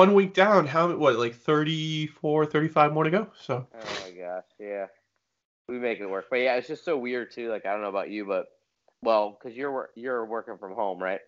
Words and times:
one 0.00 0.14
week 0.14 0.32
down, 0.32 0.66
how 0.66 0.94
what 0.96 1.18
like 1.18 1.34
34, 1.34 2.46
35 2.46 2.92
more 2.92 3.04
to 3.04 3.10
go. 3.10 3.28
So. 3.38 3.66
Oh 3.74 4.02
my 4.02 4.10
gosh, 4.12 4.44
yeah, 4.58 4.86
we 5.68 5.78
make 5.78 6.00
it 6.00 6.06
work. 6.06 6.26
But 6.30 6.36
yeah, 6.36 6.54
it's 6.54 6.68
just 6.68 6.84
so 6.86 6.96
weird 6.96 7.30
too. 7.30 7.50
Like 7.50 7.66
I 7.66 7.72
don't 7.72 7.82
know 7.82 7.88
about 7.88 8.08
you, 8.08 8.24
but 8.24 8.46
well, 9.02 9.38
because 9.38 9.56
you're 9.56 9.90
you're 9.94 10.24
working 10.24 10.56
from 10.56 10.74
home, 10.74 11.02
right? 11.02 11.20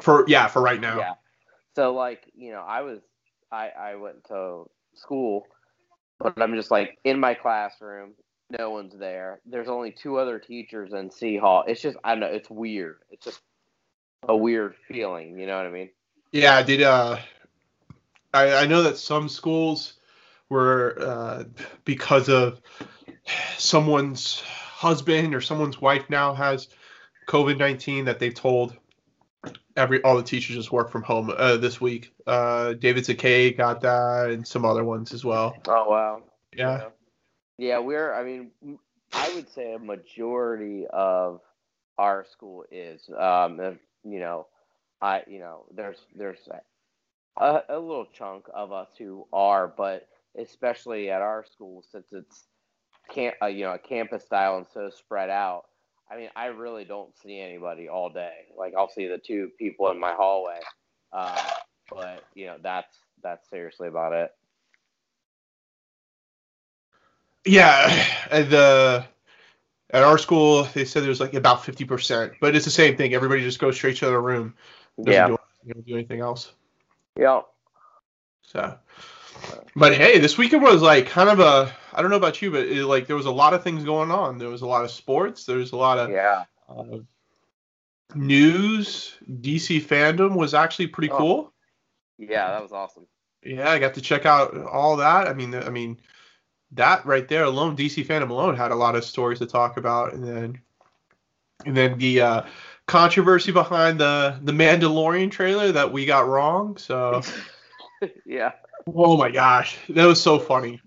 For 0.00 0.24
yeah, 0.28 0.46
for 0.46 0.62
right 0.62 0.80
now. 0.80 0.98
Yeah. 0.98 1.14
So 1.74 1.92
like 1.92 2.30
you 2.36 2.52
know, 2.52 2.60
I 2.60 2.82
was 2.82 3.00
I 3.50 3.70
I 3.70 3.94
went 3.96 4.24
to 4.28 4.70
school, 4.94 5.46
but 6.20 6.40
I'm 6.40 6.54
just 6.54 6.70
like 6.70 6.98
in 7.04 7.18
my 7.18 7.34
classroom. 7.34 8.12
No 8.58 8.70
one's 8.70 8.96
there. 8.96 9.40
There's 9.44 9.68
only 9.68 9.90
two 9.90 10.18
other 10.18 10.38
teachers 10.38 10.92
in 10.92 11.10
C 11.10 11.36
Hall. 11.36 11.64
It's 11.66 11.82
just 11.82 11.98
I 12.04 12.12
don't 12.12 12.20
know. 12.20 12.28
It's 12.28 12.48
weird. 12.48 12.98
It's 13.10 13.24
just 13.24 13.40
a 14.26 14.36
weird 14.36 14.74
feeling. 14.86 15.36
You 15.36 15.46
know 15.46 15.56
what 15.56 15.66
I 15.66 15.70
mean? 15.70 15.90
Yeah, 16.32 16.62
did 16.62 16.82
uh, 16.82 17.18
I 18.32 18.64
I 18.64 18.66
know 18.66 18.82
that 18.82 18.98
some 18.98 19.28
schools 19.28 19.94
were 20.48 20.96
uh, 21.00 21.44
because 21.84 22.28
of 22.28 22.60
someone's 23.56 24.40
husband 24.40 25.34
or 25.34 25.40
someone's 25.40 25.80
wife 25.80 26.08
now 26.08 26.34
has 26.34 26.68
COVID 27.28 27.58
nineteen 27.58 28.04
that 28.06 28.18
they've 28.18 28.34
told 28.34 28.76
every 29.76 30.02
all 30.02 30.16
the 30.16 30.22
teachers 30.22 30.56
just 30.56 30.72
work 30.72 30.90
from 30.90 31.02
home 31.02 31.32
uh, 31.34 31.56
this 31.56 31.80
week. 31.80 32.12
Uh, 32.26 32.74
David 32.74 33.04
Zakay 33.04 33.56
got 33.56 33.80
that, 33.82 34.30
and 34.30 34.46
some 34.46 34.64
other 34.64 34.84
ones 34.84 35.12
as 35.14 35.24
well. 35.24 35.56
Oh 35.66 35.88
wow. 35.88 36.22
Yeah. 36.54 36.78
Yeah, 36.78 36.88
yeah 37.58 37.78
we're. 37.78 38.12
I 38.12 38.24
mean, 38.24 38.50
I 39.12 39.32
would 39.34 39.48
say 39.50 39.74
a 39.74 39.78
majority 39.78 40.86
of 40.90 41.40
our 41.96 42.26
school 42.30 42.64
is. 42.70 43.08
Um, 43.16 43.78
you 44.04 44.20
know, 44.20 44.46
I 45.00 45.22
you 45.26 45.38
know 45.38 45.64
there's 45.74 45.98
there's 46.14 46.38
a, 47.40 47.62
a 47.70 47.78
little 47.78 48.06
chunk 48.06 48.46
of 48.54 48.72
us 48.72 48.88
who 48.98 49.26
are, 49.32 49.68
but 49.68 50.08
especially 50.38 51.10
at 51.10 51.22
our 51.22 51.44
school 51.44 51.84
since 51.90 52.06
it's 52.12 52.46
can't 53.12 53.34
uh, 53.42 53.46
you 53.46 53.64
know 53.64 53.72
a 53.72 53.78
campus 53.78 54.24
style 54.24 54.58
and 54.58 54.66
so 54.72 54.90
spread 54.90 55.30
out. 55.30 55.64
I 56.10 56.16
mean, 56.16 56.30
I 56.36 56.46
really 56.46 56.84
don't 56.84 57.16
see 57.22 57.38
anybody 57.40 57.88
all 57.88 58.10
day. 58.10 58.46
Like 58.56 58.74
I'll 58.76 58.88
see 58.90 59.06
the 59.08 59.18
two 59.18 59.50
people 59.58 59.90
in 59.90 59.98
my 60.00 60.12
hallway, 60.12 60.60
uh, 61.12 61.50
but 61.90 62.24
you 62.34 62.46
know 62.46 62.56
that's 62.62 62.96
that's 63.22 63.48
seriously 63.50 63.88
about 63.88 64.12
it. 64.12 64.30
Yeah, 67.44 67.86
at 68.30 68.50
the 68.50 69.04
at 69.90 70.02
our 70.02 70.18
school 70.18 70.64
they 70.74 70.84
said 70.84 71.04
there's 71.04 71.20
like 71.20 71.34
about 71.34 71.64
fifty 71.64 71.84
percent, 71.84 72.34
but 72.40 72.54
it's 72.54 72.64
the 72.64 72.70
same 72.70 72.96
thing. 72.96 73.14
Everybody 73.14 73.42
just 73.42 73.58
goes 73.58 73.76
straight 73.76 73.96
to 73.98 74.06
their 74.06 74.20
room. 74.20 74.54
Doesn't 75.04 75.24
Yeah. 75.24 75.26
do, 75.26 75.38
do 75.86 75.94
anything 75.94 76.20
else. 76.20 76.52
Yeah. 77.18 77.42
So, 78.42 78.78
but 79.76 79.94
hey, 79.94 80.18
this 80.18 80.38
weekend 80.38 80.62
was 80.62 80.80
like 80.80 81.06
kind 81.08 81.28
of 81.28 81.40
a 81.40 81.70
I 81.92 82.00
don't 82.00 82.10
know 82.10 82.16
about 82.16 82.40
you, 82.40 82.50
but 82.50 82.66
it, 82.66 82.86
like 82.86 83.06
there 83.06 83.16
was 83.16 83.26
a 83.26 83.30
lot 83.30 83.52
of 83.54 83.62
things 83.62 83.84
going 83.84 84.10
on. 84.10 84.38
There 84.38 84.48
was 84.48 84.62
a 84.62 84.66
lot 84.66 84.84
of 84.84 84.90
sports. 84.90 85.44
There 85.44 85.58
was 85.58 85.72
a 85.72 85.76
lot 85.76 85.98
of 85.98 86.10
Yeah. 86.10 86.44
uh, 86.68 86.98
news. 88.14 89.16
DC 89.40 89.80
FanDome 89.80 90.36
was 90.36 90.54
actually 90.54 90.86
pretty 90.86 91.10
Oh. 91.10 91.18
cool. 91.18 91.52
Yeah, 92.18 92.50
that 92.50 92.62
was 92.62 92.72
awesome. 92.72 93.06
Yeah, 93.42 93.70
I 93.70 93.78
got 93.78 93.94
to 93.94 94.00
check 94.00 94.26
out 94.26 94.56
all 94.66 94.96
that. 94.96 95.28
I 95.28 95.32
mean, 95.34 95.54
I 95.54 95.70
mean, 95.70 96.00
that 96.72 97.04
right 97.06 97.26
there 97.28 97.44
alone, 97.44 97.76
DC 97.76 98.04
FanDome 98.04 98.30
alone 98.30 98.56
had 98.56 98.70
a 98.70 98.76
lot 98.76 98.96
of 98.96 99.04
stories 99.04 99.38
to 99.40 99.46
talk 99.46 99.76
about, 99.76 100.12
and 100.12 100.24
then, 100.24 100.60
and 101.64 101.76
then 101.76 101.98
the 101.98 102.20
uh, 102.20 102.42
controversy 102.88 103.52
behind 103.52 104.00
the 104.00 104.40
the 104.42 104.52
Mandalorian 104.52 105.30
trailer 105.30 105.70
that 105.70 105.92
we 105.92 106.04
got 106.04 106.26
wrong. 106.26 106.76
So, 106.76 107.22
yeah. 108.26 108.52
oh 108.92 109.16
my 109.16 109.30
gosh, 109.30 109.78
that 109.90 110.06
was 110.06 110.20
so 110.20 110.40
funny. 110.40 110.80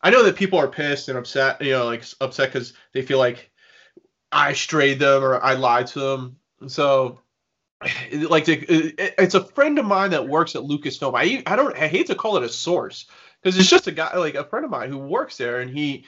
I 0.00 0.10
know 0.10 0.22
that 0.22 0.36
people 0.36 0.58
are 0.58 0.68
pissed 0.68 1.08
and 1.08 1.18
upset, 1.18 1.60
you 1.60 1.72
know, 1.72 1.86
like 1.86 2.04
upset 2.20 2.52
because 2.52 2.74
they 2.92 3.02
feel 3.02 3.18
like 3.18 3.50
I 4.30 4.52
strayed 4.52 4.98
them 4.98 5.24
or 5.24 5.42
I 5.42 5.54
lied 5.54 5.88
to 5.88 6.00
them. 6.00 6.36
So, 6.68 7.20
like, 8.12 8.44
it's 8.48 9.34
a 9.34 9.44
friend 9.44 9.78
of 9.78 9.86
mine 9.86 10.10
that 10.10 10.28
works 10.28 10.54
at 10.54 10.62
Lucasfilm. 10.62 11.12
I 11.16 11.42
I 11.50 11.56
don't 11.56 11.76
I 11.76 11.88
hate 11.88 12.06
to 12.08 12.14
call 12.14 12.36
it 12.36 12.44
a 12.44 12.48
source 12.48 13.06
because 13.42 13.58
it's 13.58 13.70
just 13.70 13.86
a 13.86 13.92
guy 13.92 14.16
like 14.16 14.34
a 14.34 14.44
friend 14.44 14.64
of 14.64 14.70
mine 14.70 14.90
who 14.90 14.98
works 14.98 15.36
there, 15.36 15.60
and 15.60 15.70
he, 15.70 16.04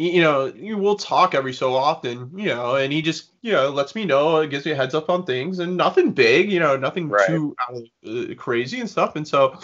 you 0.00 0.22
know, 0.22 0.46
you 0.46 0.78
will 0.78 0.96
talk 0.96 1.34
every 1.34 1.52
so 1.52 1.74
often, 1.74 2.30
you 2.34 2.46
know, 2.46 2.76
and 2.76 2.92
he 2.92 3.02
just 3.02 3.32
you 3.42 3.52
know 3.52 3.68
lets 3.68 3.94
me 3.94 4.04
know, 4.04 4.46
gives 4.46 4.64
me 4.64 4.72
a 4.72 4.76
heads 4.76 4.94
up 4.94 5.10
on 5.10 5.24
things, 5.24 5.58
and 5.58 5.76
nothing 5.76 6.12
big, 6.12 6.50
you 6.50 6.58
know, 6.58 6.76
nothing 6.76 7.10
Right. 7.10 7.26
too 7.26 7.54
uh, 7.68 8.34
crazy 8.36 8.80
and 8.80 8.88
stuff, 8.88 9.16
and 9.16 9.28
so 9.28 9.58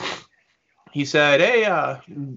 he 0.93 1.05
said, 1.05 1.41
"Hey, 1.41 1.65
uh, 1.65 1.97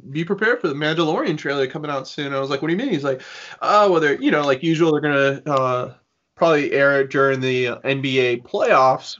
be 0.09 0.23
prepared 0.23 0.61
for 0.61 0.67
the 0.69 0.73
Mandalorian 0.73 1.37
trailer 1.37 1.67
coming 1.67 1.91
out 1.91 2.07
soon." 2.07 2.33
I 2.33 2.39
was 2.39 2.49
like, 2.49 2.61
"What 2.61 2.69
do 2.69 2.73
you 2.73 2.77
mean?" 2.77 2.89
He's 2.89 3.03
like, 3.03 3.21
"Oh, 3.61 3.91
well, 3.91 4.01
they're 4.01 4.21
you 4.21 4.31
know, 4.31 4.45
like 4.45 4.63
usual, 4.63 4.91
they're 4.91 5.01
gonna 5.01 5.41
uh, 5.45 5.93
probably 6.35 6.71
air 6.71 7.01
it 7.01 7.09
during 7.09 7.41
the 7.41 7.67
uh, 7.67 7.79
NBA 7.79 8.43
playoffs 8.43 9.17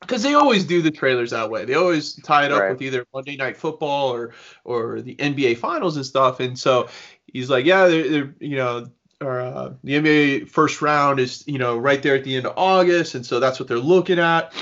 because 0.00 0.22
they 0.22 0.34
always 0.34 0.64
do 0.64 0.82
the 0.82 0.90
trailers 0.90 1.30
that 1.30 1.50
way. 1.50 1.64
They 1.64 1.74
always 1.74 2.14
tie 2.22 2.46
it 2.46 2.52
up 2.52 2.60
Right. 2.60 2.70
with 2.72 2.82
either 2.82 3.06
Monday 3.14 3.36
Night 3.36 3.56
Football 3.56 4.12
or 4.12 4.32
or 4.64 5.00
the 5.00 5.14
NBA 5.16 5.58
Finals 5.58 5.96
and 5.96 6.04
stuff." 6.06 6.40
And 6.40 6.58
so 6.58 6.88
he's 7.32 7.50
like, 7.50 7.64
"Yeah, 7.64 7.86
they're, 7.86 8.08
they're 8.08 8.34
you 8.40 8.56
know." 8.56 8.86
Or, 9.22 9.38
uh, 9.38 9.74
the 9.84 9.96
NBA 10.00 10.48
first 10.48 10.80
round 10.80 11.20
is 11.20 11.44
you 11.46 11.58
know 11.58 11.76
right 11.76 12.02
there 12.02 12.14
at 12.14 12.24
the 12.24 12.34
end 12.36 12.46
of 12.46 12.54
August, 12.56 13.14
and 13.14 13.26
so 13.26 13.38
that's 13.38 13.60
what 13.60 13.68
they're 13.68 13.76
looking 13.78 14.18
at. 14.18 14.54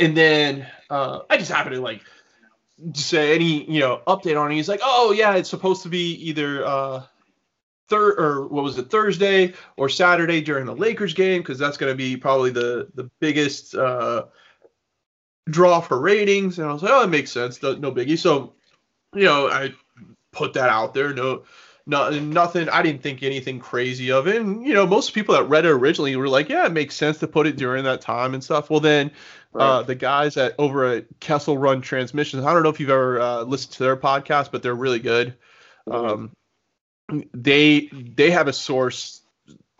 And 0.00 0.16
then 0.16 0.66
uh, 0.90 1.20
I 1.30 1.36
just 1.36 1.52
happen 1.52 1.72
to 1.72 1.80
like 1.80 2.02
say 2.94 3.36
any 3.36 3.70
you 3.70 3.78
know 3.78 4.00
update 4.08 4.36
on 4.40 4.50
it. 4.50 4.56
He's 4.56 4.68
like, 4.68 4.80
oh 4.82 5.12
yeah, 5.12 5.36
it's 5.36 5.48
supposed 5.48 5.84
to 5.84 5.88
be 5.88 6.14
either 6.14 6.66
uh 6.66 7.02
third 7.92 8.18
or 8.18 8.46
what 8.46 8.64
was 8.64 8.78
it 8.78 8.90
Thursday 8.90 9.52
or 9.76 9.88
Saturday 9.88 10.40
during 10.40 10.64
the 10.64 10.74
Lakers 10.74 11.12
game 11.12 11.42
because 11.42 11.58
that's 11.58 11.76
going 11.76 11.92
to 11.92 11.96
be 11.96 12.16
probably 12.16 12.50
the 12.50 12.88
the 12.94 13.10
biggest 13.20 13.74
uh 13.74 14.24
draw 15.50 15.80
for 15.80 16.00
ratings. 16.00 16.58
And 16.58 16.68
I 16.68 16.72
was 16.72 16.82
like, 16.82 16.92
oh, 16.92 17.02
it 17.02 17.10
makes 17.10 17.30
sense, 17.30 17.62
no, 17.62 17.74
no 17.74 17.92
biggie. 17.92 18.18
So 18.18 18.54
you 19.14 19.24
know, 19.24 19.48
I 19.48 19.74
put 20.32 20.54
that 20.54 20.70
out 20.70 20.94
there. 20.94 21.12
No. 21.12 21.42
No, 21.84 22.10
nothing. 22.10 22.68
I 22.68 22.80
didn't 22.80 23.02
think 23.02 23.24
anything 23.24 23.58
crazy 23.58 24.12
of 24.12 24.28
it. 24.28 24.40
And 24.40 24.64
you 24.64 24.72
know, 24.72 24.86
most 24.86 25.14
people 25.14 25.34
that 25.34 25.48
read 25.48 25.66
it 25.66 25.70
originally 25.72 26.14
were 26.14 26.28
like, 26.28 26.48
"Yeah, 26.48 26.64
it 26.64 26.70
makes 26.70 26.94
sense 26.94 27.18
to 27.18 27.26
put 27.26 27.48
it 27.48 27.56
during 27.56 27.82
that 27.82 28.00
time 28.00 28.34
and 28.34 28.44
stuff." 28.44 28.70
Well, 28.70 28.78
then 28.78 29.10
uh, 29.52 29.82
the 29.82 29.96
guys 29.96 30.36
at 30.36 30.54
over 30.60 30.84
at 30.84 31.06
Kessel 31.18 31.58
Run 31.58 31.80
Transmissions. 31.80 32.44
I 32.44 32.52
don't 32.52 32.62
know 32.62 32.68
if 32.68 32.78
you've 32.78 32.88
ever 32.88 33.20
uh, 33.20 33.42
listened 33.42 33.72
to 33.72 33.82
their 33.82 33.96
podcast, 33.96 34.52
but 34.52 34.62
they're 34.62 34.76
really 34.76 35.00
good. 35.00 35.34
Um, 35.90 36.30
they 37.34 37.90
they 37.92 38.30
have 38.30 38.48
a 38.48 38.52
source. 38.52 39.22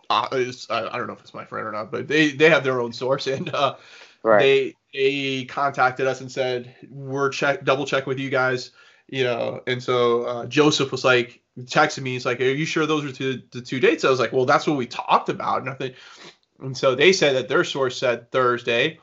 Uh, 0.09 0.27
I 0.69 0.97
don't 0.97 1.07
know 1.07 1.13
if 1.13 1.21
it's 1.21 1.33
my 1.33 1.45
friend 1.45 1.67
or 1.67 1.71
not, 1.71 1.91
but 1.91 2.07
they 2.07 2.31
they 2.31 2.49
have 2.49 2.63
their 2.63 2.81
own 2.81 2.93
source, 2.93 3.27
and 3.27 3.53
uh, 3.53 3.75
right. 4.23 4.39
they 4.39 4.75
they 4.93 5.45
contacted 5.45 6.07
us 6.07 6.21
and 6.21 6.31
said 6.31 6.75
we're 6.89 7.29
check 7.29 7.63
double 7.63 7.85
check 7.85 8.05
with 8.05 8.19
you 8.19 8.29
guys, 8.29 8.71
you 9.07 9.23
know. 9.23 9.61
And 9.67 9.81
so 9.81 10.23
uh, 10.23 10.45
Joseph 10.45 10.91
was 10.91 11.03
like 11.03 11.41
texting 11.61 12.03
me. 12.03 12.13
He's 12.13 12.25
like, 12.25 12.41
"Are 12.41 12.45
you 12.45 12.65
sure 12.65 12.85
those 12.85 13.05
are 13.05 13.11
two, 13.11 13.41
the 13.51 13.61
two 13.61 13.79
dates?" 13.79 14.05
I 14.05 14.09
was 14.09 14.19
like, 14.19 14.33
"Well, 14.33 14.45
that's 14.45 14.67
what 14.67 14.77
we 14.77 14.85
talked 14.85 15.29
about." 15.29 15.65
Nothing. 15.65 15.93
And 16.59 16.77
so 16.77 16.95
they 16.95 17.11
said 17.11 17.35
that 17.35 17.49
their 17.49 17.63
source 17.63 17.97
said 17.97 18.31
Thursday. 18.31 18.99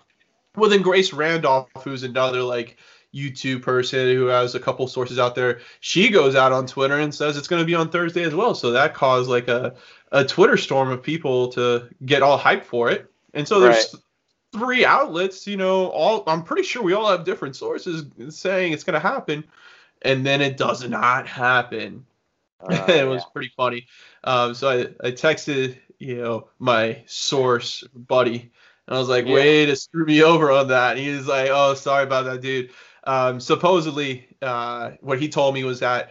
Well, 0.56 0.70
then 0.70 0.82
Grace 0.82 1.12
Randolph, 1.12 1.68
who's 1.84 2.02
another 2.02 2.42
like 2.42 2.78
YouTube 3.14 3.62
person 3.62 4.14
who 4.14 4.26
has 4.26 4.54
a 4.54 4.60
couple 4.60 4.86
sources 4.86 5.18
out 5.18 5.34
there, 5.34 5.60
she 5.80 6.10
goes 6.10 6.34
out 6.34 6.52
on 6.52 6.66
Twitter 6.66 6.98
and 6.98 7.14
says 7.14 7.36
it's 7.36 7.48
going 7.48 7.62
to 7.62 7.66
be 7.66 7.74
on 7.74 7.90
Thursday 7.90 8.22
as 8.22 8.34
well. 8.34 8.54
So 8.54 8.70
that 8.72 8.94
caused 8.94 9.28
like 9.28 9.48
a, 9.48 9.74
a 10.12 10.24
Twitter 10.24 10.56
storm 10.56 10.90
of 10.90 11.02
people 11.02 11.48
to 11.48 11.88
get 12.04 12.22
all 12.22 12.38
hyped 12.38 12.64
for 12.64 12.90
it. 12.90 13.10
And 13.34 13.46
so 13.46 13.60
there's 13.60 13.94
three 14.52 14.84
outlets, 14.84 15.46
you 15.46 15.56
know, 15.56 15.88
all 15.88 16.24
I'm 16.26 16.42
pretty 16.42 16.62
sure 16.62 16.82
we 16.82 16.92
all 16.92 17.10
have 17.10 17.24
different 17.24 17.56
sources 17.56 18.04
saying 18.34 18.72
it's 18.72 18.84
going 18.84 19.00
to 19.00 19.08
happen, 19.08 19.44
and 20.02 20.24
then 20.24 20.40
it 20.40 20.56
does 20.56 20.88
not 20.88 21.26
happen. 21.26 22.06
Uh, 22.60 22.84
it 22.88 23.06
was 23.06 23.22
yeah. 23.22 23.28
pretty 23.32 23.52
funny. 23.56 23.86
Um, 24.24 24.54
so 24.54 24.68
I, 24.68 25.06
I 25.06 25.10
texted, 25.12 25.78
you 25.98 26.16
know, 26.16 26.48
my 26.58 27.02
source 27.06 27.84
buddy, 27.94 28.50
and 28.86 28.96
I 28.96 28.98
was 28.98 29.08
like, 29.08 29.26
Yeah. 29.26 29.34
way 29.34 29.66
to 29.66 29.76
screw 29.76 30.04
me 30.04 30.22
over 30.22 30.50
on 30.50 30.68
that. 30.68 30.96
And 30.96 31.00
he 31.00 31.10
was 31.10 31.28
like, 31.28 31.50
oh, 31.52 31.74
sorry 31.74 32.04
about 32.04 32.24
that, 32.24 32.40
dude. 32.40 32.70
Um, 33.04 33.40
supposedly, 33.40 34.28
uh, 34.42 34.92
what 35.00 35.20
he 35.20 35.28
told 35.28 35.54
me 35.54 35.64
was 35.64 35.80
that 35.80 36.10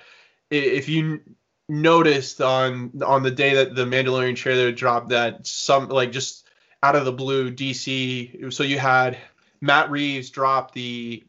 if 0.50 0.90
you 0.90 1.22
noticed 1.68 2.42
on 2.42 2.92
on 3.06 3.22
the 3.24 3.32
day 3.32 3.54
that 3.56 3.76
the 3.76 3.86
Mandalorian 3.86 4.36
trailer 4.36 4.72
dropped, 4.72 5.10
that 5.10 5.46
some 5.46 5.90
like 5.90 6.12
just 6.12 6.48
out 6.82 6.96
of 6.96 7.06
the 7.06 7.12
blue, 7.12 7.52
DC. 7.52 8.52
So 8.54 8.64
you 8.64 8.80
had 8.80 9.18
Matt 9.62 9.92
Reeves 9.92 10.30
drop 10.30 10.74
the 10.74 11.24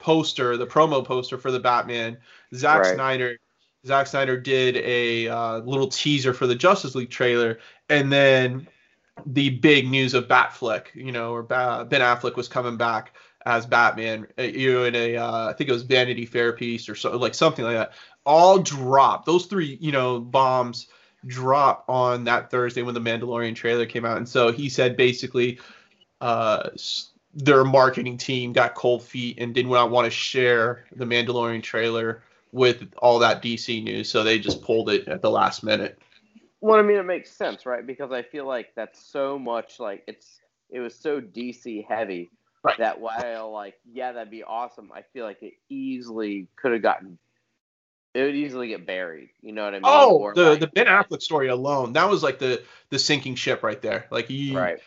poster, 0.00 0.56
the 0.56 0.66
promo 0.66 1.04
poster 1.04 1.38
for 1.38 1.50
the 1.50 1.60
Batman. 1.60 2.18
Zack 2.54 2.82
Right. 2.82 2.94
Snyder 2.94 3.38
Zack 3.86 4.06
Snyder 4.06 4.38
did 4.38 4.76
a 4.76 5.28
uh, 5.28 5.58
little 5.58 5.88
teaser 5.88 6.32
for 6.32 6.46
the 6.46 6.54
Justice 6.54 6.94
League 6.94 7.10
trailer, 7.10 7.58
and 7.88 8.12
then 8.12 8.68
the 9.26 9.50
big 9.50 9.88
news 9.88 10.14
of 10.14 10.28
Batfleck, 10.28 10.86
you 10.94 11.12
know, 11.12 11.32
or 11.32 11.42
ba- 11.42 11.86
Ben 11.88 12.00
Affleck 12.00 12.36
was 12.36 12.48
coming 12.48 12.76
back 12.76 13.14
as 13.46 13.66
Batman, 13.66 14.26
uh, 14.38 14.42
you 14.42 14.72
know, 14.72 14.84
in 14.84 14.94
a 14.94 15.16
uh, 15.16 15.48
I 15.48 15.52
think 15.52 15.68
it 15.68 15.72
was 15.72 15.82
Vanity 15.82 16.26
Fair 16.26 16.52
piece 16.52 16.88
or 16.88 16.94
so, 16.94 17.16
like 17.16 17.34
something 17.34 17.64
like 17.64 17.76
that. 17.76 17.92
All 18.24 18.58
dropped. 18.58 19.26
Those 19.26 19.46
three, 19.46 19.78
you 19.80 19.92
know, 19.92 20.20
bombs 20.20 20.86
drop 21.26 21.84
on 21.88 22.24
that 22.24 22.50
Thursday 22.50 22.82
when 22.82 22.94
the 22.94 23.00
Mandalorian 23.00 23.54
trailer 23.54 23.86
came 23.86 24.04
out, 24.04 24.16
and 24.16 24.28
so 24.28 24.52
he 24.52 24.68
said 24.68 24.96
basically, 24.96 25.58
uh, 26.20 26.70
their 27.34 27.64
marketing 27.64 28.18
team 28.18 28.52
got 28.52 28.74
cold 28.74 29.02
feet 29.02 29.38
and 29.38 29.54
did 29.54 29.66
not 29.66 29.90
want 29.90 30.04
to 30.04 30.10
share 30.10 30.84
the 30.94 31.04
Mandalorian 31.04 31.62
trailer 31.62 32.22
with 32.52 32.92
all 32.98 33.18
that 33.20 33.42
DC 33.42 33.82
news, 33.82 34.08
so 34.08 34.22
they 34.22 34.38
just 34.38 34.62
pulled 34.62 34.90
it 34.90 35.08
at 35.08 35.22
the 35.22 35.30
last 35.30 35.62
minute. 35.62 35.98
Well, 36.60 36.78
I 36.78 36.82
mean, 36.82 36.98
it 36.98 37.04
makes 37.04 37.32
sense, 37.32 37.66
right? 37.66 37.84
Because 37.84 38.12
I 38.12 38.22
feel 38.22 38.46
like 38.46 38.68
that's 38.76 39.04
so 39.04 39.38
much 39.38 39.80
like 39.80 40.04
it's 40.06 40.38
it 40.70 40.78
was 40.78 40.94
so 40.94 41.20
DC 41.20 41.86
heavy 41.88 42.30
right. 42.62 42.78
that 42.78 43.00
while 43.00 43.52
like 43.52 43.78
yeah, 43.90 44.12
that'd 44.12 44.30
be 44.30 44.42
awesome. 44.42 44.90
I 44.94 45.02
feel 45.12 45.24
like 45.24 45.42
it 45.42 45.54
easily 45.68 46.48
could 46.56 46.72
have 46.72 46.82
gotten 46.82 47.18
it 48.14 48.22
would 48.22 48.34
easily 48.34 48.68
get 48.68 48.86
buried. 48.86 49.30
You 49.40 49.52
know 49.52 49.64
what 49.64 49.74
I 49.74 49.76
mean? 49.76 49.82
Oh, 49.84 50.18
or 50.18 50.34
the 50.34 50.50
like, 50.50 50.60
the 50.60 50.66
Ben 50.66 50.86
Affleck 50.86 51.22
story 51.22 51.48
alone 51.48 51.94
that 51.94 52.08
was 52.08 52.22
like 52.22 52.38
the 52.38 52.62
the 52.90 52.98
sinking 52.98 53.34
ship 53.36 53.62
right 53.62 53.80
there. 53.80 54.06
Like 54.10 54.28
he 54.28 54.54
right. 54.54 54.80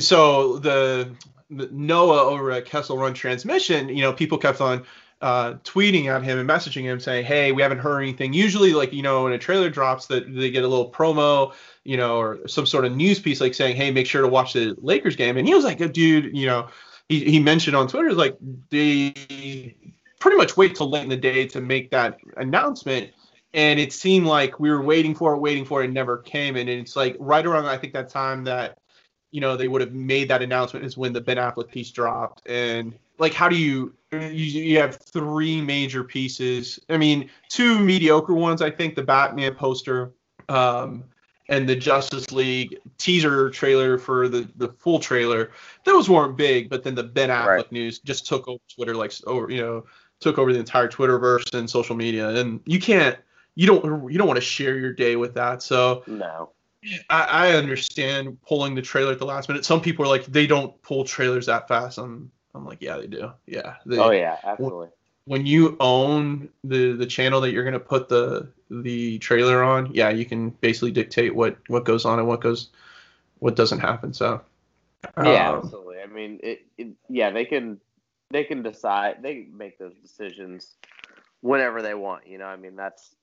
So 0.00 0.58
the, 0.58 1.10
the 1.48 1.68
Noah 1.72 2.24
over 2.24 2.50
at 2.52 2.66
Kessel 2.66 2.98
Run 2.98 3.14
Transmission, 3.14 3.88
you 3.88 4.02
know, 4.02 4.12
people 4.12 4.36
kept 4.36 4.60
on 4.60 4.84
uh, 5.20 5.54
tweeting 5.64 6.06
at 6.06 6.22
him 6.22 6.38
and 6.38 6.48
messaging 6.48 6.82
him 6.82 6.98
saying, 6.98 7.24
"Hey, 7.24 7.52
we 7.52 7.62
haven't 7.62 7.78
heard 7.78 8.00
anything." 8.00 8.32
Usually, 8.32 8.72
like 8.72 8.92
you 8.92 9.02
know, 9.02 9.24
when 9.24 9.32
a 9.32 9.38
trailer 9.38 9.70
drops, 9.70 10.06
that 10.06 10.34
they 10.34 10.50
get 10.50 10.64
a 10.64 10.68
little 10.68 10.90
promo, 10.90 11.52
you 11.84 11.96
know, 11.96 12.16
or 12.16 12.46
some 12.48 12.66
sort 12.66 12.84
of 12.84 12.96
news 12.96 13.20
piece, 13.20 13.40
like 13.40 13.54
saying, 13.54 13.76
"Hey, 13.76 13.90
make 13.90 14.06
sure 14.06 14.22
to 14.22 14.28
watch 14.28 14.54
the 14.54 14.74
Lakers 14.78 15.16
game." 15.16 15.36
And 15.36 15.46
he 15.46 15.54
was 15.54 15.64
like, 15.64 15.78
"Dude, 15.92 16.36
you 16.36 16.46
know," 16.46 16.68
he, 17.08 17.24
he 17.24 17.38
mentioned 17.38 17.76
on 17.76 17.88
Twitter, 17.88 18.12
like 18.14 18.36
they 18.70 19.74
pretty 20.20 20.36
much 20.36 20.56
wait 20.56 20.74
till 20.76 20.88
late 20.88 21.02
in 21.02 21.08
the 21.08 21.16
day 21.16 21.46
to 21.48 21.60
make 21.60 21.90
that 21.90 22.18
announcement. 22.36 23.10
And 23.52 23.80
it 23.80 23.92
seemed 23.92 24.26
like 24.26 24.60
we 24.60 24.70
were 24.70 24.82
waiting 24.82 25.14
for 25.14 25.34
it, 25.34 25.38
waiting 25.38 25.64
for 25.64 25.82
it, 25.82 25.86
and 25.86 25.94
never 25.94 26.18
came. 26.18 26.56
And 26.56 26.68
it's 26.68 26.94
like 26.94 27.16
right 27.18 27.44
around 27.44 27.66
I 27.66 27.76
think 27.76 27.92
that 27.94 28.08
time 28.08 28.44
that 28.44 28.78
you 29.32 29.40
know 29.40 29.56
they 29.56 29.68
would 29.68 29.80
have 29.80 29.92
made 29.92 30.28
that 30.28 30.40
announcement 30.40 30.86
is 30.86 30.96
when 30.96 31.12
the 31.12 31.20
Ben 31.20 31.36
Affleck 31.36 31.70
piece 31.70 31.90
dropped. 31.90 32.48
And 32.48 32.94
like 33.18 33.34
how 33.34 33.48
do 33.48 33.56
you 33.56 33.94
you, 34.12 34.20
you 34.20 34.78
have 34.78 34.96
three 34.96 35.60
major 35.60 36.02
pieces. 36.04 36.80
I 36.88 36.96
mean 36.96 37.30
two 37.48 37.78
mediocre 37.78 38.34
ones 38.34 38.62
i 38.62 38.70
think 38.70 38.94
the 38.94 39.02
batman 39.02 39.54
poster 39.54 40.12
um, 40.48 41.04
and 41.48 41.68
the 41.68 41.76
justice 41.76 42.32
league 42.32 42.76
teaser 42.98 43.50
trailer 43.50 43.98
for 43.98 44.28
the 44.28 44.48
the 44.56 44.68
full 44.68 44.98
trailer. 44.98 45.50
Those 45.84 46.08
weren't 46.08 46.36
big 46.36 46.68
but 46.70 46.82
then 46.82 46.94
the 46.94 47.04
ben 47.04 47.28
affleck 47.28 47.46
right. 47.46 47.72
news 47.72 47.98
just 47.98 48.26
took 48.26 48.48
over 48.48 48.62
twitter 48.74 48.94
like 48.94 49.12
over 49.26 49.50
you 49.50 49.60
know 49.60 49.84
took 50.20 50.38
over 50.38 50.52
the 50.52 50.58
entire 50.58 50.88
twitterverse 50.88 51.54
and 51.54 51.68
social 51.68 51.96
media. 51.96 52.28
And 52.28 52.60
you 52.66 52.78
can't 52.78 53.18
you 53.54 53.66
don't 53.66 54.10
you 54.10 54.18
don't 54.18 54.28
want 54.28 54.38
to 54.38 54.44
share 54.44 54.78
your 54.78 54.92
day 54.92 55.16
with 55.16 55.34
that. 55.34 55.62
So 55.62 56.04
no. 56.06 56.50
I, 57.10 57.24
I 57.24 57.52
understand 57.52 58.40
pulling 58.42 58.74
the 58.74 58.80
trailer 58.80 59.12
at 59.12 59.18
the 59.18 59.26
last 59.26 59.48
minute. 59.50 59.66
Some 59.66 59.82
people 59.82 60.04
are 60.04 60.08
like 60.08 60.24
they 60.26 60.46
don't 60.46 60.80
pull 60.82 61.04
trailers 61.04 61.46
that 61.46 61.68
fast 61.68 61.98
i'm 61.98 62.30
I'm 62.54 62.64
like, 62.64 62.80
yeah, 62.80 62.96
they 62.96 63.06
do. 63.06 63.32
Yeah. 63.46 63.76
They, 63.86 63.98
oh 63.98 64.10
yeah, 64.10 64.38
absolutely. 64.42 64.88
When 65.26 65.46
you 65.46 65.76
own 65.80 66.48
the 66.64 66.92
the 66.92 67.06
channel 67.06 67.40
that 67.42 67.52
you're 67.52 67.64
gonna 67.64 67.78
put 67.78 68.08
the 68.08 68.48
the 68.70 69.18
trailer 69.18 69.62
on, 69.62 69.90
yeah, 69.94 70.10
you 70.10 70.24
can 70.24 70.50
basically 70.50 70.90
dictate 70.90 71.34
what 71.34 71.56
what 71.68 71.84
goes 71.84 72.04
on 72.04 72.18
and 72.18 72.26
what 72.26 72.40
goes 72.40 72.70
what 73.38 73.56
doesn't 73.56 73.80
happen. 73.80 74.12
So. 74.12 74.40
Yeah, 75.16 75.50
um, 75.50 75.58
absolutely. 75.64 75.96
I 76.02 76.06
mean, 76.06 76.40
it, 76.42 76.66
it, 76.76 76.88
yeah, 77.08 77.30
they 77.30 77.46
can 77.46 77.80
they 78.30 78.44
can 78.44 78.62
decide 78.62 79.22
they 79.22 79.46
make 79.52 79.78
those 79.78 79.94
decisions 79.94 80.74
whenever 81.40 81.82
they 81.82 81.94
want. 81.94 82.26
You 82.26 82.38
know, 82.38 82.46
I 82.46 82.56
mean 82.56 82.76
that's 82.76 83.14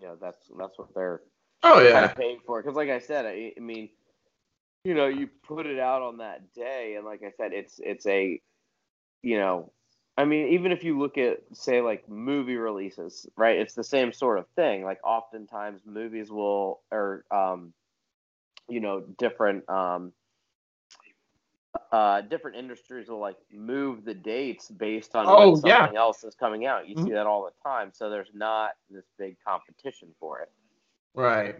you 0.00 0.06
know 0.06 0.16
that's 0.20 0.50
that's 0.58 0.78
what 0.78 0.94
they're 0.94 1.22
oh 1.62 1.80
yeah 1.80 1.92
kind 1.92 2.04
of 2.04 2.16
paying 2.16 2.38
for. 2.46 2.62
Because 2.62 2.76
like 2.76 2.90
I 2.90 2.98
said, 2.98 3.26
I, 3.26 3.52
I 3.56 3.60
mean 3.60 3.88
you 4.88 4.94
know, 4.94 5.06
you 5.06 5.28
put 5.46 5.66
it 5.66 5.78
out 5.78 6.00
on 6.00 6.16
that 6.16 6.54
day, 6.54 6.94
and 6.96 7.04
like 7.04 7.22
I 7.22 7.30
said, 7.36 7.52
it's 7.52 7.78
it's 7.78 8.06
a, 8.06 8.40
you 9.20 9.38
know, 9.38 9.70
I 10.16 10.24
mean, 10.24 10.48
even 10.54 10.72
if 10.72 10.82
you 10.82 10.98
look 10.98 11.18
at 11.18 11.40
say 11.52 11.82
like 11.82 12.08
movie 12.08 12.56
releases, 12.56 13.26
right? 13.36 13.58
It's 13.58 13.74
the 13.74 13.84
same 13.84 14.14
sort 14.14 14.38
of 14.38 14.46
thing. 14.56 14.84
Like 14.84 14.98
oftentimes 15.04 15.82
movies 15.84 16.30
will 16.30 16.80
or 16.90 17.26
um, 17.30 17.74
you 18.66 18.80
know, 18.80 19.04
different 19.18 19.68
um 19.68 20.14
uh, 21.92 22.22
different 22.22 22.56
industries 22.56 23.08
will 23.08 23.20
like 23.20 23.36
move 23.52 24.06
the 24.06 24.14
dates 24.14 24.70
based 24.70 25.14
on 25.14 25.26
oh, 25.28 25.50
when 25.50 25.56
something 25.56 25.92
yeah. 25.92 26.00
else 26.00 26.24
is 26.24 26.34
coming 26.34 26.64
out. 26.64 26.88
You 26.88 26.96
mm-hmm. 26.96 27.08
see 27.08 27.12
that 27.12 27.26
all 27.26 27.44
the 27.44 27.68
time. 27.68 27.90
So 27.92 28.08
there's 28.08 28.30
not 28.32 28.70
this 28.88 29.04
big 29.18 29.36
competition 29.46 30.14
for 30.18 30.40
it. 30.40 30.50
Right. 31.14 31.56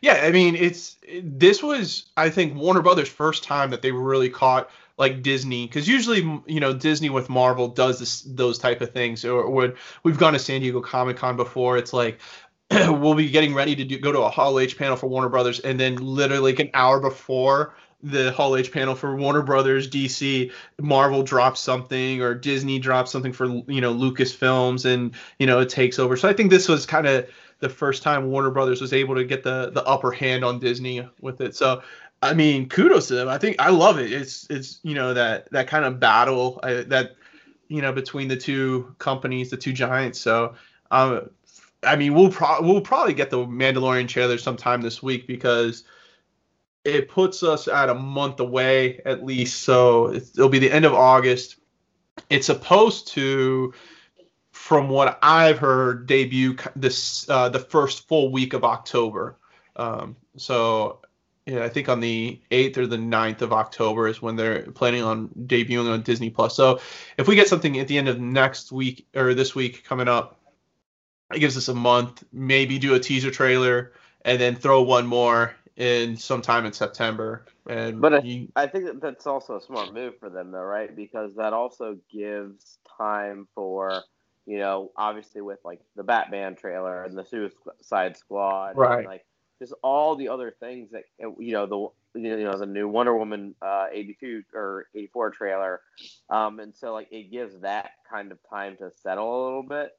Yeah, 0.00 0.20
I 0.22 0.32
mean, 0.32 0.54
it's 0.54 0.96
this 1.22 1.62
was 1.62 2.06
I 2.16 2.30
think 2.30 2.56
Warner 2.56 2.82
Brothers' 2.82 3.08
first 3.08 3.44
time 3.44 3.70
that 3.70 3.82
they 3.82 3.92
really 3.92 4.30
caught 4.30 4.70
like 4.96 5.22
Disney 5.22 5.66
because 5.66 5.88
usually 5.88 6.20
you 6.46 6.60
know 6.60 6.72
Disney 6.72 7.10
with 7.10 7.28
Marvel 7.28 7.68
does 7.68 7.98
this 7.98 8.22
those 8.22 8.58
type 8.58 8.80
of 8.80 8.92
things 8.92 9.24
or, 9.24 9.50
when 9.50 9.74
we've 10.02 10.18
gone 10.18 10.34
to 10.34 10.38
San 10.38 10.60
Diego 10.60 10.80
Comic 10.80 11.16
Con 11.16 11.36
before 11.36 11.76
it's 11.78 11.92
like 11.92 12.20
we'll 12.70 13.14
be 13.14 13.30
getting 13.30 13.54
ready 13.54 13.74
to 13.76 13.84
do, 13.84 13.98
go 13.98 14.12
to 14.12 14.20
a 14.20 14.30
Hall 14.30 14.58
H 14.58 14.78
panel 14.78 14.96
for 14.96 15.06
Warner 15.06 15.28
Brothers 15.28 15.60
and 15.60 15.78
then 15.78 15.96
literally 15.96 16.52
like 16.52 16.60
an 16.60 16.70
hour 16.74 17.00
before 17.00 17.74
the 18.04 18.32
Hall 18.32 18.54
H 18.56 18.70
panel 18.70 18.94
for 18.94 19.16
Warner 19.16 19.42
Brothers, 19.42 19.88
DC, 19.88 20.52
Marvel 20.80 21.22
drops 21.22 21.60
something 21.60 22.20
or 22.20 22.34
Disney 22.34 22.78
drops 22.78 23.10
something 23.10 23.32
for 23.32 23.46
you 23.46 23.80
know 23.80 23.94
Lucasfilms 23.94 24.84
and 24.84 25.14
you 25.38 25.46
know 25.46 25.60
it 25.60 25.70
takes 25.70 25.98
over. 25.98 26.16
So 26.16 26.28
I 26.28 26.34
think 26.34 26.50
this 26.50 26.68
was 26.68 26.86
kind 26.86 27.06
of 27.06 27.28
the 27.64 27.68
first 27.70 28.02
time 28.02 28.30
Warner 28.30 28.50
Brothers 28.50 28.82
was 28.82 28.92
able 28.92 29.14
to 29.14 29.24
get 29.24 29.42
the 29.42 29.70
the 29.70 29.82
upper 29.84 30.12
hand 30.12 30.44
on 30.44 30.58
Disney 30.58 31.08
with 31.22 31.40
it. 31.40 31.56
So 31.56 31.82
I 32.22 32.34
mean, 32.34 32.68
kudos 32.68 33.08
to 33.08 33.14
them. 33.14 33.28
I 33.28 33.38
think 33.38 33.56
I 33.58 33.70
love 33.70 33.98
it. 33.98 34.12
It's 34.12 34.46
it's 34.50 34.80
you 34.82 34.94
know 34.94 35.14
that 35.14 35.50
that 35.50 35.66
kind 35.66 35.86
of 35.86 35.98
battle 35.98 36.60
uh, 36.62 36.82
that 36.88 37.16
you 37.68 37.80
know 37.80 37.90
between 37.90 38.28
the 38.28 38.36
two 38.36 38.94
companies, 38.98 39.48
the 39.48 39.56
two 39.56 39.72
giants. 39.72 40.20
So 40.20 40.54
um, 40.90 41.30
I 41.82 41.96
mean, 41.96 42.12
we'll 42.12 42.30
pro- 42.30 42.60
we'll 42.60 42.82
probably 42.82 43.14
get 43.14 43.30
the 43.30 43.38
Mandalorian 43.38 44.08
trailer 44.08 44.36
sometime 44.36 44.82
this 44.82 45.02
week 45.02 45.26
because 45.26 45.84
it 46.84 47.08
puts 47.08 47.42
us 47.42 47.66
at 47.66 47.88
a 47.88 47.94
month 47.94 48.40
away 48.40 49.00
at 49.06 49.24
least. 49.24 49.62
So 49.62 50.12
it'll 50.12 50.50
be 50.50 50.58
the 50.58 50.70
end 50.70 50.84
of 50.84 50.92
August. 50.92 51.56
It's 52.28 52.46
supposed 52.46 53.08
to 53.08 53.72
from 54.64 54.88
what 54.88 55.18
I've 55.20 55.58
heard, 55.58 56.06
debut 56.06 56.56
this 56.74 57.28
uh, 57.28 57.50
the 57.50 57.58
first 57.58 58.08
full 58.08 58.32
week 58.32 58.54
of 58.54 58.64
October. 58.64 59.36
Um, 59.76 60.16
so 60.38 61.00
yeah, 61.44 61.64
I 61.64 61.68
think 61.68 61.90
on 61.90 62.00
the 62.00 62.40
8th 62.50 62.78
or 62.78 62.86
the 62.86 62.96
9th 62.96 63.42
of 63.42 63.52
October 63.52 64.08
is 64.08 64.22
when 64.22 64.36
they're 64.36 64.62
planning 64.70 65.02
on 65.02 65.28
debuting 65.28 65.92
on 65.92 66.00
Disney 66.00 66.30
Plus. 66.30 66.56
So 66.56 66.80
if 67.18 67.28
we 67.28 67.34
get 67.34 67.46
something 67.46 67.78
at 67.78 67.88
the 67.88 67.98
end 67.98 68.08
of 68.08 68.18
next 68.18 68.72
week 68.72 69.06
or 69.14 69.34
this 69.34 69.54
week 69.54 69.84
coming 69.84 70.08
up, 70.08 70.40
it 71.34 71.40
gives 71.40 71.58
us 71.58 71.68
a 71.68 71.74
month, 71.74 72.24
maybe 72.32 72.78
do 72.78 72.94
a 72.94 72.98
teaser 72.98 73.30
trailer 73.30 73.92
and 74.24 74.40
then 74.40 74.56
throw 74.56 74.80
one 74.80 75.06
more 75.06 75.54
in 75.76 76.16
sometime 76.16 76.64
in 76.64 76.72
September. 76.72 77.44
And 77.68 78.00
but 78.00 78.14
I, 78.14 78.18
you, 78.20 78.48
I 78.56 78.66
think 78.66 78.86
that 78.86 79.02
that's 79.02 79.26
also 79.26 79.58
a 79.58 79.60
smart 79.60 79.92
move 79.92 80.18
for 80.18 80.30
them, 80.30 80.52
though, 80.52 80.62
right? 80.62 80.96
Because 80.96 81.34
that 81.34 81.52
also 81.52 81.98
gives 82.10 82.78
time 82.98 83.46
for 83.54 84.04
you 84.46 84.58
know, 84.58 84.90
obviously 84.96 85.40
with 85.40 85.58
like 85.64 85.80
the 85.96 86.02
Batman 86.02 86.54
trailer 86.54 87.04
and 87.04 87.16
the 87.16 87.24
Suicide 87.24 88.16
Squad, 88.16 88.76
right? 88.76 88.98
And, 88.98 89.06
like 89.06 89.24
just 89.60 89.74
all 89.82 90.16
the 90.16 90.28
other 90.28 90.54
things 90.60 90.90
that 90.90 91.04
you 91.18 91.52
know 91.52 91.66
the 91.66 92.20
you 92.20 92.44
know 92.44 92.58
the 92.58 92.66
new 92.66 92.88
Wonder 92.88 93.16
Woman 93.16 93.54
uh, 93.62 93.86
82 93.90 94.42
or 94.54 94.86
84 94.94 95.30
trailer, 95.30 95.80
um, 96.30 96.60
and 96.60 96.74
so 96.74 96.92
like 96.92 97.08
it 97.10 97.30
gives 97.30 97.58
that 97.60 97.90
kind 98.10 98.32
of 98.32 98.38
time 98.48 98.76
to 98.78 98.90
settle 99.02 99.32
a 99.32 99.44
little 99.44 99.62
bit, 99.62 99.92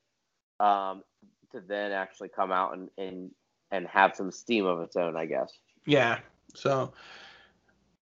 um, 0.59 1.03
to 1.51 1.61
then 1.61 1.91
actually 1.91 2.29
come 2.29 2.51
out 2.51 2.77
and 2.77 2.89
and 2.97 3.31
and 3.71 3.87
have 3.87 4.15
some 4.15 4.31
steam 4.31 4.65
of 4.65 4.81
its 4.81 4.95
own, 4.95 5.15
I 5.17 5.25
guess. 5.25 5.51
Yeah. 5.85 6.19
So. 6.53 6.93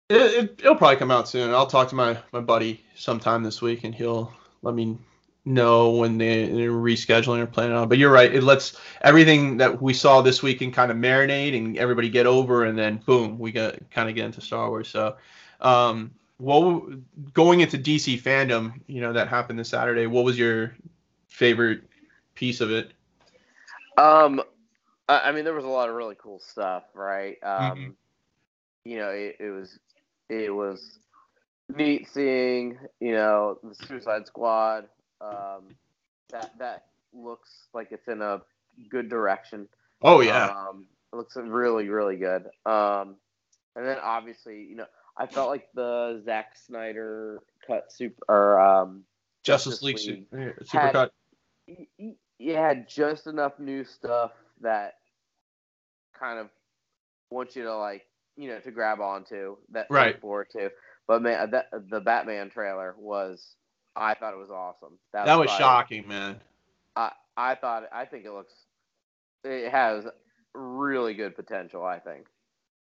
It, 0.08 0.60
it, 0.60 0.64
will 0.64 0.76
probably 0.76 0.98
come 0.98 1.10
out 1.10 1.28
soon. 1.28 1.52
I'll 1.52 1.66
talk 1.66 1.90
to 1.90 1.96
my, 1.96 2.16
my 2.32 2.40
buddy 2.40 2.86
sometime 2.94 3.42
this 3.42 3.60
week, 3.60 3.84
and 3.84 3.96
he'll 3.96 4.32
let 4.62 4.76
me 4.76 5.00
know 5.46 5.92
when 5.92 6.18
they, 6.18 6.48
they're 6.48 6.72
rescheduling 6.72 7.40
or 7.40 7.46
planning 7.46 7.76
on. 7.76 7.88
But 7.88 7.98
you're 7.98 8.12
right. 8.12 8.34
It 8.34 8.44
lets 8.44 8.78
everything 9.02 9.58
that 9.58 9.82
we 9.82 9.94
saw 9.94 10.22
this 10.22 10.42
week 10.42 10.62
and 10.62 10.74
kind 10.74 10.92
of 10.92 10.98
marinate 10.98 11.56
and 11.56 11.78
everybody 11.78 12.10
get 12.10 12.26
over, 12.26 12.66
and 12.66 12.78
then 12.78 12.98
boom, 12.98 13.40
we 13.40 13.52
get 13.52 13.90
kind 13.92 14.10
of 14.10 14.16
get 14.16 14.26
into 14.26 14.42
Star 14.42 14.70
Wars. 14.70 14.90
So, 14.90 15.16
um, 15.62 16.12
what 16.38 17.34
going 17.34 17.62
into 17.62 17.78
DC 17.78 18.22
FanDome, 18.22 18.82
you 18.88 19.02
know, 19.02 19.14
that 19.14 19.28
happened 19.28 19.60
this 19.60 19.70
Saturday. 19.70 20.08
What 20.08 20.26
was 20.26 20.38
your 20.38 20.76
favorite 21.28 21.84
piece 22.34 22.62
of 22.62 22.72
it? 22.72 22.92
Um, 23.98 24.42
I 25.08 25.32
mean, 25.32 25.46
there 25.46 25.54
was 25.54 25.66
a 25.66 25.70
lot 25.70 25.90
of 25.90 25.96
really 25.96 26.16
cool 26.18 26.40
stuff, 26.40 26.84
right? 26.94 27.38
Um, 27.44 27.62
mm-hmm. 27.62 27.90
you 28.84 28.98
know, 28.98 29.10
it, 29.10 29.38
it 29.40 29.50
was 29.50 29.80
it 30.30 30.54
was 30.54 31.00
neat 31.74 32.08
seeing 32.12 32.78
you 33.00 33.14
know 33.14 33.60
the 33.64 33.76
Suicide 33.86 34.28
Squad. 34.28 34.88
Um, 35.22 35.76
that 36.30 36.52
that 36.60 36.86
looks 37.14 37.68
like 37.74 37.90
it's 37.92 38.08
in 38.08 38.22
a 38.22 38.42
good 38.90 39.10
direction. 39.10 39.68
Oh 40.02 40.22
yeah. 40.22 40.48
Um, 40.48 40.88
it 41.14 41.16
looks 41.16 41.36
really 41.36 41.90
really 41.90 42.18
good. 42.18 42.46
Um, 42.66 43.16
and 43.76 43.86
then 43.86 43.98
obviously 44.02 44.64
you 44.64 44.76
know 44.76 44.86
I 45.18 45.28
felt 45.28 45.50
like 45.50 45.68
the 45.74 46.22
Zack 46.26 46.54
Snyder 46.66 47.40
cut 47.66 47.92
super 47.92 48.24
or 48.28 48.60
um, 48.60 49.04
Justice, 49.44 49.82
League, 49.82 49.98
League 49.98 50.28
Supercut. 50.32 51.10
You 51.68 52.54
had 52.54 52.90
just 52.90 53.28
enough 53.28 53.60
new 53.60 53.86
stuff 53.86 54.32
that 54.62 54.96
kind 56.20 56.40
of 56.40 56.50
wants 57.30 57.56
you 57.56 57.64
to 57.64 57.76
like 57.78 58.06
you 58.36 58.50
know 58.50 58.60
to 58.60 58.72
grab 58.72 59.00
onto 59.00 59.58
that 59.72 59.88
right 59.90 60.20
forward 60.20 60.50
to. 60.52 60.70
But 61.08 61.22
man, 61.22 61.52
that 61.52 61.70
the 61.90 62.02
Batman 62.02 62.50
trailer 62.50 62.96
was 62.98 63.56
I 63.96 64.14
thought 64.14 64.34
it 64.34 64.40
was 64.40 64.52
awesome. 64.52 64.98
That, 65.14 65.26
that 65.26 65.40
was, 65.40 65.48
was 65.48 65.58
shocking, 65.58 66.08
man. 66.08 66.42
I 66.96 67.12
I 67.38 67.56
thought 67.56 67.84
I 67.92 68.06
think 68.06 68.26
it 68.26 68.32
looks 68.32 68.54
it 69.44 69.72
has 69.72 70.06
really 70.54 71.14
good 71.14 71.36
potential. 71.36 71.84
I 71.84 72.00
think. 72.00 72.28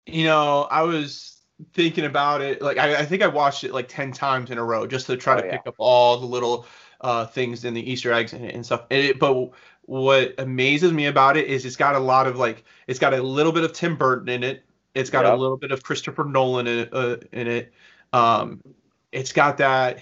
You 0.06 0.24
know, 0.24 0.68
I 0.70 0.82
was 0.82 1.38
thinking 1.72 2.04
about 2.04 2.40
it. 2.40 2.60
Like 2.60 2.78
I, 2.78 3.00
I 3.00 3.04
think 3.04 3.22
I 3.22 3.26
watched 3.26 3.64
it 3.64 3.72
like 3.72 3.88
ten 3.88 4.12
times 4.12 4.50
in 4.50 4.58
a 4.58 4.64
row 4.64 4.86
just 4.86 5.06
to 5.06 5.16
try 5.16 5.38
oh, 5.38 5.40
to 5.40 5.46
yeah. 5.46 5.52
pick 5.52 5.66
up 5.66 5.74
all 5.78 6.18
the 6.18 6.26
little 6.26 6.66
uh, 7.00 7.26
things 7.26 7.64
in 7.64 7.74
the 7.74 7.90
Easter 7.90 8.12
eggs 8.12 8.32
and, 8.32 8.44
and 8.44 8.64
stuff. 8.64 8.84
And 8.90 9.04
it, 9.04 9.18
but 9.18 9.50
what 9.82 10.34
amazes 10.38 10.92
me 10.92 11.06
about 11.06 11.36
it 11.36 11.46
is 11.46 11.64
it's 11.66 11.76
got 11.76 11.94
a 11.94 11.98
lot 11.98 12.26
of 12.26 12.36
like 12.38 12.64
it's 12.86 12.98
got 12.98 13.14
a 13.14 13.22
little 13.22 13.52
bit 13.52 13.64
of 13.64 13.72
Tim 13.72 13.96
Burton 13.96 14.28
in 14.28 14.42
it. 14.42 14.64
It's 14.94 15.10
got 15.10 15.24
yep. 15.24 15.34
a 15.34 15.36
little 15.36 15.56
bit 15.56 15.72
of 15.72 15.82
Christopher 15.82 16.24
Nolan 16.24 16.66
in 16.66 16.78
it. 16.80 16.88
Uh, 16.92 17.16
in 17.32 17.48
it. 17.48 17.72
Um, 18.12 18.62
it's 19.10 19.32
got 19.32 19.58
that 19.58 19.98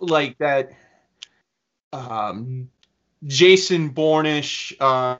like 0.00 0.38
that 0.38 0.72
um, 1.92 2.70
Jason 3.24 3.88
Bourne-ish 3.90 4.74
uh, 4.80 5.16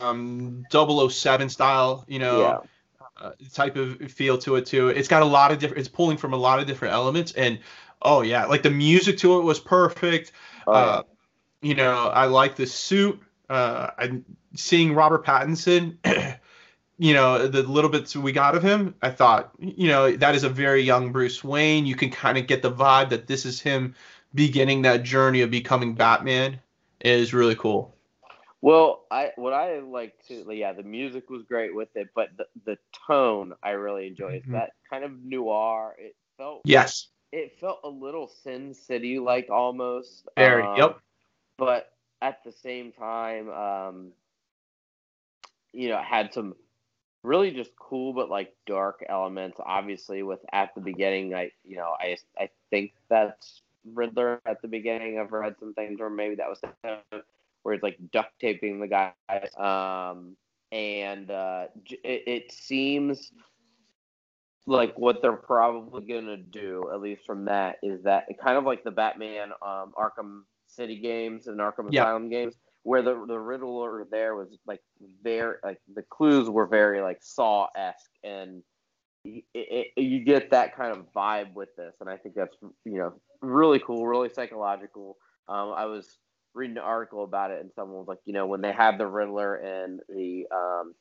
um, 0.00 0.64
007 0.70 1.48
style, 1.48 2.04
you 2.08 2.18
know, 2.18 2.40
yeah. 2.40 2.58
uh, 3.20 3.32
type 3.52 3.76
of 3.76 3.98
feel 4.12 4.38
to 4.38 4.56
it 4.56 4.66
too. 4.66 4.88
It's 4.88 5.08
got 5.08 5.22
a 5.22 5.26
lot 5.26 5.52
of 5.52 5.58
different. 5.58 5.80
It's 5.80 5.88
pulling 5.88 6.16
from 6.16 6.32
a 6.32 6.36
lot 6.36 6.60
of 6.60 6.66
different 6.66 6.94
elements, 6.94 7.32
and 7.32 7.58
oh 8.02 8.22
yeah, 8.22 8.46
like 8.46 8.62
the 8.62 8.70
music 8.70 9.18
to 9.18 9.38
it 9.38 9.42
was 9.42 9.58
perfect. 9.58 10.32
Oh, 10.66 10.72
yeah. 10.72 10.78
uh, 10.78 11.02
you 11.62 11.74
know, 11.74 12.08
I 12.08 12.26
like 12.26 12.56
the 12.56 12.66
suit. 12.66 13.20
Uh, 13.48 13.90
I'm 13.98 14.24
seeing 14.54 14.94
Robert 14.94 15.24
Pattinson. 15.24 15.96
you 16.98 17.14
know, 17.14 17.46
the 17.46 17.62
little 17.62 17.90
bits 17.90 18.16
we 18.16 18.32
got 18.32 18.56
of 18.56 18.62
him, 18.62 18.94
I 19.00 19.10
thought, 19.10 19.52
you 19.58 19.86
know, 19.86 20.10
that 20.16 20.34
is 20.34 20.42
a 20.42 20.48
very 20.48 20.82
young 20.82 21.12
Bruce 21.12 21.44
Wayne. 21.44 21.86
You 21.86 21.94
can 21.94 22.10
kind 22.10 22.36
of 22.36 22.46
get 22.48 22.60
the 22.60 22.72
vibe 22.72 23.10
that 23.10 23.28
this 23.28 23.46
is 23.46 23.60
him 23.60 23.94
beginning 24.34 24.82
that 24.82 25.02
journey 25.02 25.42
of 25.42 25.50
becoming 25.50 25.94
Batman. 25.94 26.60
Is 27.00 27.32
really 27.32 27.54
cool. 27.54 27.94
Well, 28.60 29.04
I 29.10 29.30
what 29.36 29.52
I 29.52 29.78
like 29.78 30.14
to 30.26 30.52
yeah, 30.52 30.72
the 30.72 30.82
music 30.82 31.30
was 31.30 31.42
great 31.44 31.74
with 31.74 31.88
it, 31.94 32.08
but 32.14 32.30
the 32.36 32.46
the 32.64 32.78
tone 33.06 33.54
I 33.62 33.70
really 33.70 34.08
enjoyed. 34.08 34.42
Mm-hmm. 34.42 34.52
That 34.52 34.72
kind 34.90 35.04
of 35.04 35.12
noir. 35.22 35.94
It 35.98 36.16
felt 36.36 36.62
yes. 36.64 37.08
It 37.30 37.58
felt 37.60 37.80
a 37.84 37.88
little 37.88 38.26
Sin 38.42 38.74
City 38.74 39.18
like 39.18 39.48
almost. 39.50 40.26
Very 40.36 40.64
um, 40.64 40.76
yep. 40.76 40.98
But 41.56 41.92
at 42.20 42.42
the 42.42 42.52
same 42.52 42.90
time, 42.90 43.50
um, 43.50 44.08
you 45.72 45.88
know, 45.88 46.00
had 46.02 46.32
some 46.32 46.56
really 47.22 47.50
just 47.50 47.70
cool 47.76 48.12
but 48.12 48.28
like 48.28 48.54
dark 48.66 49.04
elements. 49.08 49.58
Obviously, 49.64 50.24
with 50.24 50.40
at 50.52 50.74
the 50.74 50.80
beginning, 50.80 51.34
I 51.34 51.52
you 51.64 51.76
know 51.76 51.94
I 51.96 52.16
I 52.36 52.50
think 52.70 52.94
that's 53.08 53.62
Riddler 53.84 54.40
at 54.46 54.62
the 54.62 54.68
beginning. 54.68 55.18
I've 55.18 55.32
read 55.32 55.56
some 55.58 55.74
things, 55.74 56.00
or 56.00 56.10
maybe 56.10 56.36
that 56.36 56.48
was 56.48 56.60
where 57.62 57.74
it's 57.74 57.82
like 57.82 57.98
duct 58.12 58.38
taping 58.40 58.80
the 58.80 58.88
guys. 58.88 59.54
Um, 59.56 60.36
and 60.72 61.30
uh, 61.30 61.66
it, 62.04 62.22
it 62.26 62.52
seems 62.52 63.32
like 64.66 64.96
what 64.98 65.22
they're 65.22 65.32
probably 65.32 66.04
gonna 66.06 66.36
do, 66.36 66.90
at 66.92 67.00
least 67.00 67.22
from 67.26 67.46
that, 67.46 67.76
is 67.82 68.02
that 68.02 68.26
kind 68.42 68.58
of 68.58 68.64
like 68.64 68.84
the 68.84 68.90
Batman 68.90 69.50
um, 69.62 69.92
Arkham 69.98 70.42
City 70.66 70.98
games 70.98 71.46
and 71.46 71.58
Arkham 71.58 71.90
Asylum 71.90 72.28
games, 72.28 72.54
where 72.82 73.02
the 73.02 73.24
the 73.26 73.38
Riddler 73.38 74.06
there 74.10 74.34
was 74.36 74.48
like 74.66 74.80
very 75.22 75.56
like 75.64 75.78
the 75.94 76.02
clues 76.02 76.50
were 76.50 76.66
very 76.66 77.00
like 77.00 77.18
Saw 77.22 77.68
esque, 77.76 78.10
and 78.22 78.62
it, 79.54 79.92
it, 79.96 80.02
you 80.02 80.24
get 80.24 80.50
that 80.50 80.76
kind 80.76 80.96
of 80.96 81.12
vibe 81.14 81.54
with 81.54 81.74
this, 81.76 81.94
and 82.00 82.08
I 82.08 82.16
think 82.16 82.34
that's 82.34 82.56
you 82.84 82.98
know 82.98 83.14
really 83.40 83.80
cool, 83.80 84.06
really 84.06 84.28
psychological. 84.28 85.16
Um, 85.48 85.72
I 85.76 85.86
was 85.86 86.18
reading 86.54 86.76
an 86.76 86.82
article 86.82 87.24
about 87.24 87.50
it, 87.50 87.60
and 87.60 87.70
someone 87.74 87.98
was 87.98 88.08
like, 88.08 88.18
you 88.24 88.32
know, 88.32 88.46
when 88.46 88.60
they 88.60 88.72
have 88.72 88.98
the 88.98 89.06
Riddler 89.06 89.56
and 89.56 90.00
the, 90.08 90.46
um, 90.52 90.94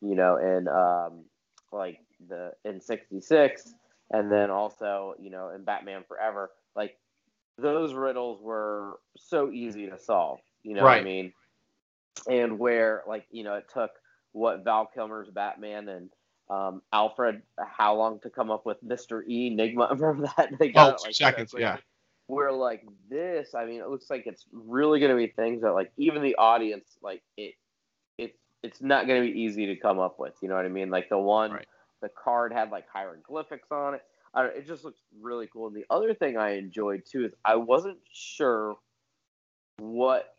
you 0.00 0.14
know, 0.14 0.36
in 0.36 0.68
um, 0.68 1.24
like 1.72 1.98
the 2.28 2.52
in 2.64 2.80
'66, 2.80 3.74
and 4.10 4.30
then 4.30 4.50
also, 4.50 5.14
you 5.18 5.30
know, 5.30 5.50
in 5.54 5.64
Batman 5.64 6.02
Forever, 6.06 6.50
like 6.76 6.96
those 7.58 7.94
riddles 7.94 8.40
were 8.42 9.00
so 9.16 9.50
easy 9.50 9.88
to 9.88 9.98
solve. 9.98 10.40
You 10.62 10.74
know 10.74 10.82
right. 10.82 10.96
what 10.96 11.00
I 11.00 11.04
mean? 11.04 11.32
And 12.28 12.58
where 12.58 13.02
like 13.08 13.26
you 13.30 13.44
know 13.44 13.54
it 13.54 13.66
took 13.72 13.90
what 14.32 14.64
Val 14.64 14.86
Kilmer's 14.92 15.30
Batman 15.30 15.88
and 15.88 16.10
um, 16.50 16.82
Alfred 16.92 17.42
how 17.64 17.94
long 17.94 18.18
to 18.20 18.30
come 18.30 18.50
up 18.50 18.66
with 18.66 18.82
Mister 18.82 19.24
E 19.26 19.46
Enigma. 19.46 19.88
Remember 19.98 20.30
that 20.36 20.58
they 20.58 20.68
got 20.68 20.98
oh, 20.98 21.02
like, 21.04 21.14
seconds, 21.14 21.54
yeah. 21.56 21.78
We're 22.28 22.52
like 22.52 22.84
this, 23.08 23.54
I 23.54 23.64
mean, 23.64 23.80
it 23.80 23.88
looks 23.88 24.08
like 24.08 24.24
it's 24.26 24.44
really 24.52 25.00
going 25.00 25.10
to 25.10 25.16
be 25.16 25.28
things 25.28 25.62
that 25.62 25.72
like 25.72 25.92
even 25.96 26.22
the 26.22 26.36
audience 26.36 26.96
like 27.02 27.22
it, 27.36 27.54
it 28.18 28.36
it's 28.62 28.80
not 28.80 29.06
going 29.06 29.22
to 29.24 29.32
be 29.32 29.40
easy 29.40 29.66
to 29.66 29.76
come 29.76 29.98
up 29.98 30.18
with. 30.18 30.34
You 30.40 30.48
know 30.48 30.54
what 30.56 30.64
I 30.64 30.68
mean? 30.68 30.90
Like 30.90 31.08
the 31.08 31.18
one, 31.18 31.52
right. 31.52 31.66
the 32.02 32.08
card 32.08 32.52
had 32.52 32.70
like 32.70 32.84
hieroglyphics 32.92 33.68
on 33.72 33.94
it. 33.94 34.02
it 34.36 34.66
just 34.66 34.84
looks 34.84 35.00
really 35.20 35.48
cool. 35.52 35.66
And 35.68 35.76
the 35.76 35.86
other 35.90 36.14
thing 36.14 36.36
I 36.36 36.56
enjoyed 36.56 37.02
too 37.04 37.24
is 37.24 37.32
I 37.44 37.56
wasn't 37.56 37.98
sure 38.12 38.76
what 39.78 40.34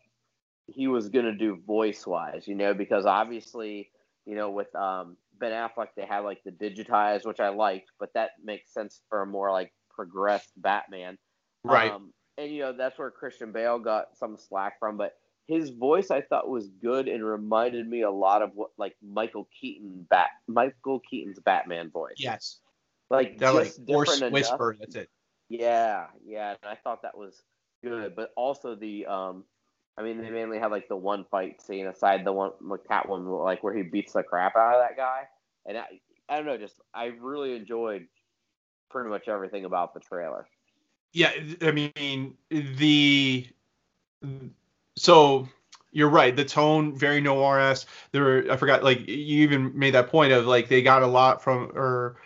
he 0.66 0.88
was 0.88 1.08
going 1.08 1.24
to 1.24 1.34
do 1.34 1.56
voice 1.66 2.06
wise, 2.06 2.46
you 2.46 2.54
know, 2.54 2.72
because 2.72 3.04
obviously, 3.04 3.90
you 4.24 4.34
know, 4.34 4.50
with 4.50 4.74
um, 4.74 5.16
Ben 5.42 5.50
Affleck, 5.50 5.88
they 5.96 6.06
had 6.06 6.20
like 6.20 6.40
the 6.44 6.52
digitized, 6.52 7.26
which 7.26 7.40
I 7.40 7.48
liked, 7.48 7.90
but 7.98 8.10
that 8.14 8.30
makes 8.42 8.72
sense 8.72 9.00
for 9.08 9.22
a 9.22 9.26
more 9.26 9.50
like 9.50 9.72
progressed 9.90 10.52
Batman. 10.56 11.18
Right. 11.64 11.90
Um, 11.90 12.12
and, 12.38 12.52
you 12.52 12.62
know, 12.62 12.72
that's 12.72 12.96
where 12.96 13.10
Christian 13.10 13.50
Bale 13.50 13.80
got 13.80 14.16
some 14.16 14.36
slack 14.38 14.78
from, 14.78 14.96
but 14.96 15.14
his 15.48 15.70
voice 15.70 16.12
I 16.12 16.20
thought 16.20 16.48
was 16.48 16.68
good 16.80 17.08
and 17.08 17.24
reminded 17.24 17.88
me 17.88 18.02
a 18.02 18.10
lot 18.10 18.42
of 18.42 18.52
what 18.54 18.70
like 18.78 18.94
Michael 19.02 19.48
Keaton 19.60 20.06
bat 20.08 20.28
Michael 20.46 21.00
Keaton's 21.00 21.40
Batman 21.40 21.90
voice. 21.90 22.14
Yes. 22.18 22.60
Like 23.10 23.38
that 23.38 23.52
like 23.52 23.72
hoarse 23.88 24.20
whisper, 24.20 24.76
that's 24.78 24.94
it. 24.94 25.10
Yeah, 25.48 26.06
yeah. 26.24 26.54
And 26.62 26.70
I 26.70 26.76
thought 26.76 27.02
that 27.02 27.18
was 27.18 27.42
good. 27.82 28.14
But 28.14 28.30
also 28.36 28.76
the 28.76 29.06
um 29.06 29.42
I 29.98 30.02
mean, 30.02 30.22
they 30.22 30.30
mainly 30.30 30.58
had 30.58 30.70
like 30.70 30.88
the 30.88 30.96
one 30.96 31.26
fight 31.30 31.60
scene 31.60 31.86
aside 31.86 32.24
the 32.24 32.32
one 32.32 32.52
with 32.62 32.86
Catwoman, 32.88 33.44
like 33.44 33.62
where 33.62 33.74
he 33.74 33.82
beats 33.82 34.12
the 34.12 34.22
crap 34.22 34.56
out 34.56 34.76
of 34.76 34.80
that 34.80 34.96
guy. 34.96 35.24
And 35.66 35.78
I, 35.78 35.84
I 36.28 36.36
don't 36.36 36.46
know, 36.46 36.56
just 36.56 36.80
I 36.94 37.06
really 37.20 37.54
enjoyed 37.54 38.06
pretty 38.90 39.10
much 39.10 39.28
everything 39.28 39.64
about 39.64 39.94
the 39.94 40.00
trailer. 40.00 40.46
Yeah, 41.12 41.32
I 41.60 41.72
mean 41.72 42.34
the 42.50 43.46
so 44.96 45.48
you're 45.92 46.08
right. 46.08 46.34
The 46.34 46.44
tone 46.44 46.96
very 46.96 47.20
noir 47.20 47.60
esque. 47.60 47.86
There, 48.12 48.22
were, 48.22 48.46
I 48.50 48.56
forgot. 48.56 48.82
Like 48.82 49.06
you 49.06 49.42
even 49.42 49.78
made 49.78 49.94
that 49.94 50.08
point 50.08 50.32
of 50.32 50.46
like 50.46 50.68
they 50.68 50.82
got 50.82 51.02
a 51.02 51.06
lot 51.06 51.42
from 51.42 51.70
or 51.74 52.16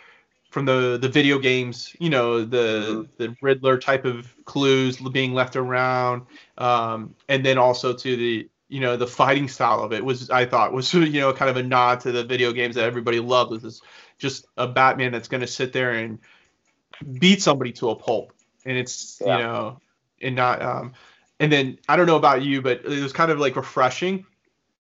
from 0.50 0.64
the 0.64 0.98
the 1.00 1.08
video 1.08 1.38
games, 1.38 1.94
you 1.98 2.08
know, 2.08 2.44
the 2.44 2.56
mm-hmm. 2.56 3.02
the 3.18 3.36
Riddler 3.42 3.78
type 3.78 4.04
of 4.04 4.32
clues 4.44 4.98
being 4.98 5.34
left 5.34 5.56
around, 5.56 6.22
um, 6.58 7.14
and 7.28 7.44
then 7.44 7.58
also 7.58 7.92
to 7.92 8.16
the 8.16 8.48
you 8.68 8.80
know 8.80 8.96
the 8.96 9.06
fighting 9.06 9.48
style 9.48 9.82
of 9.82 9.92
it 9.92 10.04
was 10.04 10.30
I 10.30 10.46
thought 10.46 10.72
was 10.72 10.92
you 10.94 11.20
know 11.20 11.32
kind 11.32 11.50
of 11.50 11.56
a 11.56 11.62
nod 11.62 12.00
to 12.00 12.12
the 12.12 12.24
video 12.24 12.52
games 12.52 12.74
that 12.76 12.84
everybody 12.84 13.20
loved. 13.20 13.52
This 13.52 13.64
is 13.64 13.82
just 14.18 14.46
a 14.56 14.66
Batman 14.66 15.12
that's 15.12 15.28
going 15.28 15.42
to 15.42 15.46
sit 15.46 15.72
there 15.72 15.92
and 15.92 16.18
beat 17.18 17.42
somebody 17.42 17.72
to 17.72 17.90
a 17.90 17.96
pulp, 17.96 18.32
and 18.64 18.76
it's 18.76 19.20
yeah. 19.24 19.36
you 19.36 19.42
know, 19.44 19.80
and 20.20 20.36
not 20.36 20.62
um, 20.62 20.92
and 21.38 21.52
then 21.52 21.78
I 21.88 21.96
don't 21.96 22.06
know 22.06 22.16
about 22.16 22.42
you, 22.42 22.62
but 22.62 22.84
it 22.84 23.02
was 23.02 23.12
kind 23.12 23.30
of 23.30 23.38
like 23.38 23.56
refreshing 23.56 24.26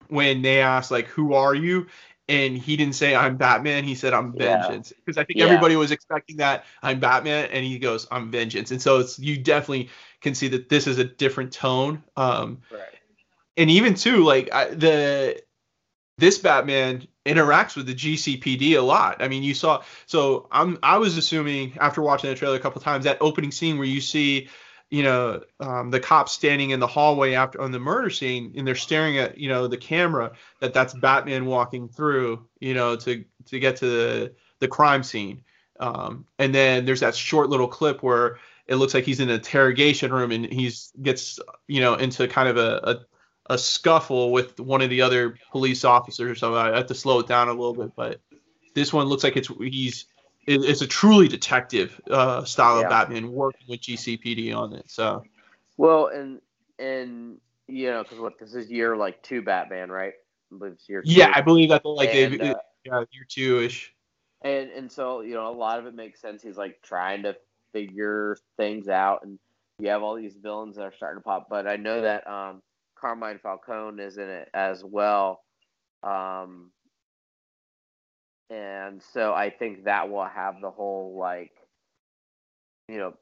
when 0.08 0.42
they 0.42 0.60
asked 0.60 0.90
like 0.90 1.06
who 1.06 1.34
are 1.34 1.54
you 1.54 1.86
and 2.30 2.56
he 2.56 2.76
didn't 2.76 2.94
say 2.94 3.14
I'm 3.14 3.36
Batman. 3.36 3.82
He 3.82 3.96
said 3.96 4.14
I'm 4.14 4.32
Vengeance 4.32 4.92
because 4.92 5.16
yeah. 5.16 5.22
I 5.22 5.24
think 5.24 5.38
yeah. 5.40 5.46
everybody 5.46 5.74
was 5.74 5.90
expecting 5.90 6.36
that 6.36 6.64
I'm 6.80 7.00
Batman, 7.00 7.48
and 7.52 7.64
he 7.64 7.78
goes 7.80 8.06
I'm 8.10 8.30
Vengeance, 8.30 8.70
and 8.70 8.80
so 8.80 9.00
it's 9.00 9.18
you 9.18 9.36
definitely 9.36 9.90
can 10.20 10.36
see 10.36 10.48
that 10.48 10.68
this 10.68 10.86
is 10.86 10.98
a 10.98 11.04
different 11.04 11.52
tone. 11.52 12.04
Um, 12.16 12.58
right. 12.70 12.82
And 13.56 13.70
even 13.70 13.94
too 13.94 14.24
like 14.24 14.52
I, 14.52 14.70
the 14.70 15.42
this 16.20 16.38
Batman 16.38 17.06
interacts 17.26 17.76
with 17.76 17.86
the 17.86 17.94
GCPD 17.94 18.76
a 18.76 18.80
lot. 18.80 19.22
I 19.22 19.28
mean, 19.28 19.42
you 19.42 19.54
saw. 19.54 19.82
So 20.06 20.48
I'm 20.52 20.78
I 20.82 20.98
was 20.98 21.16
assuming 21.16 21.76
after 21.80 22.02
watching 22.02 22.30
the 22.30 22.36
trailer 22.36 22.56
a 22.56 22.60
couple 22.60 22.80
times 22.80 23.04
that 23.04 23.18
opening 23.20 23.50
scene 23.50 23.78
where 23.78 23.86
you 23.86 24.00
see, 24.00 24.48
you 24.90 25.02
know, 25.02 25.42
um, 25.60 25.90
the 25.90 26.00
cops 26.00 26.32
standing 26.32 26.70
in 26.70 26.80
the 26.80 26.86
hallway 26.86 27.34
after 27.34 27.60
on 27.60 27.72
the 27.72 27.78
murder 27.78 28.10
scene 28.10 28.52
and 28.56 28.66
they're 28.66 28.74
staring 28.74 29.18
at 29.18 29.38
you 29.38 29.48
know 29.48 29.66
the 29.66 29.76
camera 29.76 30.32
that 30.60 30.74
that's 30.74 30.94
Batman 30.94 31.46
walking 31.46 31.88
through, 31.88 32.46
you 32.60 32.74
know, 32.74 32.96
to 32.96 33.24
to 33.46 33.58
get 33.58 33.76
to 33.76 33.86
the 33.86 34.34
the 34.60 34.68
crime 34.68 35.02
scene. 35.02 35.42
Um, 35.80 36.26
and 36.38 36.54
then 36.54 36.84
there's 36.84 37.00
that 37.00 37.14
short 37.14 37.48
little 37.48 37.68
clip 37.68 38.02
where 38.02 38.38
it 38.66 38.76
looks 38.76 38.92
like 38.92 39.04
he's 39.04 39.20
in 39.20 39.30
an 39.30 39.36
interrogation 39.36 40.12
room 40.12 40.30
and 40.30 40.44
he's 40.44 40.92
gets 41.02 41.40
you 41.66 41.80
know 41.80 41.94
into 41.94 42.28
kind 42.28 42.48
of 42.48 42.56
a, 42.58 42.80
a 42.84 43.00
a 43.50 43.58
scuffle 43.58 44.30
with 44.30 44.60
one 44.60 44.80
of 44.80 44.88
the 44.90 45.02
other 45.02 45.36
police 45.50 45.84
officers 45.84 46.38
so. 46.38 46.54
I 46.54 46.76
have 46.76 46.86
to 46.86 46.94
slow 46.94 47.18
it 47.18 47.26
down 47.26 47.48
a 47.48 47.52
little 47.52 47.74
bit, 47.74 47.92
but 47.96 48.20
this 48.74 48.92
one 48.92 49.08
looks 49.08 49.24
like 49.24 49.36
it's 49.36 49.48
he's 49.58 50.06
it's 50.46 50.82
a 50.82 50.86
truly 50.86 51.28
detective 51.28 52.00
uh, 52.10 52.44
style 52.44 52.78
yeah. 52.78 52.84
of 52.84 52.90
Batman 52.90 53.30
working 53.32 53.66
with 53.68 53.80
GCPD 53.80 54.54
on 54.56 54.72
it. 54.72 54.88
So, 54.88 55.24
well, 55.76 56.06
and 56.06 56.40
and 56.78 57.38
you 57.66 57.90
know, 57.90 58.04
because 58.04 58.20
what 58.20 58.38
this 58.38 58.54
is 58.54 58.70
year 58.70 58.96
like 58.96 59.20
two 59.22 59.42
Batman, 59.42 59.90
right? 59.90 60.14
I 60.52 60.66
year 60.88 61.02
two. 61.02 61.10
Yeah, 61.10 61.32
I 61.34 61.40
believe 61.40 61.68
that's 61.68 61.84
like 61.84 62.14
and, 62.14 62.40
they 62.40 62.50
uh, 62.50 62.54
yeah 62.84 63.04
year 63.10 63.26
two 63.28 63.60
ish. 63.62 63.92
And 64.42 64.70
and 64.70 64.90
so 64.90 65.22
you 65.22 65.34
know 65.34 65.48
a 65.48 65.52
lot 65.52 65.80
of 65.80 65.86
it 65.86 65.94
makes 65.94 66.20
sense. 66.20 66.40
He's 66.40 66.56
like 66.56 66.80
trying 66.82 67.24
to 67.24 67.36
figure 67.72 68.36
things 68.56 68.88
out, 68.88 69.24
and 69.24 69.40
you 69.80 69.88
have 69.88 70.04
all 70.04 70.14
these 70.14 70.36
villains 70.36 70.76
that 70.76 70.82
are 70.82 70.94
starting 70.96 71.20
to 71.20 71.24
pop. 71.24 71.48
But 71.50 71.66
I 71.66 71.76
know 71.76 72.00
that 72.02 72.28
um, 72.28 72.62
Carmine 73.00 73.38
Falcone 73.42 74.02
is 74.02 74.18
in 74.18 74.28
it 74.28 74.48
as 74.54 74.84
well. 74.84 75.40
Um, 76.02 76.70
and 78.50 79.02
so 79.12 79.32
I 79.32 79.50
think 79.50 79.84
that 79.84 80.10
will 80.10 80.26
have 80.26 80.60
the 80.60 80.70
whole 80.70 81.16
like, 81.18 81.52
you 82.88 82.98
know, 82.98 83.14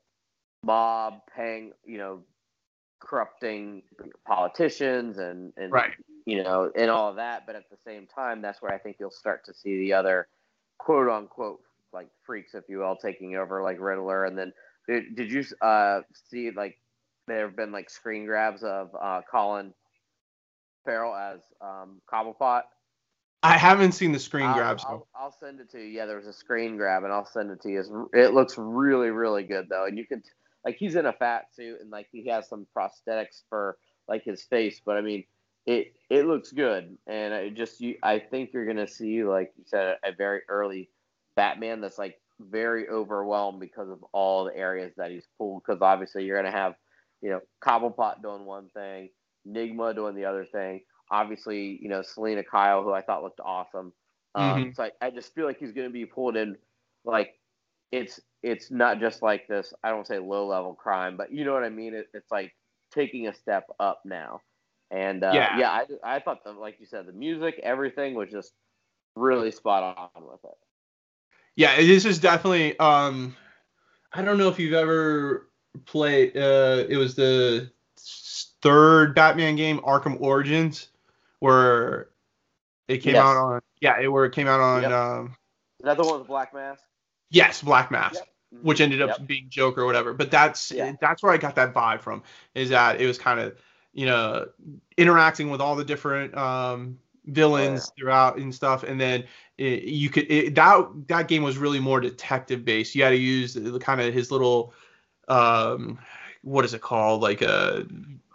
mob 0.65 1.21
paying, 1.37 1.73
you 1.85 1.99
know, 1.99 2.23
corrupting 3.01 3.83
politicians 4.27 5.19
and 5.19 5.53
and 5.57 5.71
right. 5.73 5.93
you 6.27 6.43
know 6.43 6.71
and 6.75 6.91
all 6.91 7.11
of 7.11 7.17
that. 7.17 7.47
But 7.47 7.57
at 7.57 7.71
the 7.71 7.77
same 7.85 8.07
time, 8.07 8.43
that's 8.43 8.61
where 8.61 8.73
I 8.73 8.79
think 8.79 8.97
you'll 8.99 9.11
start 9.11 9.45
to 9.47 9.55
see 9.55 9.79
the 9.79 9.93
other 9.93 10.29
quote 10.79 11.09
unquote 11.09 11.61
like 11.93 12.09
freaks, 12.25 12.55
if 12.55 12.65
you 12.69 12.79
will, 12.79 12.97
taking 12.97 13.37
over 13.37 13.63
like 13.63 13.79
Riddler. 13.81 14.25
And 14.25 14.37
then 14.37 14.53
did, 14.89 15.15
did 15.15 15.31
you 15.31 15.45
uh, 15.61 16.01
see 16.31 16.51
like 16.51 16.79
there 17.29 17.47
have 17.47 17.57
been 17.57 17.73
like 17.73 17.91
screen 17.91 18.27
grabs 18.27 18.63
of 18.63 18.91
uh, 19.01 19.21
Colin 19.31 19.73
Farrell 20.85 21.15
as 21.15 21.41
um, 21.61 22.01
Cobblepot? 22.13 22.63
I 23.43 23.57
haven't 23.57 23.93
seen 23.93 24.11
the 24.11 24.19
screen 24.19 24.53
grabs. 24.53 24.85
I'll, 24.85 25.07
I'll, 25.15 25.35
send 25.39 25.61
it 25.61 25.71
to 25.71 25.79
you. 25.79 25.85
Yeah, 25.85 26.07
there 26.07 26.17
was 26.17 26.27
a 26.27 26.33
screen 26.33 26.77
grab, 26.77 27.05
and 27.05 27.13
I'll 27.13 27.25
send 27.25 27.53
it 27.53 27.63
to 27.63 27.69
you. 27.69 28.11
It 28.13 28.35
looks 28.35 28.59
really, 28.59 29.11
really 29.11 29.45
good 29.45 29.69
though, 29.69 29.87
and 29.87 29.97
you 29.97 30.07
can 30.07 30.23
like 30.65 30.77
he's 30.77 30.97
in 30.97 31.07
a 31.07 31.13
fat 31.13 31.55
suit 31.55 31.81
and 31.81 31.91
like 31.91 32.09
he 32.11 32.27
has 32.27 32.49
some 32.49 32.67
prosthetics 32.77 33.43
for 33.49 33.79
like 34.09 34.25
his 34.25 34.43
face, 34.43 34.81
but 34.85 34.97
I 34.97 35.03
mean 35.03 35.25
it 35.67 35.93
it 36.11 36.27
looks 36.27 36.51
good, 36.51 36.97
and 37.07 37.35
I 37.35 37.51
just 37.51 37.81
you, 37.81 37.97
I 38.03 38.19
think 38.19 38.53
you're 38.53 38.67
gonna 38.67 38.89
see 38.89 39.23
like 39.23 39.53
you 39.57 39.65
said 39.67 39.97
a, 40.03 40.09
a 40.09 40.13
very 40.13 40.41
early 40.49 40.91
Batman 41.37 41.81
that's 41.81 41.99
like 41.99 42.21
very 42.41 42.89
overwhelmed 42.89 43.61
because 43.61 43.89
of 43.91 44.03
all 44.13 44.45
the 44.45 44.57
areas 44.57 44.93
that 44.97 45.11
he's 45.11 45.29
pulled. 45.37 45.63
Because 45.63 45.83
obviously 45.83 46.25
you're 46.25 46.37
gonna 46.37 46.51
have, 46.51 46.75
you 47.21 47.31
know, 47.31 47.41
Cobblepot 47.63 48.23
doing 48.23 48.45
one 48.45 48.69
thing, 48.71 49.11
Nygma 49.47 49.95
doing 49.95 50.15
the 50.15 50.25
other 50.25 50.45
thing. 50.45 50.83
Obviously, 51.11 51.79
you 51.81 51.89
know, 51.89 52.03
Selina 52.03 52.45
Kyle, 52.45 52.83
who 52.83 52.93
I 52.93 53.03
thought 53.03 53.23
looked 53.23 53.41
awesome. 53.41 53.93
Um, 54.35 54.65
mm-hmm. 54.65 54.71
So 54.75 54.85
I, 54.85 54.91
I 55.01 55.11
just 55.11 55.35
feel 55.35 55.47
like 55.47 55.59
he's 55.59 55.73
gonna 55.73 55.91
be 55.91 56.07
pulled 56.07 56.37
in, 56.37 56.57
like 57.05 57.35
it's 57.91 58.21
it's 58.43 58.71
not 58.71 59.01
just 59.01 59.23
like 59.23 59.49
this. 59.49 59.73
I 59.83 59.91
don't 59.91 60.07
say 60.07 60.19
low 60.19 60.47
level 60.47 60.75
crime, 60.75 61.17
but 61.17 61.33
you 61.33 61.45
know 61.45 61.55
what 61.55 61.65
I 61.65 61.71
mean. 61.71 61.95
It, 61.95 62.09
it's 62.15 62.31
like 62.31 62.55
taking 62.93 63.27
a 63.27 63.35
step 63.35 63.67
up 63.81 64.03
now. 64.05 64.41
And 64.91 65.23
uh, 65.25 65.33
yeah, 65.35 65.59
yeah 65.59 65.71
I, 65.71 66.17
I 66.17 66.21
thought 66.21 66.45
the 66.45 66.53
like 66.53 66.77
you 66.79 66.87
said, 66.87 67.07
the 67.07 67.13
music, 67.13 67.59
everything 67.63 68.15
was 68.15 68.31
just 68.31 68.53
really 69.17 69.51
spot 69.51 70.11
on 70.17 70.23
with 70.25 70.45
it 70.45 70.57
yeah, 71.59 71.77
this 71.77 72.05
is 72.05 72.21
definitely. 72.21 72.79
Um, 72.79 73.37
I 74.13 74.23
don't 74.23 74.39
know 74.39 74.49
if 74.49 74.61
you've 74.61 74.75
ever 74.75 75.51
played. 75.85 76.37
Uh, 76.37 76.85
it 76.89 76.97
was 76.97 77.15
the 77.15 77.71
third 78.63 79.15
Batman 79.15 79.57
game, 79.57 79.79
Arkham 79.81 80.21
Origins, 80.21 80.89
where 81.41 82.09
it 82.89 82.99
came 82.99 83.15
yes. 83.15 83.25
out 83.25 83.37
on. 83.37 83.61
Yeah, 83.81 84.01
it, 84.01 84.09
where 84.09 84.25
it 84.25 84.33
came 84.33 84.49
out 84.49 84.61
on. 84.61 84.83
Yep. 84.83 84.93
Um, 84.93 85.37
the 85.81 85.95
one 85.95 86.19
was 86.19 86.27
Black 86.27 86.53
Mask? 86.53 86.83
Yes, 87.31 87.63
Black 87.63 87.91
Mask. 87.91 88.17
Yep. 88.17 88.29
Which 88.63 88.81
ended 88.81 89.03
up 89.03 89.11
yep. 89.19 89.27
being 89.27 89.47
Joker 89.51 89.83
or 89.83 89.87
whatever, 89.87 90.15
but 90.15 90.31
that's 90.31 90.73
yeah. 90.73 90.95
that's 91.03 91.23
where 91.23 91.33
I 91.33 91.37
got 91.37 91.55
that 91.57 91.75
vibe 91.75 92.01
from. 92.01 92.23
Is 92.55 92.71
that 92.71 92.99
it 92.99 93.07
was 93.07 93.19
kind 93.19 93.39
of 93.39 93.55
you 93.93 94.07
know 94.07 94.49
interacting 94.97 95.51
with 95.51 95.61
all 95.61 95.77
the 95.77 95.85
different 95.85 96.35
um, 96.35 96.99
villains 97.27 97.83
oh, 97.83 97.93
yeah. 97.97 98.03
throughout 98.03 98.39
and 98.39 98.55
stuff, 98.55 98.85
and 98.85 98.99
then 98.99 99.25
it, 99.59 99.83
you 99.83 100.09
could 100.09 100.31
it, 100.31 100.55
that 100.55 100.89
that 101.09 101.29
game 101.29 101.43
was 101.43 101.59
really 101.59 101.79
more 101.79 102.01
detective 102.01 102.65
based. 102.65 102.95
You 102.95 103.03
had 103.03 103.11
to 103.11 103.17
use 103.17 103.53
the 103.53 103.79
kind 103.79 104.01
of 104.01 104.15
his 104.15 104.31
little 104.31 104.73
um 105.29 105.99
what 106.43 106.65
is 106.65 106.75
it 106.75 106.81
called? 106.81 107.23
Like 107.23 107.43
a 107.43 107.49
uh, 107.49 107.83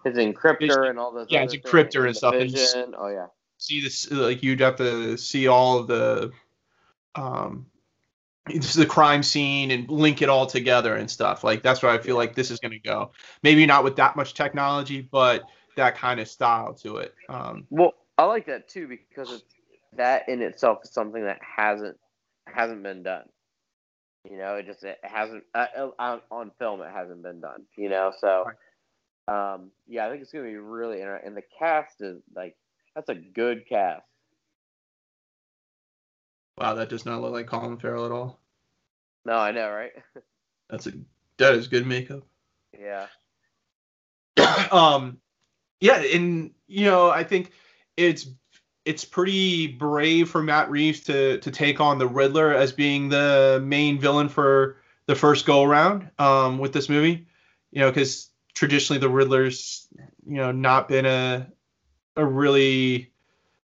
his 0.03 0.17
encryptor 0.17 0.89
and 0.89 0.99
all 0.99 1.11
those 1.11 1.27
yeah 1.29 1.43
his 1.43 1.55
encryptor 1.55 1.99
and, 1.99 2.07
and 2.07 2.17
stuff 2.17 2.35
and 2.35 2.95
oh 2.97 3.07
yeah. 3.07 3.27
see 3.57 3.81
this 3.81 4.11
like 4.11 4.43
you'd 4.43 4.59
have 4.59 4.75
to 4.75 5.17
see 5.17 5.47
all 5.47 5.79
of 5.79 5.87
the 5.87 6.31
um 7.15 7.65
it's 8.49 8.73
the 8.73 8.85
crime 8.85 9.23
scene 9.23 9.71
and 9.71 9.89
link 9.89 10.21
it 10.21 10.27
all 10.27 10.45
together 10.45 10.95
and 10.95 11.09
stuff. 11.09 11.43
Like 11.43 11.63
that's 11.63 11.81
where 11.81 11.91
i 11.91 11.97
feel 11.97 12.17
like 12.17 12.35
this 12.35 12.51
is 12.51 12.59
going 12.59 12.73
to 12.73 12.79
go. 12.79 13.11
Maybe 13.41 13.65
not 13.65 13.83
with 13.83 13.95
that 13.95 14.15
much 14.15 14.33
technology 14.33 15.01
but 15.01 15.43
that 15.75 15.95
kind 15.95 16.19
of 16.19 16.27
style 16.27 16.73
to 16.75 16.97
it 16.97 17.15
um. 17.29 17.65
Well 17.69 17.93
i 18.17 18.25
like 18.25 18.45
that 18.47 18.67
too 18.67 18.87
because 18.87 19.31
it's 19.31 19.43
that 19.95 20.27
in 20.27 20.41
itself 20.41 20.79
is 20.83 20.91
something 20.91 21.23
that 21.23 21.39
hasn't 21.41 21.97
hasn't 22.45 22.83
been 22.83 23.03
done. 23.03 23.23
You 24.29 24.37
know, 24.37 24.55
it 24.55 24.65
just 24.65 24.83
it 24.83 24.99
hasn't 25.03 25.43
uh, 25.53 25.65
uh, 25.77 25.89
on, 25.99 26.21
on 26.31 26.51
film. 26.57 26.81
It 26.81 26.91
hasn't 26.93 27.23
been 27.23 27.41
done. 27.41 27.63
You 27.77 27.89
know, 27.89 28.13
so 28.17 28.45
um, 29.27 29.71
yeah, 29.87 30.07
I 30.07 30.09
think 30.09 30.21
it's 30.21 30.31
gonna 30.31 30.45
be 30.45 30.55
really 30.55 30.99
interesting. 30.99 31.27
And 31.27 31.37
the 31.37 31.43
cast 31.59 32.01
is 32.01 32.21
like 32.35 32.55
that's 32.95 33.09
a 33.09 33.15
good 33.15 33.67
cast. 33.67 34.03
Wow, 36.57 36.75
that 36.75 36.89
does 36.89 37.05
not 37.05 37.21
look 37.21 37.33
like 37.33 37.47
Colin 37.47 37.77
Farrell 37.77 38.05
at 38.05 38.11
all. 38.11 38.39
No, 39.25 39.33
I 39.33 39.51
know, 39.51 39.71
right? 39.71 39.91
that's 40.69 40.87
a 40.87 40.93
that 41.37 41.55
is 41.55 41.67
good 41.67 41.85
makeup. 41.85 42.23
Yeah. 42.79 43.07
um, 44.71 45.17
yeah, 45.79 46.01
and 46.01 46.51
you 46.67 46.85
know, 46.85 47.09
I 47.09 47.23
think 47.23 47.51
it's 47.97 48.27
it's 48.85 49.05
pretty 49.05 49.67
brave 49.67 50.29
for 50.29 50.43
Matt 50.43 50.69
Reeves 50.69 51.01
to 51.01 51.39
to 51.39 51.51
take 51.51 51.79
on 51.79 51.97
the 51.97 52.07
Riddler 52.07 52.53
as 52.53 52.71
being 52.71 53.09
the 53.09 53.61
main 53.63 53.99
villain 53.99 54.29
for 54.29 54.77
the 55.05 55.15
first 55.15 55.45
go 55.45 55.63
around 55.63 56.09
um, 56.19 56.57
with 56.57 56.73
this 56.73 56.89
movie. 56.89 57.25
You 57.71 57.81
know, 57.81 57.89
because 57.89 58.29
traditionally 58.53 58.99
the 58.99 59.09
Riddler's 59.09 59.87
you 60.25 60.37
know 60.37 60.51
not 60.51 60.87
been 60.87 61.05
a 61.05 61.47
a 62.15 62.25
really 62.25 63.11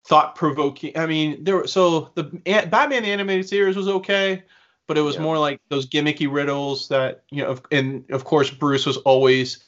thought 0.05 0.35
provoking. 0.35 0.97
I 0.97 1.05
mean, 1.05 1.43
there 1.43 1.57
were, 1.57 1.67
so 1.67 2.11
the 2.15 2.23
Batman 2.23 3.03
the 3.03 3.09
animated 3.09 3.47
series 3.47 3.75
was 3.75 3.87
okay, 3.87 4.43
but 4.87 4.97
it 4.97 5.01
was 5.01 5.15
yeah. 5.15 5.21
more 5.21 5.39
like 5.39 5.59
those 5.69 5.87
gimmicky 5.87 6.31
riddles 6.31 6.89
that 6.89 7.23
you 7.31 7.41
know, 7.41 7.57
and 7.71 8.03
of 8.11 8.25
course 8.25 8.51
Bruce 8.51 8.85
was 8.85 8.97
always 8.97 9.63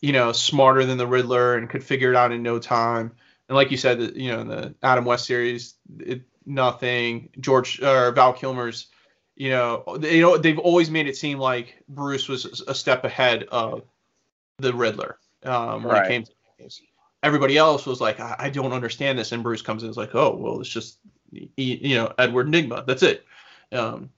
you 0.00 0.12
know 0.12 0.32
smarter 0.32 0.84
than 0.84 0.98
the 0.98 1.06
Riddler 1.06 1.54
and 1.54 1.70
could 1.70 1.84
figure 1.84 2.10
it 2.10 2.16
out 2.16 2.32
in 2.32 2.42
no 2.42 2.58
time 2.58 3.12
and 3.50 3.56
like 3.56 3.72
you 3.72 3.76
said, 3.76 4.16
you 4.16 4.30
know, 4.30 4.40
in 4.42 4.46
the 4.46 4.74
Adam 4.80 5.04
West 5.04 5.26
series, 5.26 5.74
it, 5.98 6.22
nothing. 6.46 7.30
George 7.40 7.82
or 7.82 8.12
Val 8.12 8.32
Kilmer's, 8.32 8.86
you 9.34 9.50
know, 9.50 9.96
they, 9.98 10.18
you 10.18 10.22
know, 10.22 10.36
they've 10.36 10.60
always 10.60 10.88
made 10.88 11.08
it 11.08 11.16
seem 11.16 11.40
like 11.40 11.82
Bruce 11.88 12.28
was 12.28 12.62
a 12.68 12.74
step 12.76 13.04
ahead 13.04 13.48
of 13.50 13.82
the 14.58 14.72
Riddler 14.72 15.18
um, 15.42 15.82
when 15.82 15.94
right. 15.94 16.06
it 16.06 16.08
came 16.08 16.22
to 16.22 16.30
this. 16.60 16.80
Everybody 17.24 17.56
else 17.56 17.86
was 17.86 18.00
like, 18.00 18.20
I, 18.20 18.36
I 18.38 18.50
don't 18.50 18.72
understand 18.72 19.18
this, 19.18 19.32
and 19.32 19.42
Bruce 19.42 19.62
comes 19.62 19.82
in 19.82 19.88
and 19.88 19.94
is 19.94 19.96
like, 19.96 20.14
oh, 20.14 20.36
well, 20.36 20.60
it's 20.60 20.70
just, 20.70 21.00
you 21.32 21.96
know, 21.96 22.12
Edward 22.18 22.46
Nygma. 22.46 22.86
That's 22.86 23.02
it. 23.02 23.26
Um, 23.72 24.10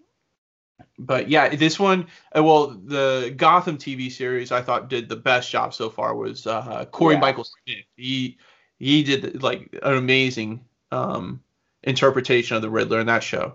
but 0.99 1.31
yeah, 1.31 1.49
this 1.57 1.81
one, 1.81 2.09
uh, 2.37 2.45
well, 2.45 2.67
the 2.67 3.33
Gotham 3.35 3.79
TV 3.79 4.13
series 4.13 4.53
I 4.53 4.61
thought 4.61 4.91
did 4.91 5.09
the 5.09 5.17
best 5.17 5.51
job 5.51 5.73
so 5.73 5.89
far 5.89 6.15
was 6.15 6.47
uh, 6.47 6.85
Cory 6.91 7.15
yeah. 7.15 7.21
Michael 7.21 7.45
Smith. 7.45 7.87
He 7.97 8.37
he 8.83 9.05
did 9.05 9.45
like 9.45 9.79
an 9.81 9.95
amazing 9.95 10.65
um, 10.91 11.41
interpretation 11.85 12.57
of 12.57 12.63
the 12.63 12.71
Riddler 12.71 12.99
in 12.99 13.07
that 13.07 13.23
show. 13.23 13.55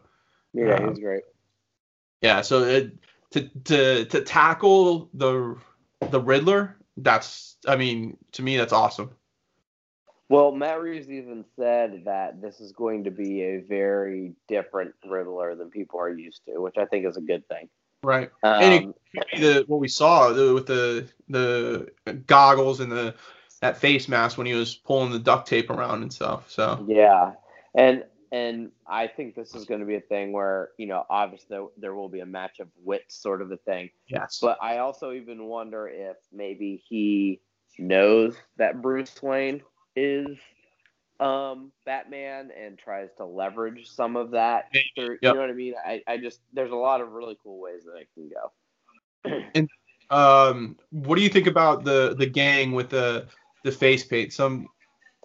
Yeah, 0.53 0.75
um, 0.75 0.83
he 0.83 0.89
was 0.89 0.99
great. 0.99 1.23
Yeah, 2.21 2.41
so 2.41 2.63
it, 2.63 2.93
to 3.31 3.49
to 3.65 4.05
to 4.05 4.21
tackle 4.21 5.09
the 5.13 5.57
the 6.11 6.21
Riddler, 6.21 6.77
that's 6.95 7.57
I 7.67 7.75
mean 7.75 8.15
to 8.31 8.41
me 8.41 8.55
that's 8.55 8.71
awesome. 8.71 9.11
Well, 10.29 10.53
Matt 10.53 10.81
Reeves 10.81 11.09
even 11.09 11.43
said 11.59 12.03
that 12.05 12.41
this 12.41 12.61
is 12.61 12.71
going 12.71 13.03
to 13.03 13.11
be 13.11 13.43
a 13.43 13.57
very 13.59 14.33
different 14.47 14.93
Riddler 15.05 15.55
than 15.55 15.69
people 15.69 15.99
are 15.99 16.09
used 16.09 16.45
to, 16.45 16.61
which 16.61 16.77
I 16.77 16.85
think 16.85 17.05
is 17.05 17.17
a 17.17 17.21
good 17.21 17.45
thing. 17.49 17.67
Right. 18.01 18.29
Um, 18.43 18.61
and 18.61 18.93
it, 19.13 19.41
the, 19.41 19.63
what 19.67 19.79
we 19.81 19.87
saw 19.89 20.31
the, 20.31 20.53
with 20.53 20.67
the 20.67 21.09
the 21.27 21.91
goggles 22.27 22.79
and 22.79 22.91
the 22.91 23.15
that 23.61 23.77
face 23.77 24.07
mask 24.07 24.37
when 24.37 24.47
he 24.47 24.53
was 24.53 24.75
pulling 24.75 25.11
the 25.11 25.19
duct 25.19 25.47
tape 25.47 25.69
around 25.69 26.01
and 26.01 26.13
stuff. 26.13 26.49
So 26.49 26.85
yeah, 26.87 27.33
and 27.75 28.03
and 28.31 28.71
I 28.85 29.07
think 29.07 29.35
this 29.35 29.55
is 29.55 29.65
going 29.65 29.79
to 29.79 29.85
be 29.85 29.95
a 29.95 30.01
thing 30.01 30.31
where 30.31 30.69
you 30.77 30.87
know 30.87 31.05
obviously 31.09 31.47
there, 31.49 31.65
there 31.77 31.95
will 31.95 32.09
be 32.09 32.19
a 32.19 32.25
match 32.25 32.59
of 32.59 32.67
wits 32.83 33.15
sort 33.15 33.41
of 33.41 33.51
a 33.51 33.57
thing. 33.57 33.89
yes. 34.07 34.39
But 34.41 34.57
I 34.61 34.77
also 34.79 35.13
even 35.13 35.45
wonder 35.45 35.87
if 35.87 36.17
maybe 36.31 36.83
he 36.87 37.41
knows 37.79 38.35
that 38.57 38.81
Bruce 38.81 39.21
Wayne 39.21 39.61
is 39.95 40.37
um, 41.19 41.71
Batman 41.85 42.51
and 42.51 42.77
tries 42.77 43.09
to 43.17 43.25
leverage 43.25 43.89
some 43.89 44.15
of 44.15 44.31
that. 44.31 44.71
Through- 44.95 45.17
yep. 45.21 45.33
You 45.33 45.33
know 45.33 45.41
what 45.41 45.49
I 45.49 45.53
mean? 45.53 45.73
I, 45.85 46.01
I 46.07 46.17
just 46.17 46.41
there's 46.53 46.71
a 46.71 46.75
lot 46.75 47.01
of 47.01 47.11
really 47.11 47.37
cool 47.43 47.59
ways 47.59 47.83
that 47.85 47.99
it 48.01 48.09
can 48.13 48.29
go. 48.29 48.51
And 49.55 49.69
um, 50.09 50.77
what 50.91 51.15
do 51.15 51.21
you 51.21 51.29
think 51.29 51.47
about 51.47 51.83
the 51.83 52.15
the 52.17 52.25
gang 52.25 52.71
with 52.71 52.89
the 52.89 53.27
the 53.67 53.71
face 53.71 54.03
paint? 54.03 54.33
Some, 54.33 54.67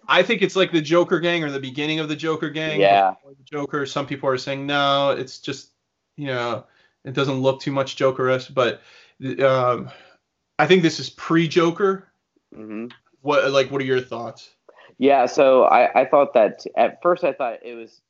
I 0.07 0.21
think 0.21 0.41
it's 0.41 0.55
like 0.55 0.71
the 0.71 0.81
Joker 0.81 1.19
gang 1.19 1.43
or 1.43 1.49
the 1.49 1.59
beginning 1.59 1.99
of 1.99 2.09
the 2.09 2.15
Joker 2.15 2.49
gang. 2.49 2.79
Yeah. 2.79 3.15
The 3.25 3.35
Joker. 3.45 3.85
Some 3.85 4.05
people 4.05 4.29
are 4.29 4.37
saying 4.37 4.67
no, 4.67 5.11
it's 5.11 5.39
just 5.39 5.71
you 6.17 6.27
know 6.27 6.65
it 7.03 7.13
doesn't 7.13 7.41
look 7.41 7.61
too 7.61 7.71
much 7.71 7.95
Joker-esque, 7.95 8.53
but 8.53 8.81
um, 9.41 9.89
I 10.59 10.67
think 10.67 10.83
this 10.83 10.99
is 10.99 11.09
pre-Joker. 11.09 12.07
hmm 12.53 12.87
What 13.21 13.49
like 13.51 13.71
what 13.71 13.81
are 13.81 13.85
your 13.85 14.01
thoughts? 14.01 14.49
Yeah, 14.99 15.25
so 15.25 15.63
I, 15.63 16.01
I 16.01 16.05
thought 16.05 16.33
that 16.33 16.65
at 16.77 17.01
first 17.01 17.23
I 17.23 17.33
thought 17.33 17.59
it 17.63 17.73
was 17.73 18.01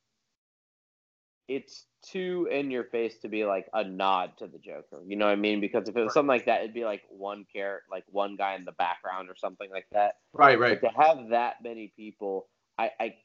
it's 1.47 1.85
too 2.03 2.47
in 2.51 2.69
your 2.71 2.83
face 2.85 3.17
to 3.19 3.27
be 3.29 3.45
like 3.45 3.67
a 3.73 3.83
nod 3.83 4.37
to 4.37 4.47
the 4.47 4.59
Joker. 4.59 5.01
You 5.05 5.15
know 5.15 5.25
what 5.25 5.31
I 5.31 5.37
mean? 5.37 5.61
Because 5.61 5.87
if 5.89 5.95
it 5.95 6.03
was 6.03 6.13
something 6.13 6.27
like 6.27 6.45
that, 6.45 6.61
it'd 6.61 6.73
be 6.73 6.85
like 6.85 7.03
one 7.09 7.45
character, 7.51 7.85
like 7.91 8.03
one 8.11 8.35
guy 8.35 8.55
in 8.55 8.65
the 8.65 8.71
background 8.73 9.29
or 9.29 9.35
something 9.35 9.69
like 9.71 9.87
that. 9.91 10.15
Right, 10.33 10.59
right. 10.59 10.79
But 10.81 10.89
to 10.91 11.01
have 11.01 11.29
that 11.29 11.63
many 11.63 11.93
people, 11.95 12.47
I 12.77 12.91
I, 12.99 13.15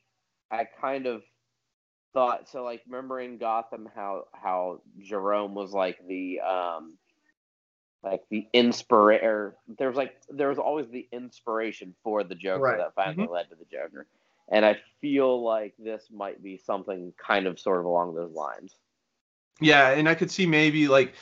I 0.50 0.64
kind 0.80 1.06
of 1.06 1.22
thought 2.14 2.48
so. 2.48 2.64
Like 2.64 2.82
remember 2.86 3.20
in 3.20 3.38
Gotham 3.38 3.88
how 3.94 4.24
how 4.32 4.80
Jerome 5.00 5.54
was 5.54 5.72
like 5.72 5.98
the 6.06 6.40
um 6.40 6.98
like 8.02 8.22
the 8.30 8.46
inspirator. 8.52 9.56
There 9.78 9.88
was 9.88 9.96
like 9.96 10.14
there 10.28 10.48
was 10.48 10.58
always 10.58 10.88
the 10.88 11.08
inspiration 11.12 11.94
for 12.04 12.22
the 12.24 12.34
Joker 12.34 12.62
Right. 12.62 12.78
that 12.78 12.94
finally 12.94 13.26
led 13.28 13.50
to 13.50 13.56
the 13.56 13.66
Joker. 13.70 14.06
And 14.50 14.64
I 14.64 14.76
feel 15.00 15.42
like 15.44 15.74
this 15.78 16.08
might 16.10 16.42
be 16.42 16.56
something 16.58 17.12
kind 17.18 17.46
of 17.46 17.58
sort 17.58 17.80
of 17.80 17.86
along 17.86 18.14
those 18.14 18.32
lines. 18.32 18.74
Yeah, 19.60 19.90
and 19.90 20.08
I 20.08 20.14
could 20.14 20.30
see 20.30 20.46
maybe 20.46 20.88
like 20.88 21.12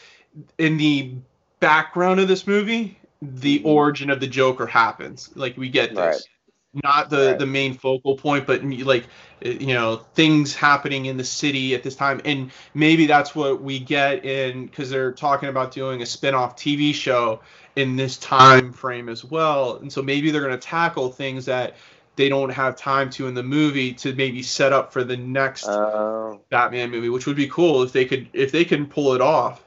in 0.59 0.77
the 0.77 1.15
background 1.61 2.21
of 2.21 2.29
this 2.29 2.47
movie, 2.47 2.99
the 3.23 3.63
Mhm. 3.65 3.65
origin 3.65 4.11
of 4.11 4.21
the 4.21 4.27
Joker 4.27 4.67
happens. 4.67 5.31
Like 5.35 5.57
we 5.57 5.69
get 5.69 5.95
this, 5.97 6.29
Right. 6.29 6.85
not 6.85 7.11
the 7.11 7.35
Right. 7.35 7.39
the 7.39 7.47
main 7.47 7.75
focal 7.75 8.17
point, 8.17 8.47
but 8.47 8.63
like 8.65 9.07
you 9.43 9.75
know 9.75 9.97
things 10.15 10.55
happening 10.55 11.07
in 11.07 11.17
the 11.17 11.25
city 11.25 11.75
at 11.75 11.83
this 11.83 11.97
time, 11.97 12.21
and 12.25 12.51
maybe 12.75 13.07
that's 13.07 13.35
what 13.35 13.63
we 13.63 13.79
get 13.79 14.25
in 14.25 14.67
because 14.67 14.91
they're 14.91 15.13
talking 15.13 15.49
about 15.49 15.73
doing 15.73 16.03
a 16.03 16.07
spin-off 16.07 16.57
TV 16.57 16.93
show 16.93 17.41
in 17.77 17.97
this 17.97 18.19
time 18.19 18.73
frame 18.73 19.09
as 19.09 19.25
well, 19.25 19.77
and 19.77 19.93
so 19.93 20.03
maybe 20.03 20.31
they're 20.31 20.43
going 20.43 20.59
to 20.59 20.67
tackle 20.67 21.11
things 21.11 21.47
that 21.47 21.77
they 22.17 22.29
don't 22.29 22.51
have 22.51 22.77
time 22.77 23.11
to 23.11 23.29
in 23.29 23.35
the 23.35 23.43
movie 23.43 23.93
to 23.95 24.15
maybe 24.15 24.43
set 24.43 24.73
up 24.73 24.93
for 24.93 25.05
the 25.05 25.17
next 25.17 25.69
Oh. 25.69 26.41
Batman 26.51 26.91
movie, 26.91 27.09
which 27.09 27.27
would 27.27 27.37
be 27.37 27.49
cool 27.49 27.83
if 27.83 27.93
they 27.93 28.05
could 28.05 28.29
if 28.33 28.53
they 28.53 28.65
can 28.65 28.87
pull 28.87 29.15
it 29.15 29.21
off. 29.21 29.63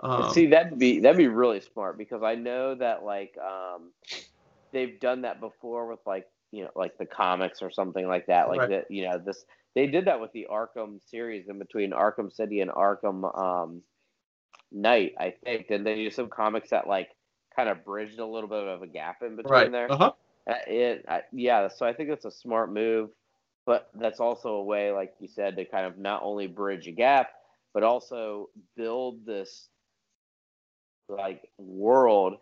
Um, 0.00 0.30
See, 0.32 0.46
that'd 0.46 0.78
be 0.78 1.00
that'd 1.00 1.16
be 1.16 1.28
really 1.28 1.60
smart 1.60 1.96
because 1.96 2.22
I 2.22 2.34
know 2.34 2.74
that 2.74 3.04
like 3.04 3.36
um, 3.38 3.90
they've 4.72 5.00
done 5.00 5.22
that 5.22 5.40
before 5.40 5.86
with 5.88 6.00
like 6.06 6.28
you 6.52 6.64
know 6.64 6.70
like 6.76 6.98
the 6.98 7.06
comics 7.06 7.62
or 7.62 7.70
something 7.70 8.06
like 8.06 8.26
that. 8.26 8.48
Like 8.48 8.60
Right. 8.60 8.70
that, 8.70 8.90
you 8.90 9.08
know, 9.08 9.18
this 9.18 9.44
they 9.74 9.86
did 9.86 10.04
that 10.04 10.20
with 10.20 10.32
the 10.32 10.46
Arkham 10.50 11.00
series 11.10 11.48
in 11.48 11.58
between 11.58 11.92
Arkham 11.92 12.32
City 12.32 12.60
and 12.60 12.70
Arkham 12.70 13.36
um, 13.36 13.82
Knight, 14.70 15.14
I 15.18 15.34
think. 15.42 15.70
And 15.70 15.86
they 15.86 15.94
used 15.96 16.16
some 16.16 16.28
comics 16.28 16.70
that 16.70 16.86
like 16.86 17.08
kind 17.56 17.68
of 17.68 17.84
bridged 17.84 18.18
a 18.18 18.26
little 18.26 18.48
bit 18.48 18.66
of 18.66 18.82
a 18.82 18.86
gap 18.86 19.22
in 19.22 19.36
between 19.36 19.52
right. 19.52 19.72
there. 19.72 19.90
Uh-huh. 19.90 20.12
Uh, 20.48 20.54
It, 20.66 21.04
I, 21.08 21.22
yeah, 21.32 21.68
so 21.68 21.86
I 21.86 21.92
think 21.92 22.10
it's 22.10 22.24
a 22.24 22.30
smart 22.30 22.72
move, 22.72 23.10
but 23.66 23.90
that's 23.94 24.20
also 24.20 24.54
a 24.56 24.64
way, 24.64 24.92
like 24.92 25.14
you 25.20 25.28
said, 25.28 25.56
to 25.56 25.64
kind 25.64 25.86
of 25.86 25.98
not 25.98 26.22
only 26.22 26.46
bridge 26.46 26.86
a 26.86 26.92
gap, 26.92 27.30
but 27.72 27.82
also 27.82 28.50
build 28.76 29.26
this 29.26 29.68
like 31.08 31.50
world 31.58 32.38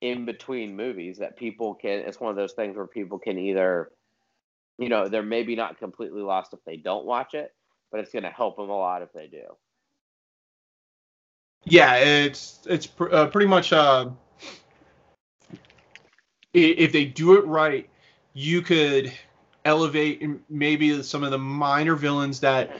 in 0.00 0.24
between 0.24 0.76
movies 0.76 1.18
that 1.18 1.36
people 1.36 1.74
can. 1.74 2.00
It's 2.00 2.20
one 2.20 2.30
of 2.30 2.36
those 2.36 2.52
things 2.52 2.76
where 2.76 2.86
people 2.86 3.18
can 3.18 3.38
either, 3.38 3.90
you 4.78 4.88
know, 4.88 5.08
they're 5.08 5.22
maybe 5.22 5.56
not 5.56 5.78
completely 5.78 6.22
lost 6.22 6.52
if 6.52 6.64
they 6.64 6.76
don't 6.76 7.04
watch 7.06 7.34
it, 7.34 7.54
but 7.90 8.00
it's 8.00 8.12
going 8.12 8.24
to 8.24 8.30
help 8.30 8.56
them 8.56 8.70
a 8.70 8.76
lot 8.76 9.02
if 9.02 9.12
they 9.12 9.26
do. 9.26 9.44
Yeah, 11.64 11.94
it's 11.96 12.60
it's 12.66 12.86
pr- 12.86 13.12
uh, 13.12 13.26
pretty 13.28 13.46
much 13.46 13.72
uh, 13.72 14.10
if 16.52 16.92
they 16.92 17.04
do 17.04 17.36
it 17.38 17.46
right, 17.46 17.88
you 18.34 18.62
could 18.62 19.12
elevate 19.64 20.22
maybe 20.50 21.02
some 21.02 21.22
of 21.22 21.30
the 21.30 21.38
minor 21.38 21.94
villains 21.94 22.40
that 22.40 22.70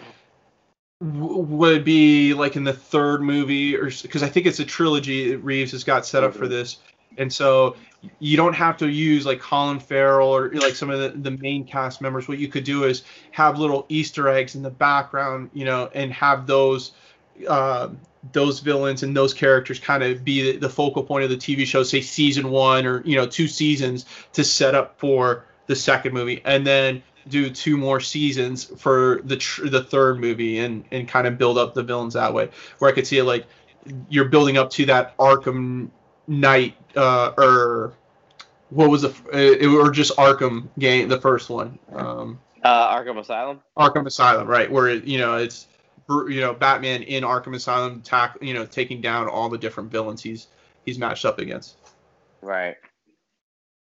w- 1.01 1.39
would 1.39 1.85
be 1.85 2.35
like 2.35 2.57
in 2.57 2.65
the 2.65 2.73
third 2.73 3.23
movie 3.23 3.77
or 3.77 3.91
because 4.03 4.23
I 4.23 4.29
think 4.29 4.47
it's 4.47 4.61
a 4.61 4.65
trilogy 4.65 5.37
Reeves 5.37 5.73
has 5.73 5.85
got 5.85 6.07
set 6.07 6.25
up 6.25 6.35
for 6.35 6.47
Mhm. 6.47 6.51
this. 6.51 6.79
And 7.19 7.33
so 7.33 7.77
you 8.19 8.37
don't 8.37 8.55
have 8.55 8.79
to 8.79 8.89
use 8.89 9.27
like 9.27 9.39
Colin 9.41 9.79
Farrell 9.79 10.29
or 10.29 10.51
like 10.55 10.75
some 10.75 10.91
of 10.91 10.99
the, 11.01 11.11
the 11.11 11.37
main 11.39 11.65
cast 11.65 12.01
members. 12.01 12.27
What 12.27 12.39
you 12.39 12.49
could 12.49 12.65
do 12.65 12.85
is 12.85 13.05
have 13.33 13.59
little 13.59 13.85
Easter 13.89 14.29
eggs 14.29 14.55
in 14.55 14.63
the 14.63 14.71
background, 14.71 15.51
you 15.53 15.65
know, 15.65 15.91
and 15.95 16.13
have 16.13 16.47
those 16.47 16.93
uh, 17.49 17.89
those 18.31 18.61
villains 18.61 19.03
and 19.03 19.17
those 19.17 19.35
characters 19.35 19.81
kind 19.81 20.03
of 20.03 20.25
be 20.25 20.57
the, 20.57 20.69
focal 20.69 21.03
point 21.03 21.25
of 21.25 21.31
the 21.31 21.37
TV 21.37 21.67
show, 21.67 21.83
say 21.83 22.01
season 22.01 22.51
one 22.51 22.87
or 22.87 23.03
you 23.05 23.17
know 23.17 23.27
two 23.27 23.49
seasons 23.49 24.07
to 24.33 24.45
set 24.45 24.75
up 24.75 24.99
for 24.99 25.45
the 25.67 25.75
second 25.75 26.13
movie, 26.15 26.41
and 26.45 26.65
then 26.67 27.03
do 27.29 27.51
two 27.51 27.77
more 27.77 28.01
seasons 28.01 28.65
for 28.65 29.21
the 29.25 29.37
tr- 29.37 29.67
the 29.67 29.83
third 29.83 30.21
movie 30.21 30.59
and 30.61 30.85
and 30.93 31.09
kind 31.09 31.27
of 31.27 31.37
build 31.39 31.59
up 31.59 31.75
the 31.75 31.83
villains 31.83 32.15
that 32.15 32.33
way. 32.33 32.49
Where 32.79 32.91
I 32.91 32.95
could 32.95 33.07
see 33.07 33.19
it 33.19 33.25
like 33.25 33.47
you're 34.09 34.27
building 34.27 34.57
up 34.57 34.71
to 34.71 34.87
that 34.87 35.17
Arkham 35.19 35.91
Knight 36.29 36.77
uh, 36.97 37.33
or 37.37 37.93
what 38.71 38.89
was 38.89 39.03
the 39.03 39.09
f- 39.09 39.23
it, 39.33 39.67
or 39.67 39.91
just 39.91 40.17
Arkham 40.17 40.69
game, 40.79 41.09
the 41.09 41.21
first 41.21 41.51
one. 41.51 41.79
Um, 41.93 42.39
Uh, 42.63 42.97
Arkham 42.97 43.19
Asylum. 43.19 43.61
Arkham 43.77 44.07
Asylum, 44.07 44.47
right? 44.47 44.71
Where 44.71 44.91
you 44.91 45.19
know 45.19 45.37
it's 45.37 45.67
you 46.09 46.41
know 46.41 46.55
Batman 46.55 47.03
in 47.03 47.25
Arkham 47.25 47.55
Asylum, 47.55 48.03
tack 48.03 48.39
you 48.41 48.55
know 48.55 48.67
taking 48.67 49.01
down 49.01 49.29
all 49.29 49.49
the 49.49 49.59
different 49.59 49.91
villains 49.91 50.23
he's 50.23 50.49
he's 50.85 50.99
matched 50.99 51.25
up 51.25 51.39
against. 51.39 51.77
Right. 52.41 52.77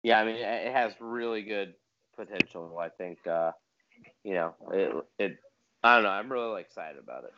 Yeah, 0.03 0.21
I 0.21 0.25
mean, 0.25 0.37
it 0.37 0.67
it 0.69 0.73
has 0.73 0.93
really 1.01 1.43
good 1.43 1.75
potential. 2.17 2.79
I 2.79 2.89
think, 2.89 3.19
uh, 3.27 3.53
you 4.25 4.35
know, 4.35 4.55
it, 4.73 5.05
it. 5.19 5.39
I 5.83 5.97
don't 5.97 6.05
know. 6.05 6.11
I'm 6.11 6.31
really 6.31 6.61
excited 6.61 6.99
about 6.99 7.25
it. 7.25 7.33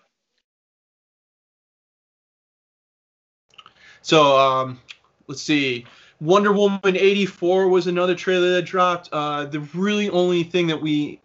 So 4.02 4.38
um, 4.38 4.80
let's 5.26 5.42
see. 5.42 5.86
Wonder 6.20 6.52
Woman 6.52 6.80
84 6.84 7.68
was 7.68 7.86
another 7.86 8.14
trailer 8.14 8.50
that 8.50 8.62
dropped. 8.62 9.08
Uh, 9.12 9.44
the 9.44 9.60
really 9.60 10.10
only 10.10 10.42
thing 10.42 10.66
that 10.66 10.80
we 10.80 11.20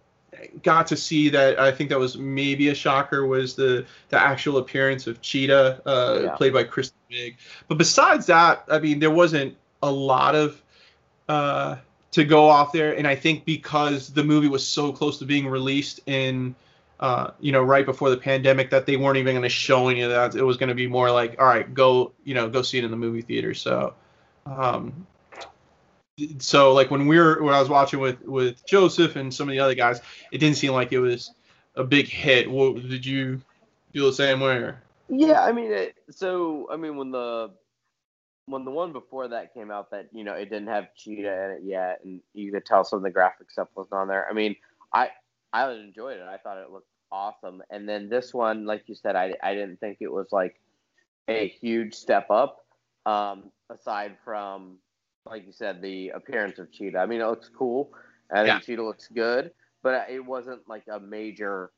got 0.61 0.87
to 0.87 0.97
see 0.97 1.29
that 1.29 1.59
I 1.59 1.71
think 1.71 1.89
that 1.89 1.99
was 1.99 2.17
maybe 2.17 2.69
a 2.69 2.75
shocker 2.75 3.25
was 3.25 3.55
the 3.55 3.85
the 4.09 4.19
actual 4.19 4.57
appearance 4.57 5.07
of 5.07 5.21
Cheetah, 5.21 5.81
uh, 5.85 6.19
Yeah. 6.23 6.35
played 6.35 6.53
by 6.53 6.63
Kristen 6.63 6.97
Wiig. 7.11 7.35
But 7.67 7.77
besides 7.77 8.25
that, 8.27 8.63
I 8.69 8.79
mean, 8.79 8.99
there 8.99 9.11
wasn't 9.11 9.55
a 9.81 9.91
lot 9.91 10.35
of 10.35 10.61
uh, 11.29 11.77
to 12.11 12.23
go 12.23 12.47
off 12.49 12.71
there. 12.71 12.95
And 12.95 13.07
I 13.07 13.15
think 13.15 13.45
because 13.45 14.09
the 14.09 14.23
movie 14.23 14.47
was 14.47 14.65
so 14.65 14.91
close 14.91 15.17
to 15.19 15.25
being 15.25 15.47
released 15.47 15.99
in, 16.05 16.55
uh, 16.99 17.31
you 17.39 17.51
know, 17.51 17.63
right 17.63 17.85
before 17.85 18.09
the 18.09 18.17
pandemic, 18.17 18.69
that 18.69 18.85
they 18.85 18.97
weren't 18.97 19.17
even 19.17 19.33
going 19.33 19.43
to 19.43 19.49
show 19.49 19.87
any 19.89 20.01
of 20.01 20.11
that. 20.11 20.35
It 20.35 20.43
was 20.43 20.57
going 20.57 20.69
to 20.69 20.75
be 20.75 20.87
more 20.87 21.11
like, 21.11 21.39
all 21.39 21.47
right, 21.47 21.71
go, 21.73 22.11
you 22.23 22.33
know, 22.33 22.49
go 22.49 22.61
see 22.61 22.77
it 22.77 22.83
in 22.83 22.91
the 22.91 22.97
movie 22.97 23.21
theater. 23.21 23.53
So, 23.53 23.93
um, 24.45 25.07
so 26.39 26.73
like 26.73 26.91
when 26.91 27.07
we 27.07 27.17
were 27.17 27.41
when 27.41 27.53
I 27.53 27.59
was 27.59 27.69
watching 27.69 27.99
with 27.99 28.21
with 28.23 28.65
Joseph 28.65 29.15
and 29.15 29.33
some 29.33 29.47
of 29.47 29.51
the 29.51 29.59
other 29.59 29.75
guys, 29.75 30.01
it 30.31 30.37
didn't 30.37 30.57
seem 30.57 30.73
like 30.73 30.91
it 30.91 30.99
was 30.99 31.33
a 31.75 31.83
big 31.83 32.07
hit. 32.07 32.49
What, 32.49 32.75
did 32.87 33.05
you 33.05 33.41
feel 33.91 34.05
the 34.05 34.13
same 34.13 34.39
way? 34.39 34.57
Or? 34.57 34.81
Yeah, 35.09 35.41
I 35.41 35.51
mean, 35.51 35.71
it, 35.71 35.95
so 36.09 36.67
I 36.71 36.77
mean, 36.77 36.97
when 36.97 37.11
the 37.11 37.51
when 38.45 38.65
the 38.65 38.71
one 38.71 38.91
before 38.91 39.27
that 39.29 39.53
came 39.53 39.71
out 39.71 39.91
that 39.91 40.09
you 40.11 40.23
know 40.23 40.33
it 40.33 40.49
didn't 40.49 40.67
have 40.67 40.93
cheetah 40.95 41.45
in 41.45 41.51
it 41.51 41.61
yet, 41.63 42.01
and 42.03 42.21
you 42.33 42.51
could 42.51 42.65
tell 42.65 42.83
some 42.83 42.97
of 42.97 43.03
the 43.03 43.11
graphic 43.11 43.49
stuff 43.51 43.69
wasn't 43.75 43.93
on 43.93 44.07
there. 44.07 44.27
I 44.29 44.33
mean, 44.33 44.55
I 44.93 45.09
I 45.51 45.71
enjoyed 45.71 46.17
it. 46.17 46.27
I 46.27 46.37
thought 46.37 46.57
it 46.57 46.71
looked 46.71 46.89
awesome. 47.11 47.61
And 47.69 47.87
then 47.87 48.09
this 48.09 48.33
one, 48.33 48.65
like 48.65 48.83
you 48.87 48.95
said, 48.95 49.15
I 49.15 49.33
I 49.41 49.53
didn't 49.53 49.79
think 49.79 49.97
it 50.01 50.11
was 50.11 50.27
like 50.31 50.59
a 51.27 51.47
huge 51.47 51.95
step 51.95 52.29
up. 52.29 52.59
Um, 53.05 53.51
aside 53.69 54.15
from 54.23 54.77
like 55.25 55.45
you 55.45 55.51
said, 55.53 55.81
the 55.81 56.09
appearance 56.09 56.59
of 56.59 56.71
cheetah. 56.71 56.97
I 56.97 57.05
mean, 57.05 57.21
it 57.21 57.25
looks 57.27 57.49
cool. 57.49 57.91
I 58.31 58.37
think 58.37 58.47
Yeah. 58.47 58.59
cheetah 58.59 58.83
looks 58.83 59.07
good, 59.07 59.51
but 59.81 60.09
it 60.09 60.19
wasn't 60.23 60.67
like 60.67 60.83
a 60.87 60.99
major. 60.99 61.71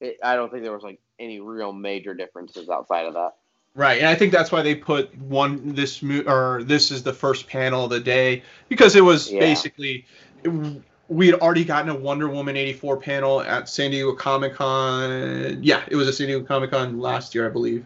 It, 0.00 0.18
I 0.22 0.36
don't 0.36 0.50
think 0.50 0.62
there 0.62 0.72
was 0.72 0.82
like 0.82 1.00
any 1.18 1.40
real 1.40 1.72
major 1.72 2.14
differences 2.14 2.68
outside 2.68 3.06
of 3.06 3.14
that. 3.14 3.32
Right, 3.74 3.98
and 3.98 4.06
I 4.06 4.14
think 4.14 4.32
that's 4.32 4.52
why 4.52 4.60
they 4.62 4.74
put 4.74 5.16
one 5.18 5.74
this 5.74 6.02
mo- 6.02 6.24
or 6.26 6.62
this 6.62 6.90
is 6.90 7.02
the 7.02 7.12
first 7.12 7.46
panel 7.48 7.84
of 7.84 7.90
the 7.90 8.00
day 8.00 8.42
because 8.68 8.94
it 8.96 9.00
was 9.00 9.32
Yeah. 9.32 9.40
basically 9.40 10.04
it- 10.44 10.82
we 11.08 11.26
had 11.26 11.40
already 11.40 11.64
gotten 11.64 11.88
a 11.90 11.94
Wonder 11.94 12.28
Woman 12.28 12.56
84 12.56 12.96
panel 12.96 13.40
at 13.42 13.68
San 13.68 13.90
Diego 13.90 14.12
Comic 14.14 14.54
Con. 14.54 15.58
Yeah, 15.62 15.82
it 15.88 15.96
was 15.96 16.08
a 16.08 16.12
San 16.12 16.26
Diego 16.28 16.44
Comic 16.44 16.70
Con 16.70 17.00
last 17.00 17.34
year, 17.34 17.46
I 17.46 17.50
believe. 17.50 17.84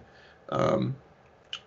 Um, 0.51 0.95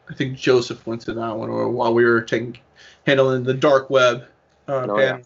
I 0.10 0.14
think 0.14 0.38
Joseph 0.38 0.86
went 0.88 1.02
to 1.02 1.14
that 1.14 1.36
one, 1.36 1.50
or 1.50 1.70
while 1.70 1.94
we 1.94 2.06
were 2.06 2.22
taking 2.22 2.58
handling 3.06 3.44
the 3.44 3.54
dark 3.54 3.90
web 3.90 4.26
uh, 4.68 4.88
Oh, 4.90 5.00
yeah. 5.00 5.20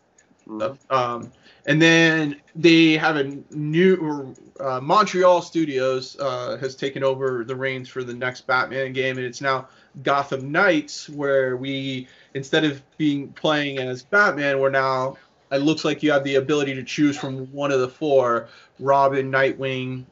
Mhm. 0.48 0.78
Um, 0.90 1.32
and 1.66 1.82
then 1.82 2.42
they 2.56 2.94
have 2.94 3.16
a 3.18 3.38
new 3.52 4.36
uh, 4.60 4.80
Montreal 4.82 5.42
Studios 5.42 6.18
uh, 6.20 6.58
has 6.58 6.76
taken 6.76 7.04
over 7.04 7.44
the 7.44 7.56
reins 7.56 7.88
for 7.88 8.04
the 8.04 8.14
next 8.14 8.46
Batman 8.48 8.92
game, 8.94 9.18
and 9.18 9.26
it's 9.26 9.42
now 9.42 9.68
Gotham 10.04 10.52
Knights, 10.52 11.10
where 11.10 11.56
we 11.56 12.08
instead 12.34 12.66
of 12.66 12.82
being 12.98 13.30
playing 13.34 13.78
as 13.78 14.04
Batman, 14.04 14.60
we're 14.60 14.70
now 14.70 15.18
it 15.52 15.62
looks 15.62 15.86
like 15.86 16.04
you 16.04 16.12
have 16.12 16.24
the 16.24 16.36
ability 16.36 16.74
to 16.76 16.84
choose 16.84 17.18
from 17.18 17.46
one 17.52 17.72
of 17.72 17.80
the 17.80 17.90
four: 17.90 18.50
Robin, 18.80 19.32
Nightwing, 19.32 20.04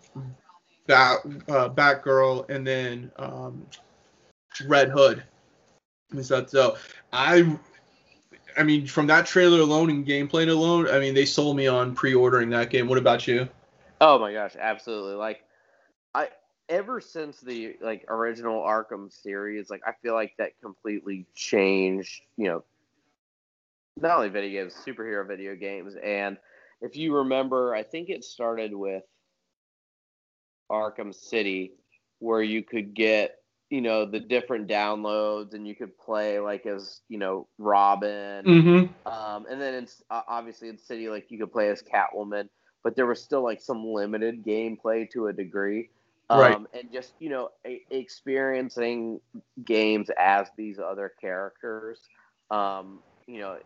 Bat, 0.87 1.19
uh, 1.49 1.69
Batgirl, 1.69 2.49
and 2.49 2.65
then 2.65 3.11
um, 3.17 3.65
Red 4.65 4.89
Hood. 4.89 5.23
Is 6.13 6.27
that 6.29 6.49
so? 6.49 6.77
I 7.13 7.57
I 8.57 8.63
mean, 8.63 8.85
from 8.87 9.07
that 9.07 9.25
trailer 9.25 9.59
alone 9.59 9.89
and 9.89 10.05
gameplay 10.05 10.47
alone, 10.49 10.87
I 10.87 10.99
mean, 10.99 11.13
they 11.13 11.25
sold 11.25 11.55
me 11.55 11.67
on 11.67 11.95
pre-ordering 11.95 12.49
that 12.51 12.69
game. 12.69 12.87
What 12.87 12.97
about 12.97 13.27
you? 13.27 13.47
Oh 13.99 14.19
my 14.19 14.33
gosh, 14.33 14.55
absolutely. 14.59 15.15
Like 15.15 15.43
I 16.13 16.29
ever 16.69 17.01
since 17.01 17.39
the 17.39 17.75
like 17.81 18.05
original 18.07 18.61
Arkham 18.61 19.11
series, 19.11 19.69
like 19.69 19.81
I 19.85 19.93
feel 20.01 20.13
like 20.13 20.35
that 20.37 20.59
completely 20.61 21.25
changed, 21.35 22.21
you 22.37 22.47
know, 22.47 22.63
not 23.97 24.17
only 24.17 24.29
video 24.29 24.63
games, 24.63 24.73
superhero 24.73 25.27
video 25.27 25.55
games. 25.55 25.95
And 26.01 26.37
if 26.81 26.95
you 26.95 27.15
remember, 27.17 27.75
I 27.75 27.83
think 27.83 28.09
it 28.09 28.23
started 28.23 28.73
with 28.73 29.03
Arkham 30.71 31.13
City 31.13 31.73
where 32.19 32.41
you 32.41 32.63
could 32.63 32.93
get, 32.93 33.40
you 33.71 33.79
know, 33.79 34.05
the 34.05 34.19
different 34.19 34.67
downloads 34.67 35.53
and 35.53 35.65
you 35.65 35.73
could 35.73 35.97
play 35.97 36.39
like 36.41 36.65
as, 36.65 36.99
you 37.07 37.17
know, 37.17 37.47
Robin. 37.57 38.45
Mm-hmm. 38.45 39.09
Um, 39.09 39.45
and 39.49 39.61
then 39.61 39.75
it's 39.75 40.03
uh, 40.11 40.21
obviously 40.27 40.67
in 40.67 40.77
City, 40.77 41.07
like 41.07 41.31
you 41.31 41.39
could 41.39 41.53
play 41.53 41.69
as 41.69 41.81
Catwoman, 41.81 42.49
but 42.83 42.97
there 42.97 43.05
was 43.05 43.23
still 43.23 43.41
like 43.41 43.61
some 43.61 43.85
limited 43.85 44.43
gameplay 44.43 45.09
to 45.11 45.27
a 45.27 45.33
degree. 45.33 45.89
Um, 46.29 46.39
Right. 46.39 46.57
And 46.73 46.91
just 46.91 47.13
you 47.19 47.29
know, 47.29 47.51
a- 47.65 47.83
experiencing 47.89 49.21
games 49.63 50.09
as 50.19 50.49
these 50.57 50.77
other 50.77 51.13
characters, 51.19 51.99
um, 52.51 52.99
you 53.25 53.39
know, 53.39 53.57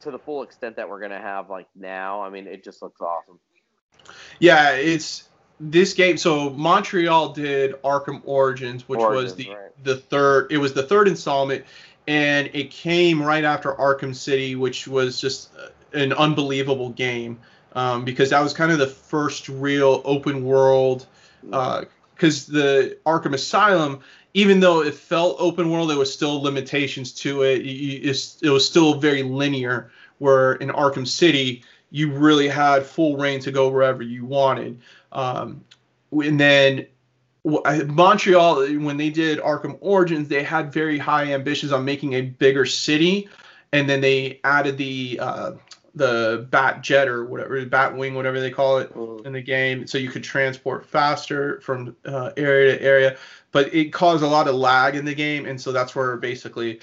to 0.00 0.10
the 0.10 0.18
full 0.18 0.42
extent 0.42 0.76
that 0.76 0.90
we're 0.90 1.00
gonna 1.00 1.20
have 1.20 1.48
like 1.48 1.68
now. 1.74 2.22
I 2.22 2.28
mean, 2.28 2.46
it 2.46 2.64
just 2.64 2.82
looks 2.82 3.00
awesome. 3.00 3.40
Yeah, 4.40 4.72
it's 4.72 5.28
this 5.70 5.94
game. 5.94 6.16
So 6.16 6.50
Montreal 6.50 7.32
did 7.32 7.80
Arkham 7.82 8.20
Origins, 8.24 8.88
which 8.88 9.00
was 9.00 9.34
the 9.34 9.48
right. 9.50 9.84
the 9.84 9.96
third. 9.96 10.52
It 10.52 10.58
was 10.58 10.74
the 10.74 10.82
third 10.82 11.08
installment, 11.08 11.64
and 12.06 12.50
it 12.52 12.70
came 12.70 13.22
right 13.22 13.44
after 13.44 13.72
Arkham 13.72 14.14
City, 14.14 14.56
which 14.56 14.86
was 14.86 15.20
just 15.20 15.50
uh, 15.56 15.68
an 15.92 16.12
unbelievable 16.12 16.90
game 16.90 17.38
um, 17.72 18.04
because 18.04 18.30
that 18.30 18.42
was 18.42 18.52
kind 18.52 18.72
of 18.72 18.78
the 18.78 18.86
first 18.86 19.48
real 19.48 20.02
open 20.04 20.44
world. 20.44 21.06
Because 21.42 22.46
the 22.46 22.96
Arkham 23.04 23.34
Asylum, 23.34 24.00
even 24.34 24.60
though 24.60 24.82
it 24.82 24.94
felt 24.94 25.36
open 25.38 25.70
world, 25.70 25.90
there 25.90 25.98
was 25.98 26.12
still 26.12 26.40
limitations 26.42 27.12
to 27.12 27.42
it. 27.42 27.62
You- 27.62 28.14
it 28.42 28.50
was 28.50 28.66
still 28.66 28.94
very 28.94 29.22
linear. 29.22 29.90
Where 30.18 30.54
in 30.54 30.68
Arkham 30.68 31.06
City, 31.06 31.64
you 31.90 32.10
really 32.10 32.48
had 32.48 32.86
full 32.86 33.16
rein 33.16 33.40
to 33.40 33.52
go 33.52 33.68
wherever 33.68 34.02
you 34.02 34.24
wanted. 34.24 34.80
Um, 35.14 35.64
and 36.12 36.38
then 36.38 36.86
Montreal, 37.44 38.66
when 38.78 38.96
they 38.96 39.10
did 39.10 39.38
Arkham 39.38 39.76
Origins, 39.80 40.28
they 40.28 40.42
had 40.42 40.72
very 40.72 40.98
high 40.98 41.32
ambitions 41.32 41.72
on 41.72 41.84
making 41.84 42.14
a 42.14 42.22
bigger 42.22 42.64
city, 42.64 43.28
and 43.72 43.88
then 43.88 44.00
they 44.00 44.40
added 44.44 44.78
the 44.78 45.18
uh, 45.20 45.52
the 45.94 46.46
Bat 46.50 46.82
Jet 46.82 47.06
or 47.06 47.24
whatever, 47.24 47.64
Bat 47.66 47.96
Wing, 47.96 48.14
whatever 48.14 48.40
they 48.40 48.50
call 48.50 48.78
it 48.78 48.92
Mhm. 48.94 49.26
in 49.26 49.32
the 49.32 49.40
game, 49.40 49.86
so 49.86 49.98
you 49.98 50.08
could 50.08 50.24
transport 50.24 50.86
faster 50.86 51.60
from 51.60 51.94
uh, 52.04 52.30
area 52.36 52.76
to 52.76 52.82
area. 52.84 53.16
But 53.52 53.72
it 53.72 53.92
caused 53.92 54.24
a 54.24 54.26
lot 54.26 54.48
of 54.48 54.56
lag 54.56 54.96
in 54.96 55.04
the 55.04 55.14
game, 55.14 55.46
and 55.46 55.60
so 55.60 55.70
that's 55.70 55.94
where 55.94 56.16
basically, 56.16 56.80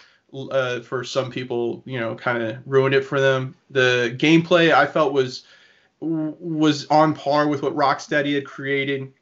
uh, 0.51 0.79
for 0.81 1.03
some 1.03 1.29
people, 1.29 1.83
you 1.85 1.99
know, 1.99 2.15
kind 2.15 2.41
of 2.41 2.57
ruined 2.65 2.95
it 2.95 3.03
for 3.03 3.19
them. 3.19 3.55
The 3.71 4.15
gameplay 4.17 4.71
I 4.73 4.85
felt 4.85 5.11
was 5.11 5.43
was 6.01 6.87
on 6.87 7.13
par 7.13 7.47
with 7.47 7.61
what 7.61 7.75
Rocksteady 7.75 8.35
had 8.35 8.45
created. 8.45 9.13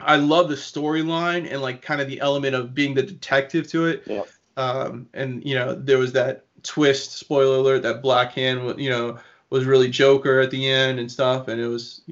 I 0.00 0.16
love 0.16 0.48
the 0.48 0.56
storyline 0.56 1.50
and 1.50 1.62
like 1.62 1.80
kind 1.80 2.00
of 2.00 2.08
the 2.08 2.20
element 2.20 2.54
of 2.54 2.74
being 2.74 2.94
the 2.94 3.02
detective 3.02 3.68
to 3.68 3.86
it. 3.86 4.02
Yep. 4.06 4.28
Um, 4.56 5.08
and 5.14 5.44
you 5.44 5.54
know, 5.54 5.74
there 5.74 5.98
was 5.98 6.12
that 6.12 6.44
twist. 6.62 7.12
Spoiler 7.12 7.58
alert: 7.58 7.82
that 7.82 8.02
Black 8.02 8.32
Hand, 8.32 8.78
you 8.80 8.90
know, 8.90 9.18
was 9.50 9.64
really 9.64 9.88
Joker 9.88 10.40
at 10.40 10.50
the 10.50 10.68
end 10.68 10.98
and 10.98 11.10
stuff. 11.10 11.48
And 11.48 11.60
it 11.60 11.68
was, 11.68 12.02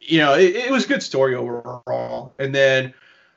you 0.00 0.18
know, 0.18 0.34
it, 0.34 0.56
it 0.56 0.70
was 0.70 0.84
a 0.84 0.88
good 0.88 1.02
story 1.02 1.34
overall. 1.34 2.32
And 2.38 2.54
then 2.54 2.94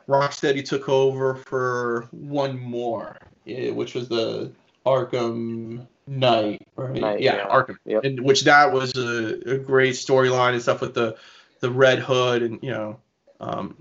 Rocksteady 0.07 0.63
took 0.63 0.89
over 0.89 1.35
for 1.35 2.07
one 2.11 2.59
more, 2.59 3.17
eh, 3.47 3.71
which 3.71 3.93
was 3.93 4.07
the 4.07 4.51
Arkham 4.85 5.87
Knight, 6.11 6.67
right? 6.75 6.99
Knight, 6.99 7.21
yeah, 7.21 7.37
yeah. 7.37 7.47
Arkham, 7.47 7.77
Yep. 7.85 8.03
and 8.03 8.19
which 8.21 8.43
that 8.43 8.71
was 8.73 8.95
a, 8.97 9.53
a 9.53 9.57
great 9.57 9.95
storyline 9.95 10.53
and 10.53 10.61
stuff 10.61 10.81
with 10.81 10.93
the 10.93 11.15
the 11.61 11.71
Red 11.71 11.99
Hood 11.99 12.41
and 12.43 12.59
you 12.61 12.71
know, 12.71 12.99
um, 13.39 13.75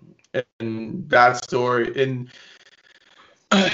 and 0.60 1.08
that 1.10 1.44
story 1.44 1.92
and. 2.02 2.30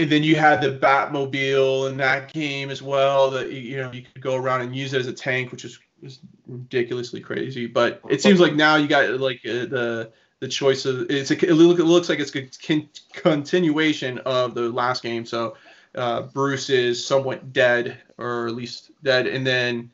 And 0.00 0.12
then 0.12 0.22
you 0.22 0.36
had 0.36 0.60
the 0.60 0.78
Batmobile 0.78 1.90
in 1.90 1.96
that 1.96 2.32
game 2.32 2.70
as 2.70 2.80
well. 2.80 3.30
That 3.32 3.50
you- 3.50 3.78
know 3.78 3.90
you 3.90 4.02
could 4.02 4.22
go 4.22 4.36
around 4.36 4.60
and 4.60 4.76
use 4.76 4.94
it 4.94 5.00
as 5.00 5.08
a 5.08 5.12
tank, 5.12 5.50
which 5.50 5.64
is, 5.64 5.80
is 6.02 6.20
ridiculously 6.46 7.20
crazy. 7.20 7.66
But 7.66 8.00
it 8.08 8.22
seems 8.22 8.38
like 8.38 8.54
now 8.54 8.76
you 8.76 8.86
got 8.86 9.10
like 9.18 9.40
uh, 9.44 9.66
the 9.66 10.12
the 10.38 10.46
choice 10.46 10.86
of 10.86 11.10
it's 11.10 11.32
a, 11.32 11.34
it 11.34 11.52
look- 11.54 11.80
it 11.80 11.84
looks 11.84 12.08
like 12.08 12.20
it's 12.20 12.32
a 12.32 12.46
con- 12.64 12.88
continuation 13.12 14.18
of 14.18 14.54
the 14.54 14.68
last 14.70 15.02
game. 15.02 15.26
So 15.26 15.56
uh, 15.98 16.22
Bruce 16.22 16.70
is 16.70 17.04
somewhat 17.04 17.52
dead, 17.52 17.98
or 18.16 18.46
at 18.46 18.54
least 18.54 18.90
dead, 19.02 19.26
and 19.26 19.46
then 19.46 19.90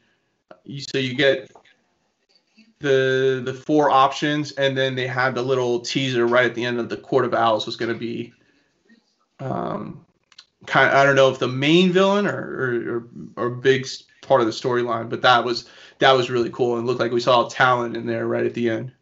you 0.65 0.81
so 0.81 0.99
you 0.99 1.15
get 1.15 1.51
the 2.81 3.43
the 3.45 3.55
four 3.55 3.91
options, 3.91 4.53
and 4.53 4.77
then 4.77 4.95
they 4.95 5.07
had 5.07 5.35
the 5.35 5.43
little 5.43 5.81
teaser 5.81 6.27
right 6.27 6.45
at 6.45 6.55
the 6.55 6.65
end 6.65 6.79
of 6.79 6.89
the 6.89 6.97
Court 6.97 7.25
of 7.25 7.35
Owls 7.35 7.67
was 7.67 7.77
going 7.77 7.93
to 7.93 7.99
be 7.99 8.33
um, 9.41 10.05
kind 10.67 10.89
of, 10.91 10.95
I 10.95 11.05
don't 11.05 11.17
know 11.17 11.31
if 11.31 11.39
the 11.39 11.49
main 11.49 11.93
villain 11.93 12.27
or 12.27 13.09
or, 13.37 13.45
or, 13.47 13.51
big 13.51 13.87
part 14.23 14.41
of 14.41 14.47
the 14.47 14.53
storyline, 14.53 15.09
but 15.09 15.23
that 15.23 15.45
was 15.45 15.69
that 15.99 16.13
was 16.13 16.31
really 16.31 16.51
cool 16.51 16.77
and 16.77 16.87
looked 16.87 17.01
like 17.01 17.13
we 17.13 17.21
saw 17.21 17.49
Talon 17.49 17.97
in 17.97 18.07
there 18.07 18.27
right 18.27 18.47
at 18.47 18.55
the 18.55 18.71
end. 18.71 18.93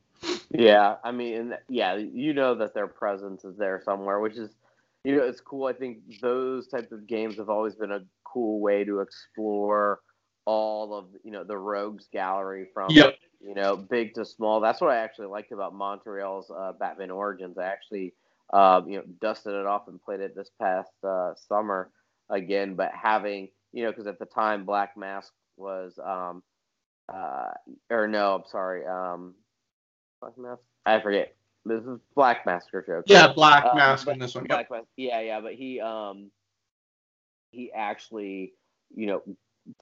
Yeah, 0.50 0.96
I 1.02 1.10
mean, 1.10 1.54
yeah, 1.68 1.96
you 1.96 2.32
know 2.32 2.54
that 2.54 2.74
their 2.74 2.86
presence 2.86 3.44
is 3.44 3.56
there 3.56 3.82
somewhere, 3.84 4.20
which 4.20 4.36
is, 4.36 4.50
you 5.04 5.16
know, 5.16 5.24
it's 5.24 5.40
cool. 5.40 5.66
I 5.66 5.72
think 5.72 5.98
those 6.20 6.68
types 6.68 6.92
of 6.92 7.06
games 7.06 7.36
have 7.36 7.48
always 7.48 7.74
been 7.74 7.92
a 7.92 8.00
cool 8.24 8.60
way 8.60 8.84
to 8.84 9.00
explore 9.00 10.00
all 10.44 10.94
of, 10.94 11.06
you 11.24 11.30
know, 11.30 11.44
the 11.44 11.56
rogues 11.56 12.08
gallery 12.12 12.66
from, 12.72 12.90
Yep. 12.90 13.14
you 13.40 13.54
know, 13.54 13.76
big 13.76 14.14
to 14.14 14.24
small. 14.24 14.60
That's 14.60 14.80
what 14.80 14.90
I 14.90 14.96
actually 14.98 15.26
liked 15.28 15.52
about 15.52 15.74
Montreal's 15.74 16.50
uh, 16.50 16.72
Batman 16.78 17.10
Origins. 17.10 17.58
I 17.58 17.64
actually, 17.64 18.14
uh, 18.52 18.82
you 18.86 18.98
know, 18.98 19.04
dusted 19.20 19.54
it 19.54 19.66
off 19.66 19.88
and 19.88 20.00
played 20.02 20.20
it 20.20 20.34
this 20.34 20.50
past 20.60 20.92
uh, 21.04 21.34
summer 21.34 21.90
again. 22.30 22.74
But 22.74 22.92
having, 22.92 23.48
you 23.72 23.84
know, 23.84 23.90
because 23.90 24.06
at 24.06 24.18
the 24.18 24.26
time 24.26 24.64
Black 24.64 24.96
Mask 24.96 25.32
was, 25.56 25.98
um, 26.04 26.42
uh, 27.12 27.50
or 27.90 28.06
no, 28.08 28.36
I'm 28.36 28.44
sorry, 28.50 28.86
um, 28.86 29.34
Black 30.20 30.38
Mask. 30.38 30.62
I 30.86 31.00
forget. 31.00 31.34
This 31.64 31.84
is 31.84 32.00
Black 32.14 32.44
Masker 32.46 32.82
joke. 32.86 33.04
Yeah, 33.06 33.32
Black 33.32 33.64
Uh, 33.64 33.74
Mask 33.74 34.08
in 34.08 34.18
this 34.18 34.34
one. 34.34 34.44
Yep. 34.44 34.48
Black 34.48 34.70
Mask. 34.70 34.88
Yeah, 34.96 35.20
yeah, 35.20 35.40
but 35.40 35.54
he, 35.54 35.80
um, 35.80 36.30
he 37.52 37.72
actually, 37.72 38.52
you 38.94 39.06
know, 39.06 39.22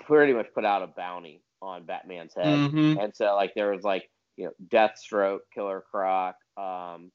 pretty 0.00 0.32
much 0.32 0.46
put 0.54 0.64
out 0.64 0.82
a 0.82 0.86
bounty 0.88 1.42
on 1.62 1.84
Batman's 1.84 2.34
head, 2.34 2.58
Mhm. 2.70 3.02
and 3.02 3.14
so 3.14 3.34
like 3.36 3.54
there 3.54 3.70
was 3.70 3.82
like 3.82 4.10
you 4.36 4.46
know 4.46 4.52
Deathstroke, 4.68 5.40
Killer 5.54 5.80
Croc, 5.90 6.36
um, 6.56 7.10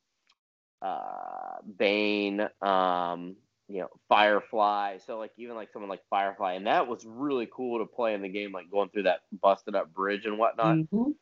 uh, 0.81 1.61
Bane, 1.77 2.41
um, 2.61 3.35
you 3.67 3.81
know 3.81 3.89
Firefly. 4.07 4.97
So 4.99 5.17
like 5.19 5.31
even 5.37 5.55
like 5.55 5.71
someone 5.71 5.89
like 5.89 6.03
Firefly, 6.09 6.53
and 6.53 6.67
that 6.67 6.87
was 6.87 7.05
really 7.05 7.47
cool 7.51 7.79
to 7.79 7.85
play 7.85 8.13
in 8.13 8.21
the 8.21 8.29
game, 8.29 8.51
like 8.51 8.69
going 8.69 8.89
through 8.89 9.03
that 9.03 9.21
busted 9.41 9.75
up 9.75 9.93
bridge 9.93 10.25
and 10.25 10.37
whatnot. 10.37 10.77
Mhm. 10.77 11.15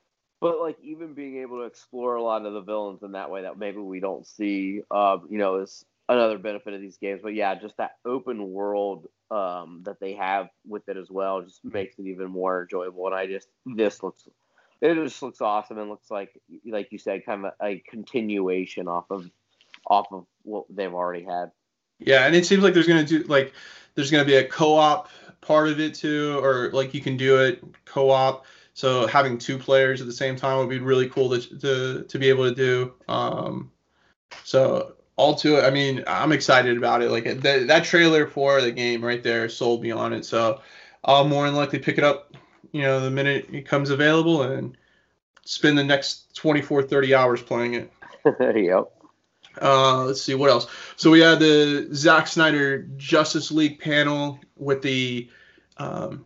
But 0.44 0.60
like 0.60 0.78
even 0.84 1.14
being 1.14 1.38
able 1.38 1.60
to 1.60 1.64
explore 1.64 2.16
a 2.16 2.22
lot 2.22 2.46
of 2.46 2.52
the 2.52 2.60
villains 2.60 3.02
in 3.02 3.14
that 3.14 3.32
way 3.32 3.44
that 3.44 3.58
maybe 3.58 3.78
we 3.78 4.02
don't 4.02 4.28
see, 4.28 4.82
uh, 4.92 5.20
you 5.30 5.38
know, 5.38 5.56
is 5.62 5.86
another 6.10 6.38
benefit 6.38 6.74
of 6.74 6.82
these 6.82 6.98
games. 6.98 7.22
But 7.24 7.34
yeah, 7.34 7.56
just 7.56 7.78
that 7.78 7.96
open 8.04 8.52
world 8.52 9.08
um, 9.32 9.84
that 9.86 10.02
they 10.02 10.16
have 10.16 10.50
with 10.68 10.90
it 10.90 10.98
as 10.98 11.10
well 11.10 11.42
just 11.44 11.64
makes 11.64 11.98
it 11.98 12.08
even 12.08 12.30
more 12.30 12.64
enjoyable. 12.64 13.06
And 13.08 13.16
I 13.16 13.26
just 13.26 13.48
this 13.66 14.04
looks, 14.04 14.28
it 14.82 14.96
just 14.96 15.24
looks 15.24 15.40
awesome 15.40 15.78
and 15.78 15.90
looks 15.90 16.12
like, 16.12 16.38
like 16.66 16.92
you 16.92 16.98
said, 16.98 17.26
kind 17.26 17.46
of 17.46 17.54
a, 17.62 17.66
a 17.66 17.80
continuation 17.90 18.90
off 18.90 19.06
of 19.12 19.30
off 19.88 20.08
of 20.12 20.26
what 20.42 20.66
they've 20.70 20.94
already 20.94 21.24
had. 21.24 21.52
Yeah, 22.00 22.26
and 22.26 22.36
it 22.36 22.46
seems 22.46 22.64
like 22.64 22.74
there's 22.74 22.88
gonna 22.88 23.06
do 23.06 23.24
like 23.24 23.54
there's 23.96 24.12
gonna 24.12 24.26
be 24.26 24.36
a 24.36 24.46
co-op 24.46 25.08
part 25.40 25.70
of 25.70 25.80
it 25.80 25.96
too, 25.96 26.40
or 26.44 26.70
like 26.74 26.94
you 26.94 27.00
can 27.00 27.16
do 27.16 27.38
it 27.38 27.64
co-op. 27.86 28.46
So 28.74 29.06
having 29.08 29.38
two 29.38 29.58
players 29.58 30.02
at 30.02 30.08
the 30.08 30.14
same 30.14 30.36
time 30.36 30.58
would 30.58 30.70
be 30.70 30.80
really 30.80 31.10
cool 31.10 31.30
to 31.30 31.60
to, 31.60 32.04
to 32.04 32.20
be 32.20 32.30
able 32.30 32.50
to 32.50 32.56
do. 32.56 32.94
Um, 33.08 33.72
so 34.44 34.96
all 35.16 35.36
to 35.36 35.58
it. 35.58 35.64
I 35.64 35.70
mean, 35.70 36.04
I'm 36.08 36.32
excited 36.32 36.78
about 36.78 37.02
it. 37.02 37.12
Like 37.12 37.26
that 37.42 37.68
that 37.68 37.84
trailer 37.84 38.28
for 38.28 38.62
the 38.62 38.72
game 38.72 39.04
right 39.04 39.22
there 39.22 39.48
sold 39.50 39.82
me 39.84 39.92
on 39.92 40.14
it. 40.14 40.26
So 40.26 40.62
I'll 41.04 41.28
more 41.28 41.46
than 41.46 41.56
likely 41.56 41.80
pick 41.80 41.98
it 41.98 42.04
up, 42.04 42.36
you 42.72 42.82
know, 42.82 43.00
the 43.00 43.12
minute 43.12 43.48
it 43.52 43.68
comes 43.68 43.90
available 43.90 44.44
and 44.44 44.78
spend 45.46 45.78
the 45.78 45.84
next 45.84 46.36
24, 46.36 46.84
30 46.84 47.16
hours 47.16 47.42
playing 47.42 47.74
it. 47.76 47.92
yep. 48.56 48.90
Uh, 49.62 50.06
let's 50.06 50.22
see 50.22 50.34
what 50.34 50.50
else. 50.50 50.68
So 50.96 51.12
we 51.12 51.20
had 51.20 51.40
the 51.40 51.90
Zack 51.94 52.28
Snyder 52.28 52.88
Justice 52.98 53.52
League 53.52 53.80
panel 53.80 54.40
with 54.58 54.82
the 54.82 55.30
um, 55.78 56.26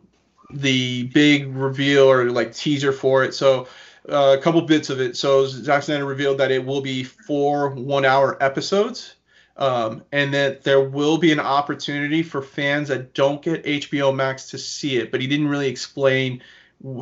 the 0.52 1.04
big 1.04 1.56
reveal 1.56 2.10
or 2.10 2.30
like 2.32 2.54
teaser 2.54 2.92
for 2.92 3.24
it. 3.24 3.34
So 3.34 3.68
uh, 4.10 4.36
a 4.38 4.42
couple 4.42 4.62
bits 4.62 4.90
of 4.90 5.02
it. 5.02 5.18
So 5.18 5.46
Zack 5.46 5.84
Snyder 5.84 6.06
revealed 6.06 6.38
that 6.40 6.52
it 6.52 6.66
will 6.66 6.82
be 6.82 7.04
four 7.04 7.70
one-hour 7.70 8.42
episodes, 8.42 9.16
um, 9.58 10.04
and 10.12 10.34
that 10.34 10.64
there 10.64 10.82
will 10.82 11.18
be 11.18 11.32
an 11.32 11.40
opportunity 11.40 12.24
for 12.24 12.42
fans 12.42 12.88
that 12.88 13.14
don't 13.14 13.42
get 13.42 13.64
HBO 13.64 14.16
Max 14.16 14.50
to 14.52 14.58
see 14.58 14.98
it. 14.98 15.12
But 15.12 15.20
he 15.20 15.28
didn't 15.28 15.50
really 15.50 15.68
explain 15.68 16.42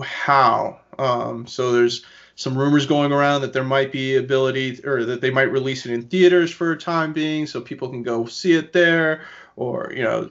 how. 0.03 0.79
Um, 0.97 1.45
so 1.45 1.73
there's 1.73 2.03
some 2.35 2.57
rumors 2.57 2.85
going 2.85 3.11
around 3.11 3.41
that 3.41 3.53
there 3.53 3.63
might 3.63 3.91
be 3.91 4.15
ability 4.15 4.83
or 4.83 5.05
that 5.05 5.21
they 5.21 5.31
might 5.31 5.51
release 5.51 5.85
it 5.85 5.91
in 5.93 6.03
theaters 6.03 6.51
for 6.51 6.71
a 6.71 6.77
time 6.77 7.13
being 7.13 7.47
so 7.47 7.61
people 7.61 7.89
can 7.89 8.03
go 8.03 8.25
see 8.25 8.53
it 8.53 8.73
there 8.73 9.21
or 9.55 9.91
you 9.95 10.03
know 10.03 10.29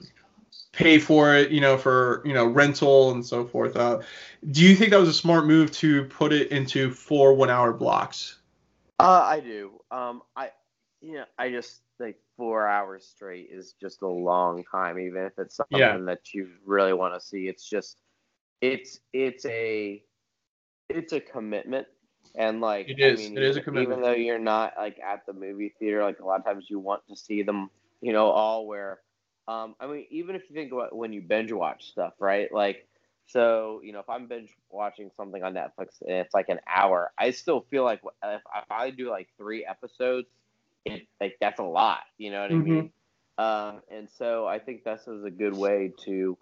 pay 0.75 0.99
for 0.99 1.33
it 1.35 1.51
you 1.51 1.61
know 1.61 1.77
for 1.77 2.21
you 2.25 2.33
know 2.33 2.45
rental 2.45 3.11
and 3.11 3.25
so 3.25 3.45
forth 3.45 3.75
uh, 3.75 3.99
do 4.51 4.61
you 4.63 4.75
think 4.75 4.91
that 4.91 4.99
was 4.99 5.09
a 5.09 5.13
smart 5.13 5.45
move 5.45 5.71
to 5.71 6.05
put 6.05 6.33
it 6.33 6.51
into 6.51 6.91
four 6.91 7.33
one 7.33 7.49
hour 7.49 7.73
blocks 7.73 8.39
Uh, 8.99 9.23
I 9.25 9.39
do. 9.39 9.79
Um, 9.91 10.21
I, 10.35 10.51
you 11.01 11.13
know, 11.15 11.25
I 11.37 11.49
just 11.49 11.81
like 11.99 12.17
four 12.37 12.67
hours 12.67 13.05
straight 13.05 13.49
is 13.51 13.73
just 13.79 14.01
a 14.01 14.07
long 14.07 14.63
time, 14.63 14.99
even 14.99 15.23
if 15.23 15.33
it's 15.37 15.55
something 15.55 15.79
Yeah. 15.79 15.97
that 16.05 16.33
you 16.33 16.49
really 16.65 16.93
want 16.93 17.13
to 17.13 17.19
see. 17.25 17.47
It's 17.47 17.67
just, 17.67 18.01
it's 18.61 18.99
it's 19.13 19.45
a, 19.45 20.03
it's 20.89 21.13
a 21.13 21.19
commitment, 21.19 21.87
and 22.35 22.61
like 22.61 22.89
It 22.89 22.99
is. 22.99 23.19
I 23.21 23.29
mean, 23.29 23.37
It 23.37 23.43
is 23.43 23.57
a 23.57 23.61
commitment. 23.61 23.99
Even 23.99 24.01
though 24.01 24.11
you're 24.13 24.39
not 24.39 24.73
like 24.77 24.99
at 24.99 25.25
the 25.25 25.33
movie 25.33 25.73
theater, 25.79 26.03
like 26.03 26.19
a 26.19 26.25
lot 26.25 26.39
of 26.39 26.45
times 26.45 26.67
you 26.69 26.79
want 26.79 27.01
to 27.09 27.15
see 27.15 27.43
them, 27.43 27.69
you 28.01 28.13
know, 28.13 28.29
all 28.29 28.67
where, 28.67 28.99
um, 29.47 29.75
I 29.79 29.87
mean, 29.87 30.05
even 30.09 30.35
if 30.35 30.49
you 30.49 30.55
think 30.55 30.71
about 30.71 30.95
when 30.95 31.13
you 31.13 31.21
binge 31.21 31.51
watch 31.51 31.85
stuff, 31.89 32.13
right? 32.19 32.51
Like, 32.51 32.87
so 33.27 33.81
you 33.83 33.93
know, 33.93 33.99
if 33.99 34.09
I'm 34.09 34.27
binge 34.27 34.51
watching 34.69 35.11
something 35.15 35.43
on 35.43 35.53
Netflix 35.53 36.01
and 36.01 36.11
it's 36.11 36.33
like 36.33 36.49
an 36.49 36.59
hour, 36.67 37.11
I 37.17 37.31
still 37.31 37.61
feel 37.69 37.83
like 37.83 38.01
if, 38.23 38.41
if 38.55 38.71
I 38.71 38.89
do 38.91 39.09
like 39.09 39.29
three 39.37 39.65
episodes, 39.65 40.27
it 40.85 41.07
like 41.21 41.37
that's 41.41 41.59
a 41.59 41.63
lot. 41.63 42.01
You 42.17 42.31
know 42.31 42.41
what 42.41 42.51
Mhm. 42.51 42.51
I 42.51 42.57
mean? 42.57 42.89
Um, 43.37 43.81
and 43.89 44.09
so 44.09 44.45
I 44.45 44.59
think 44.59 44.83
this 44.83 45.07
is 45.07 45.23
a 45.23 45.31
good 45.31 45.53
way 45.53 45.93
to 46.05 46.37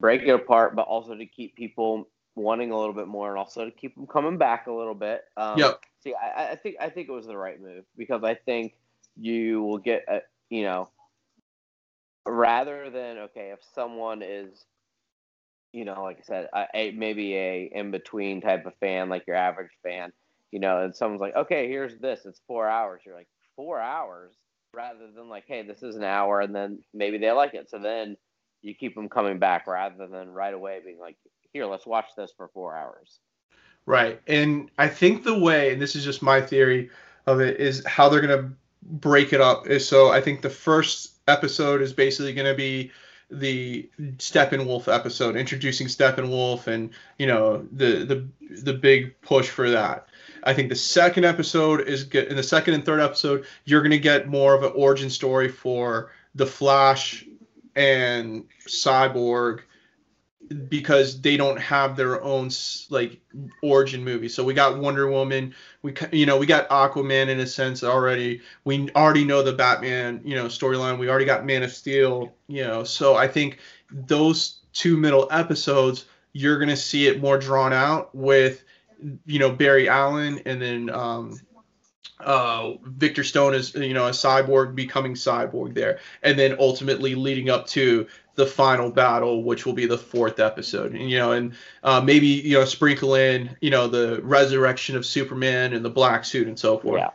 break 0.00 0.22
it 0.22 0.30
apart, 0.30 0.74
but 0.76 0.82
also 0.82 1.14
to 1.14 1.26
keep 1.26 1.54
people 1.56 2.08
wanting 2.34 2.70
a 2.70 2.78
little 2.78 2.94
bit 2.94 3.06
more, 3.08 3.30
and 3.30 3.38
also 3.38 3.64
to 3.64 3.70
keep 3.70 3.94
them 3.94 4.06
coming 4.06 4.38
back 4.38 4.66
a 4.66 4.72
little 4.72 4.94
bit. 4.94 5.22
Um, 5.36 5.74
Yep. 5.74 6.00
See, 6.00 6.14
I, 6.14 6.52
I 6.52 6.56
think 6.56 6.76
I 6.80 6.90
think 6.90 7.08
it 7.08 7.12
was 7.12 7.26
the 7.26 7.36
right 7.36 7.60
move 7.60 7.84
because 7.96 8.22
I 8.24 8.34
think 8.34 8.74
you 9.16 9.62
will 9.62 9.78
get 9.78 10.04
a, 10.08 10.20
you 10.50 10.62
know 10.64 10.88
rather 12.26 12.90
than 12.90 13.18
okay 13.18 13.50
if 13.52 13.60
someone 13.74 14.22
is 14.22 14.64
you 15.72 15.84
know 15.84 16.02
like 16.02 16.18
i 16.18 16.22
said 16.22 16.48
a, 16.54 16.66
a 16.74 16.90
maybe 16.92 17.34
a 17.34 17.70
in 17.74 17.90
between 17.90 18.40
type 18.40 18.64
of 18.66 18.74
fan 18.80 19.08
like 19.08 19.26
your 19.26 19.36
average 19.36 19.72
fan 19.82 20.12
you 20.50 20.60
know 20.60 20.82
and 20.82 20.94
someone's 20.94 21.20
like 21.20 21.34
okay 21.34 21.68
here's 21.68 21.98
this 21.98 22.20
it's 22.24 22.40
four 22.46 22.68
hours 22.68 23.02
you're 23.04 23.14
like 23.14 23.28
four 23.56 23.80
hours 23.80 24.34
rather 24.74 25.10
than 25.14 25.28
like 25.28 25.44
hey 25.46 25.62
this 25.62 25.82
is 25.82 25.96
an 25.96 26.04
hour 26.04 26.40
and 26.40 26.54
then 26.54 26.78
maybe 26.94 27.18
they 27.18 27.30
like 27.32 27.54
it 27.54 27.68
so 27.68 27.78
then 27.78 28.16
you 28.62 28.74
keep 28.74 28.94
them 28.94 29.08
coming 29.08 29.38
back 29.38 29.66
rather 29.66 30.06
than 30.06 30.30
right 30.30 30.54
away 30.54 30.80
being 30.84 30.98
like 30.98 31.16
here 31.52 31.66
let's 31.66 31.86
watch 31.86 32.06
this 32.16 32.32
for 32.36 32.48
four 32.54 32.76
hours 32.76 33.18
Right. 33.86 34.20
And 34.26 34.70
I 34.78 34.88
think 34.88 35.24
the 35.24 35.38
way, 35.38 35.72
and 35.72 35.82
this 35.82 35.96
is 35.96 36.04
just 36.04 36.22
my 36.22 36.40
theory 36.40 36.90
of 37.26 37.40
it, 37.40 37.58
is 37.60 37.84
how 37.86 38.08
they're 38.08 38.20
going 38.20 38.42
to 38.42 38.50
break 38.82 39.32
it 39.32 39.40
up. 39.40 39.66
Is 39.66 39.86
so 39.86 40.10
I 40.10 40.20
think 40.20 40.42
the 40.42 40.50
first 40.50 41.11
episode 41.28 41.82
is 41.82 41.92
basically 41.92 42.32
going 42.32 42.46
to 42.46 42.54
be 42.54 42.90
the 43.30 43.88
Steppenwolf 44.18 44.92
episode, 44.92 45.36
introducing 45.36 45.86
Steppenwolf 45.86 46.66
and, 46.66 46.90
you 47.18 47.26
know, 47.26 47.66
the 47.72 48.04
the 48.04 48.28
the 48.62 48.74
big 48.74 49.18
push 49.22 49.48
for 49.48 49.70
that. 49.70 50.06
I 50.44 50.52
think 50.54 50.68
the 50.68 50.76
second 50.76 51.24
episode 51.24 51.88
is 51.88 52.04
good. 52.04 52.28
In 52.28 52.36
the 52.36 52.42
second 52.42 52.74
and 52.74 52.84
third 52.84 53.00
episode, 53.00 53.46
you're 53.64 53.80
going 53.80 53.92
to 53.92 53.98
get 53.98 54.28
more 54.28 54.54
of 54.54 54.62
an 54.62 54.72
origin 54.74 55.08
story 55.08 55.48
for 55.48 56.10
the 56.34 56.46
Flash 56.46 57.24
and 57.74 58.44
Cyborg 58.66 59.60
because 60.68 61.20
they 61.20 61.36
don't 61.36 61.58
have 61.58 61.96
their 61.96 62.22
own 62.22 62.50
like 62.90 63.20
origin 63.62 64.04
movie. 64.04 64.28
So 64.28 64.44
we 64.44 64.54
got 64.54 64.78
Wonder 64.78 65.10
Woman, 65.10 65.54
we 65.82 65.94
you 66.12 66.26
know 66.26 66.36
we 66.36 66.46
got 66.46 66.68
Aquaman 66.68 67.28
in 67.28 67.40
a 67.40 67.46
sense 67.46 67.82
already. 67.82 68.40
We 68.64 68.90
already 68.90 69.24
know 69.24 69.42
the 69.42 69.52
Batman 69.52 70.20
you 70.24 70.34
know 70.34 70.46
storyline. 70.46 70.98
We 70.98 71.08
already 71.08 71.24
got 71.24 71.44
Man 71.44 71.62
of 71.62 71.72
Steel. 71.72 72.32
You 72.48 72.64
know, 72.64 72.84
so 72.84 73.14
I 73.16 73.28
think 73.28 73.58
those 73.90 74.60
two 74.72 74.96
middle 74.96 75.28
episodes 75.30 76.06
you're 76.32 76.58
gonna 76.58 76.76
see 76.76 77.06
it 77.06 77.20
more 77.20 77.38
drawn 77.38 77.72
out 77.72 78.14
with 78.14 78.64
you 79.26 79.38
know 79.38 79.50
Barry 79.50 79.88
Allen 79.88 80.40
and 80.46 80.60
then 80.60 80.90
um, 80.90 81.40
uh, 82.24 82.74
Victor 82.84 83.24
Stone 83.24 83.54
is 83.54 83.74
you 83.74 83.94
know 83.94 84.06
a 84.06 84.10
cyborg 84.10 84.74
becoming 84.74 85.14
cyborg 85.14 85.74
there, 85.74 85.98
and 86.22 86.38
then 86.38 86.56
ultimately 86.58 87.14
leading 87.14 87.50
up 87.50 87.66
to 87.68 88.06
the 88.34 88.46
final 88.46 88.90
battle, 88.90 89.42
which 89.44 89.66
will 89.66 89.72
be 89.74 89.86
the 89.86 89.98
fourth 89.98 90.40
episode. 90.40 90.92
And 90.94 91.10
you 91.10 91.18
know, 91.18 91.32
and 91.32 91.54
uh, 91.82 92.00
maybe 92.00 92.26
you 92.28 92.58
know 92.58 92.64
sprinkle 92.64 93.14
in 93.14 93.56
you 93.60 93.70
know 93.70 93.88
the 93.88 94.20
resurrection 94.22 94.96
of 94.96 95.04
Superman 95.06 95.72
and 95.74 95.84
the 95.84 95.90
black 95.90 96.24
suit 96.24 96.48
and 96.48 96.58
so 96.58 96.78
forth. 96.78 96.98
yeah 96.98 97.10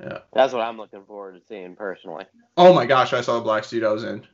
Yeah. 0.00 0.18
that's 0.32 0.52
what 0.52 0.62
i'm 0.62 0.76
looking 0.78 1.04
forward 1.04 1.34
to 1.40 1.46
seeing 1.48 1.76
personally 1.76 2.24
Oh 2.56 2.74
my 2.74 2.84
gosh, 2.86 3.12
I 3.14 3.22
saw 3.22 3.34
the 3.36 3.40
black 3.44 3.64
suit 3.64 3.82
I 3.82 3.92
was 3.92 4.04
in. 4.04 4.26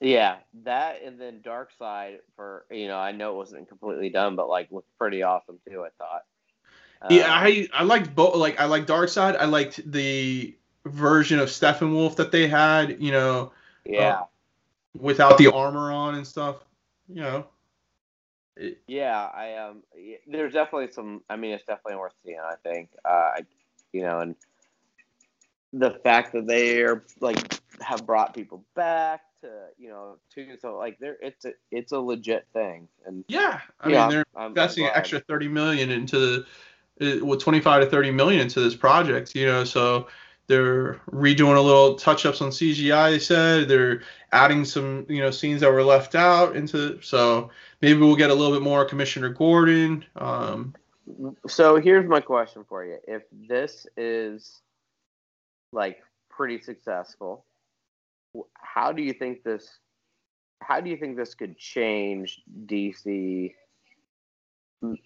Yeah, 0.00 0.36
that 0.64 1.02
and 1.04 1.20
then 1.20 1.40
Darkseid 1.40 2.18
for 2.36 2.64
you 2.70 2.88
know 2.88 2.96
I 2.98 3.12
know 3.12 3.32
it 3.34 3.36
wasn't 3.36 3.68
completely 3.68 4.10
done, 4.10 4.34
but 4.36 4.48
like 4.48 4.70
looked 4.72 4.96
pretty 4.98 5.22
awesome 5.22 5.58
too. 5.68 5.84
I 5.84 5.88
thought. 5.98 6.22
Yeah, 7.10 7.24
Um, 7.26 7.30
I 7.46 7.68
I 7.72 7.82
liked 7.84 8.14
both. 8.14 8.34
Like 8.36 8.60
I 8.60 8.64
like 8.64 8.86
Darkseid. 8.86 9.36
I 9.36 9.44
liked 9.44 9.80
the 9.90 10.56
version 10.84 11.38
of 11.38 11.48
Steppenwolf 11.48 12.16
that 12.16 12.32
they 12.32 12.48
had. 12.48 13.00
You 13.02 13.12
know, 13.12 13.52
yeah, 13.84 14.22
without 14.98 15.38
the 15.38 15.52
armor 15.52 15.90
on 15.92 16.14
and 16.14 16.26
stuff. 16.26 16.64
You 17.08 17.22
know. 17.22 17.46
yeah. 18.86 19.28
I 19.34 19.54
um, 19.56 19.82
there's 20.26 20.52
definitely 20.52 20.92
some. 20.92 21.22
I 21.28 21.36
mean, 21.36 21.52
it's 21.52 21.64
definitely 21.64 21.96
worth 21.96 22.14
seeing. 22.24 22.38
I 22.38 22.54
think. 22.62 22.90
Uh, 23.04 23.32
you 23.92 24.02
know, 24.02 24.20
and 24.20 24.34
the 25.72 25.90
fact 26.02 26.32
that 26.32 26.46
they 26.46 26.82
are 26.82 27.02
like 27.20 27.60
have 27.80 28.06
brought 28.06 28.34
people 28.34 28.64
back 28.74 29.22
to 29.40 29.48
you 29.78 29.88
know 29.88 30.16
to 30.34 30.56
so 30.60 30.76
like 30.76 30.98
they're 30.98 31.16
it's 31.22 31.44
a 31.44 31.52
it's 31.70 31.92
a 31.92 31.98
legit 31.98 32.46
thing 32.52 32.88
and 33.06 33.24
Yeah, 33.28 33.60
I 33.80 33.88
yeah, 33.88 34.00
mean 34.00 34.08
they're 34.10 34.18
I'm- 34.34 34.44
I'm 34.44 34.46
investing 34.48 34.84
an 34.86 34.92
extra 34.94 35.20
30 35.20 35.48
million 35.48 35.90
into 35.90 36.44
the 36.98 37.20
uh, 37.20 37.24
well 37.24 37.38
25 37.38 37.82
to 37.84 37.90
30 37.90 38.10
million 38.12 38.40
into 38.40 38.60
this 38.60 38.74
project 38.74 39.34
you 39.34 39.46
know 39.46 39.62
so 39.64 40.08
they're 40.48 40.94
redoing 41.12 41.56
a 41.56 41.60
little 41.60 41.94
touch 41.94 42.26
ups 42.26 42.40
on 42.40 42.50
CGI. 42.50 43.10
They 43.10 43.18
said 43.18 43.68
they're 43.68 44.02
adding 44.32 44.64
some 44.64 45.06
you 45.08 45.20
know 45.20 45.30
scenes 45.30 45.60
that 45.60 45.70
were 45.70 45.84
left 45.84 46.14
out 46.14 46.56
into 46.56 47.00
so 47.02 47.50
maybe 47.80 48.00
we'll 48.00 48.16
get 48.16 48.30
a 48.30 48.34
little 48.34 48.54
bit 48.54 48.62
more 48.62 48.84
Commissioner 48.84 49.28
Gordon. 49.28 50.04
Um, 50.16 50.74
so 51.46 51.76
here's 51.76 52.08
my 52.08 52.20
question 52.20 52.64
for 52.68 52.84
you: 52.84 52.98
If 53.06 53.22
this 53.30 53.86
is 53.96 54.62
like 55.72 56.02
pretty 56.30 56.60
successful, 56.60 57.44
how 58.54 58.92
do 58.92 59.02
you 59.02 59.12
think 59.12 59.44
this? 59.44 59.78
How 60.60 60.80
do 60.80 60.90
you 60.90 60.96
think 60.96 61.16
this 61.16 61.34
could 61.34 61.56
change 61.58 62.40
DC? 62.66 63.54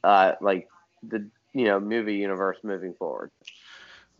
Uh, 0.04 0.32
like 0.40 0.68
the 1.02 1.28
you 1.52 1.64
know 1.64 1.80
movie 1.80 2.14
universe 2.14 2.58
moving 2.62 2.94
forward. 2.94 3.30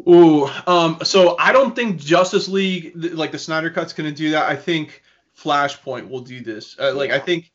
Ooh, 0.08 0.48
um, 0.66 0.98
so 1.04 1.36
I 1.38 1.52
don't 1.52 1.76
think 1.76 1.98
Justice 1.98 2.48
League, 2.48 2.92
like 2.94 3.30
the 3.32 3.38
Snyder 3.38 3.70
Cut's, 3.70 3.92
going 3.92 4.10
to 4.10 4.16
do 4.16 4.30
that. 4.30 4.48
I 4.50 4.56
think 4.56 5.02
Flashpoint 5.36 6.08
will 6.08 6.20
do 6.20 6.40
this. 6.40 6.76
Uh, 6.78 6.94
like, 6.94 7.10
yeah. 7.10 7.16
I 7.16 7.18
think, 7.20 7.52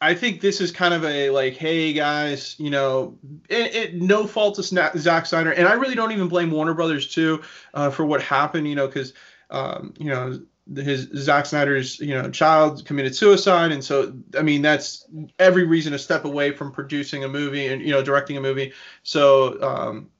I 0.00 0.14
think 0.14 0.40
this 0.40 0.60
is 0.62 0.72
kind 0.72 0.94
of 0.94 1.04
a 1.04 1.28
like, 1.30 1.54
hey 1.54 1.92
guys, 1.92 2.56
you 2.58 2.70
know, 2.70 3.18
it, 3.50 3.74
it 3.74 3.94
no 3.94 4.26
fault 4.26 4.54
to 4.54 4.62
Sna- 4.62 4.96
Zack 4.96 5.26
Snyder, 5.26 5.52
and 5.52 5.68
I 5.68 5.74
really 5.74 5.94
don't 5.94 6.12
even 6.12 6.28
blame 6.28 6.50
Warner 6.50 6.72
Brothers 6.72 7.12
too 7.12 7.42
uh, 7.74 7.90
for 7.90 8.06
what 8.06 8.22
happened, 8.22 8.66
you 8.66 8.74
know, 8.74 8.86
because, 8.86 9.12
um, 9.50 9.92
you 9.98 10.06
know, 10.06 10.40
his 10.74 11.08
Zack 11.16 11.46
Snyder's 11.46 11.98
you 11.98 12.14
know 12.14 12.30
child 12.30 12.84
committed 12.84 13.14
suicide, 13.14 13.72
and 13.72 13.84
so 13.84 14.14
I 14.38 14.42
mean 14.42 14.62
that's 14.62 15.06
every 15.38 15.64
reason 15.64 15.92
to 15.92 15.98
step 15.98 16.24
away 16.24 16.52
from 16.52 16.72
producing 16.72 17.24
a 17.24 17.28
movie 17.28 17.66
and 17.66 17.82
you 17.82 17.90
know 17.90 18.02
directing 18.02 18.36
a 18.36 18.40
movie. 18.40 18.72
So 19.02 19.60
um, 19.62 20.10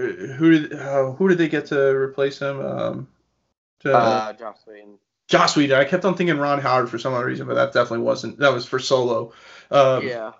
who 0.00 0.50
did 0.50 0.72
uh, 0.72 1.12
who 1.12 1.28
did 1.28 1.38
they 1.38 1.48
get 1.48 1.66
to 1.66 1.78
replace 1.78 2.38
him? 2.38 2.60
Um, 2.60 3.08
to, 3.80 3.94
uh, 3.94 4.32
Joss 4.34 4.58
Whedon. 4.66 4.98
Joss 5.28 5.56
Whedon. 5.56 5.78
I 5.78 5.84
kept 5.84 6.04
on 6.04 6.16
thinking 6.16 6.38
Ron 6.38 6.60
Howard 6.60 6.90
for 6.90 6.98
some 6.98 7.14
other 7.14 7.26
reason, 7.26 7.46
but 7.46 7.54
that 7.54 7.72
definitely 7.72 8.04
wasn't. 8.04 8.38
That 8.38 8.52
was 8.52 8.66
for 8.66 8.78
Solo. 8.78 9.32
Um, 9.70 10.06
yeah. 10.06 10.32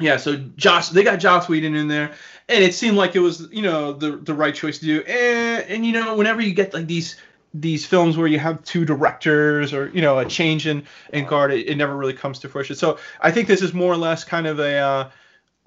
Yeah, 0.00 0.16
so 0.16 0.36
Josh, 0.36 0.90
they 0.90 1.02
got 1.02 1.16
Joss 1.16 1.48
Whedon 1.48 1.74
in 1.74 1.88
there, 1.88 2.12
and 2.48 2.62
it 2.62 2.72
seemed 2.72 2.96
like 2.96 3.16
it 3.16 3.18
was, 3.18 3.48
you 3.50 3.62
know, 3.62 3.92
the 3.92 4.12
the 4.12 4.32
right 4.32 4.54
choice 4.54 4.78
to 4.78 4.84
do. 4.84 5.00
And 5.02 5.64
and 5.68 5.84
you 5.84 5.92
know, 5.92 6.16
whenever 6.16 6.40
you 6.40 6.54
get 6.54 6.72
like 6.72 6.86
these 6.86 7.16
these 7.52 7.84
films 7.84 8.16
where 8.16 8.28
you 8.28 8.38
have 8.38 8.62
two 8.62 8.84
directors 8.84 9.72
or 9.72 9.88
you 9.88 10.00
know 10.00 10.18
a 10.18 10.24
change 10.24 10.68
in 10.68 10.84
in 11.12 11.24
guard, 11.26 11.52
it, 11.52 11.66
it 11.66 11.76
never 11.76 11.96
really 11.96 12.12
comes 12.12 12.38
to 12.40 12.48
fruition. 12.48 12.76
So 12.76 12.98
I 13.20 13.32
think 13.32 13.48
this 13.48 13.60
is 13.60 13.74
more 13.74 13.92
or 13.92 13.96
less 13.96 14.22
kind 14.22 14.46
of 14.46 14.60
a 14.60 14.78
uh, 14.78 15.10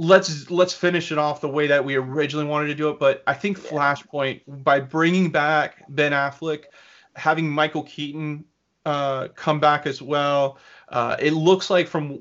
let's 0.02 0.50
let's 0.50 0.74
finish 0.74 1.12
it 1.12 1.20
off 1.20 1.42
the 1.42 1.48
way 1.48 1.68
that 1.68 1.86
we 1.86 1.96
originally 1.96 2.46
wanted 2.46 2.68
to 2.68 2.76
do 2.76 2.90
it. 2.90 3.00
But 3.00 3.24
I 3.28 3.36
think 3.36 3.60
Flashpoint 3.60 4.42
by 4.48 4.80
bringing 4.80 5.30
back 5.30 5.84
Ben 5.90 6.12
Affleck, 6.12 6.64
having 7.16 7.48
Michael 7.48 7.84
Keaton 7.84 8.44
uh, 8.84 9.28
come 9.36 9.60
back 9.60 9.86
as 9.86 10.02
well, 10.02 10.58
uh, 10.90 11.18
it 11.20 11.34
looks 11.34 11.70
like 11.70 11.88
from 11.88 12.20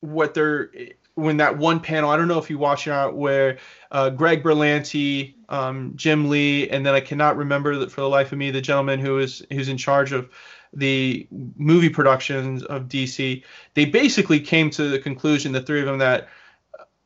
what 0.00 0.32
they're 0.32 0.70
when 1.16 1.36
that 1.36 1.58
one 1.58 1.80
panel, 1.80 2.08
I 2.08 2.16
don't 2.16 2.28
know 2.28 2.38
if 2.38 2.48
you 2.48 2.58
watched 2.58 2.86
it 2.86 3.14
where 3.14 3.58
uh, 3.90 4.08
Greg 4.08 4.42
Berlanti, 4.42 5.34
um, 5.50 5.92
Jim 5.96 6.30
Lee, 6.30 6.70
and 6.70 6.86
then 6.86 6.94
I 6.94 7.00
cannot 7.00 7.36
remember 7.36 7.86
for 7.88 8.00
the 8.00 8.08
life 8.08 8.32
of 8.32 8.38
me 8.38 8.50
the 8.50 8.62
gentleman 8.62 9.00
who 9.00 9.18
is 9.18 9.44
who's 9.50 9.68
in 9.68 9.76
charge 9.76 10.12
of 10.12 10.30
the 10.72 11.26
movie 11.30 11.90
productions 11.90 12.62
of 12.64 12.84
DC. 12.84 13.42
They 13.74 13.84
basically 13.84 14.40
came 14.40 14.70
to 14.70 14.88
the 14.88 14.98
conclusion, 14.98 15.52
the 15.52 15.60
three 15.60 15.80
of 15.80 15.86
them, 15.86 15.98
that 15.98 16.28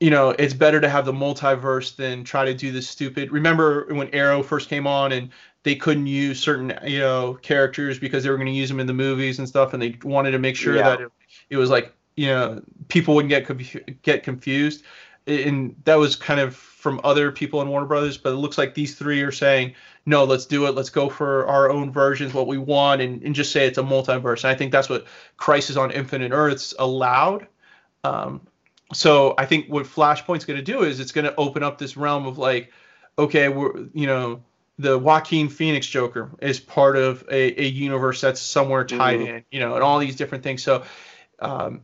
you 0.02 0.10
know 0.10 0.30
it's 0.30 0.52
better 0.52 0.80
to 0.80 0.88
have 0.88 1.04
the 1.04 1.12
multiverse 1.12 1.94
than 1.94 2.24
try 2.24 2.44
to 2.44 2.52
do 2.52 2.72
this 2.72 2.88
stupid. 2.88 3.30
Remember 3.30 3.86
when 3.94 4.08
Arrow 4.12 4.42
first 4.42 4.68
came 4.68 4.86
on 4.86 5.12
and 5.12 5.30
they 5.62 5.76
couldn't 5.76 6.08
use 6.08 6.40
certain 6.40 6.76
you 6.84 6.98
know 6.98 7.38
characters 7.42 8.00
because 8.00 8.24
they 8.24 8.30
were 8.30 8.36
going 8.36 8.48
to 8.48 8.52
use 8.52 8.68
them 8.68 8.80
in 8.80 8.88
the 8.88 8.94
movies 8.94 9.38
and 9.38 9.48
stuff, 9.48 9.72
and 9.72 9.80
they 9.80 9.96
wanted 10.02 10.32
to 10.32 10.40
make 10.40 10.56
sure 10.56 10.74
yeah. 10.74 10.82
that 10.82 11.00
it, 11.02 11.12
it 11.50 11.56
was 11.56 11.70
like 11.70 11.94
you 12.16 12.26
know 12.26 12.60
people 12.88 13.14
wouldn't 13.14 13.30
get 13.30 14.02
get 14.02 14.24
confused 14.24 14.82
and 15.26 15.76
that 15.84 15.94
was 15.94 16.16
kind 16.16 16.40
of 16.40 16.56
from 16.56 17.00
other 17.04 17.30
people 17.30 17.62
in 17.62 17.68
Warner 17.68 17.86
Brothers, 17.86 18.18
but 18.18 18.32
it 18.32 18.36
looks 18.36 18.58
like 18.58 18.74
these 18.74 18.96
three 18.96 19.22
are 19.22 19.30
saying, 19.30 19.74
no, 20.04 20.24
let's 20.24 20.46
do 20.46 20.66
it. 20.66 20.74
Let's 20.74 20.90
go 20.90 21.08
for 21.08 21.46
our 21.46 21.70
own 21.70 21.92
versions, 21.92 22.34
what 22.34 22.48
we 22.48 22.58
want, 22.58 23.00
and, 23.00 23.22
and 23.22 23.32
just 23.32 23.52
say 23.52 23.66
it's 23.66 23.78
a 23.78 23.82
multiverse. 23.82 24.42
And 24.42 24.50
I 24.50 24.56
think 24.56 24.72
that's 24.72 24.88
what 24.88 25.06
Crisis 25.36 25.76
on 25.76 25.92
Infinite 25.92 26.32
Earths 26.32 26.74
allowed. 26.76 27.46
Um, 28.02 28.40
so 28.92 29.34
I 29.38 29.46
think 29.46 29.66
what 29.66 29.86
Flashpoint's 29.86 30.44
going 30.44 30.58
to 30.58 30.64
do 30.64 30.82
is 30.82 31.00
it's 31.00 31.12
going 31.12 31.24
to 31.24 31.34
open 31.36 31.62
up 31.62 31.78
this 31.78 31.96
realm 31.96 32.26
of 32.26 32.38
like, 32.38 32.72
okay, 33.18 33.48
we're 33.48 33.88
you 33.92 34.06
know 34.06 34.42
the 34.78 34.98
Joaquin 34.98 35.48
Phoenix 35.48 35.86
Joker 35.86 36.30
is 36.40 36.58
part 36.60 36.96
of 36.96 37.24
a, 37.30 37.62
a 37.62 37.66
universe 37.66 38.20
that's 38.20 38.40
somewhere 38.40 38.84
tied 38.84 39.20
mm-hmm. 39.20 39.36
in, 39.36 39.44
you 39.50 39.60
know, 39.60 39.74
and 39.74 39.82
all 39.82 39.98
these 39.98 40.16
different 40.16 40.44
things. 40.44 40.62
So 40.62 40.84
um, 41.38 41.82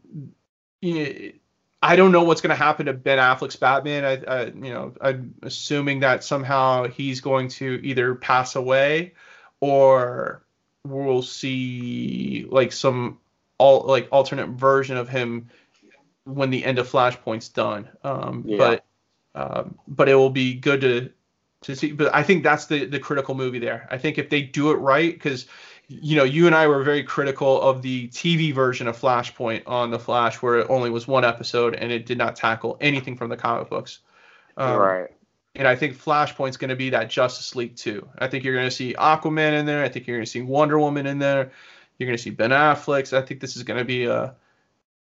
I 0.82 1.96
don't 1.96 2.12
know 2.12 2.24
what's 2.24 2.40
going 2.40 2.56
to 2.56 2.62
happen 2.62 2.86
to 2.86 2.92
Ben 2.92 3.18
Affleck's 3.18 3.56
Batman. 3.56 4.04
I, 4.04 4.32
I, 4.32 4.44
you 4.46 4.72
know, 4.72 4.94
I'm 5.00 5.34
assuming 5.42 6.00
that 6.00 6.24
somehow 6.24 6.88
he's 6.88 7.20
going 7.20 7.48
to 7.48 7.80
either 7.82 8.14
pass 8.14 8.56
away, 8.56 9.14
or 9.60 10.42
we'll 10.84 11.22
see 11.22 12.46
like 12.48 12.72
some 12.72 13.18
all 13.58 13.82
like 13.86 14.08
alternate 14.10 14.48
version 14.50 14.96
of 14.96 15.08
him 15.08 15.50
when 16.28 16.50
the 16.50 16.64
end 16.64 16.78
of 16.78 16.90
Flashpoint's 16.90 17.48
done. 17.48 17.88
Um, 18.04 18.44
yeah. 18.46 18.58
But 18.58 18.84
um, 19.34 19.78
but 19.86 20.08
it 20.08 20.14
will 20.14 20.30
be 20.30 20.54
good 20.54 20.80
to 20.82 21.10
to 21.62 21.76
see. 21.76 21.92
But 21.92 22.14
I 22.14 22.22
think 22.22 22.42
that's 22.42 22.66
the 22.66 22.84
the 22.86 22.98
critical 22.98 23.34
movie 23.34 23.58
there. 23.58 23.88
I 23.90 23.98
think 23.98 24.18
if 24.18 24.30
they 24.30 24.42
do 24.42 24.70
it 24.70 24.76
right, 24.76 25.12
because 25.12 25.46
you 25.88 26.16
know, 26.16 26.24
you 26.24 26.46
and 26.46 26.54
I 26.54 26.66
were 26.66 26.82
very 26.82 27.02
critical 27.02 27.60
of 27.60 27.80
the 27.80 28.08
TV 28.08 28.52
version 28.54 28.88
of 28.88 28.98
Flashpoint 28.98 29.62
on 29.66 29.90
the 29.90 29.98
Flash, 29.98 30.42
where 30.42 30.58
it 30.58 30.66
only 30.68 30.90
was 30.90 31.08
one 31.08 31.24
episode 31.24 31.74
and 31.74 31.90
it 31.90 32.04
did 32.04 32.18
not 32.18 32.36
tackle 32.36 32.76
anything 32.80 33.16
from 33.16 33.30
the 33.30 33.38
comic 33.38 33.70
books. 33.70 34.00
Um, 34.58 34.76
right. 34.76 35.08
And 35.54 35.66
I 35.66 35.76
think 35.76 35.96
Flashpoint's 35.96 36.58
going 36.58 36.68
to 36.68 36.76
be 36.76 36.90
that 36.90 37.08
Justice 37.08 37.56
League 37.56 37.74
too. 37.74 38.06
I 38.18 38.28
think 38.28 38.44
you're 38.44 38.54
going 38.54 38.68
to 38.68 38.74
see 38.74 38.94
Aquaman 38.94 39.58
in 39.58 39.64
there. 39.64 39.82
I 39.82 39.88
think 39.88 40.06
you're 40.06 40.18
going 40.18 40.26
to 40.26 40.30
see 40.30 40.42
Wonder 40.42 40.78
Woman 40.78 41.06
in 41.06 41.18
there. 41.18 41.52
You're 41.98 42.06
going 42.06 42.16
to 42.16 42.22
see 42.22 42.30
Ben 42.30 42.50
Affleck. 42.50 43.16
I 43.16 43.22
think 43.22 43.40
this 43.40 43.56
is 43.56 43.62
going 43.62 43.78
to 43.78 43.84
be 43.84 44.06
uh, 44.06 44.30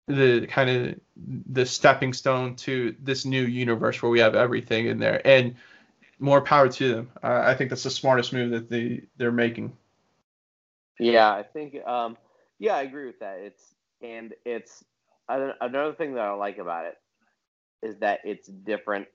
the 0.06 0.46
kind 0.46 0.70
of 0.70 1.00
the 1.50 1.64
stepping 1.64 2.12
stone 2.12 2.56
to 2.56 2.94
this 3.00 3.24
new 3.24 3.42
universe 3.42 4.02
where 4.02 4.10
we 4.10 4.20
have 4.20 4.34
everything 4.34 4.86
in 4.86 4.98
there. 4.98 5.26
And 5.26 5.56
more 6.18 6.40
power 6.40 6.68
to 6.68 6.94
them. 6.94 7.10
Uh, 7.22 7.42
I 7.44 7.54
think 7.54 7.70
that's 7.70 7.82
the 7.82 7.90
smartest 7.90 8.32
move 8.32 8.50
that 8.50 8.68
they 8.68 9.02
they're 9.16 9.32
making. 9.32 9.76
Yeah, 10.98 11.30
I 11.30 11.42
think. 11.42 11.76
Um, 11.86 12.16
yeah, 12.58 12.76
I 12.76 12.82
agree 12.82 13.06
with 13.06 13.18
that. 13.20 13.38
It's 13.40 13.74
and 14.00 14.34
it's 14.44 14.84
another 15.28 15.94
thing 15.94 16.14
that 16.14 16.20
I 16.20 16.32
like 16.32 16.58
about 16.58 16.86
it 16.86 16.96
is 17.82 17.96
that 17.98 18.20
it's 18.24 18.48
different 18.48 19.06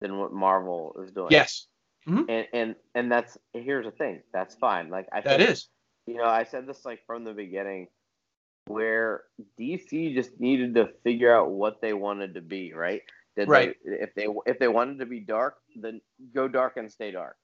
than 0.00 0.18
what 0.18 0.32
Marvel 0.32 0.96
is 1.04 1.12
doing. 1.12 1.28
Yes. 1.30 1.66
Mm-hmm. 2.06 2.30
And 2.30 2.46
and 2.52 2.76
and 2.94 3.12
that's 3.12 3.36
here's 3.52 3.84
the 3.84 3.90
thing. 3.90 4.22
That's 4.32 4.54
fine. 4.54 4.90
Like 4.90 5.08
I 5.12 5.20
that 5.20 5.38
think, 5.38 5.50
is. 5.50 5.68
You 6.06 6.16
know, 6.16 6.24
I 6.24 6.44
said 6.44 6.66
this 6.66 6.84
like 6.84 7.00
from 7.06 7.24
the 7.24 7.34
beginning, 7.34 7.88
where 8.68 9.24
DC 9.58 10.14
just 10.14 10.38
needed 10.38 10.74
to 10.74 10.88
figure 11.02 11.34
out 11.34 11.50
what 11.50 11.80
they 11.80 11.92
wanted 11.92 12.34
to 12.34 12.40
be. 12.40 12.72
Right. 12.72 13.02
Did 13.36 13.48
right. 13.48 13.74
They, 13.84 13.92
if 13.92 14.14
they 14.14 14.26
if 14.46 14.58
they 14.58 14.68
wanted 14.68 14.98
to 15.00 15.06
be 15.06 15.20
dark, 15.20 15.56
then 15.76 16.00
go 16.34 16.48
dark 16.48 16.76
and 16.76 16.90
stay 16.90 17.10
dark. 17.10 17.36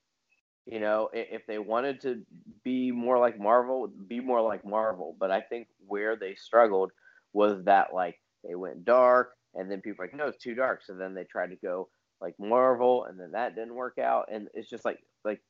You 0.67 0.81
know, 0.81 1.11
if 1.13 1.47
they 1.47 1.59
wanted 1.59 2.01
to 2.03 2.23
be 2.63 2.91
more 2.91 3.19
like 3.19 3.39
Marvel, 3.39 3.87
be 4.09 4.21
more 4.21 4.41
like 4.41 4.65
Marvel. 4.65 5.15
But 5.19 5.31
I 5.31 5.41
think 5.43 5.69
where 5.87 6.17
they 6.17 6.35
struggled 6.35 6.91
was 7.33 7.63
that 7.65 7.93
like 7.93 8.19
they 8.43 8.55
went 8.55 8.85
dark, 8.85 9.33
and 9.55 9.71
then 9.71 9.81
people 9.81 9.99
were 9.99 10.07
like, 10.07 10.17
no, 10.17 10.29
it's 10.29 10.43
too 10.43 10.55
dark. 10.55 10.83
So 10.85 10.95
then 10.95 11.15
they 11.15 11.25
tried 11.25 11.51
to 11.51 11.57
go 11.57 11.89
like 12.21 12.35
Marvel, 12.39 13.05
and 13.05 13.21
then 13.21 13.33
that 13.33 13.55
didn't 13.55 13.75
work 13.75 13.99
out. 13.99 14.29
And 14.33 14.49
it's 14.55 14.71
just 14.71 14.85
like 14.85 14.99
like 15.25 15.41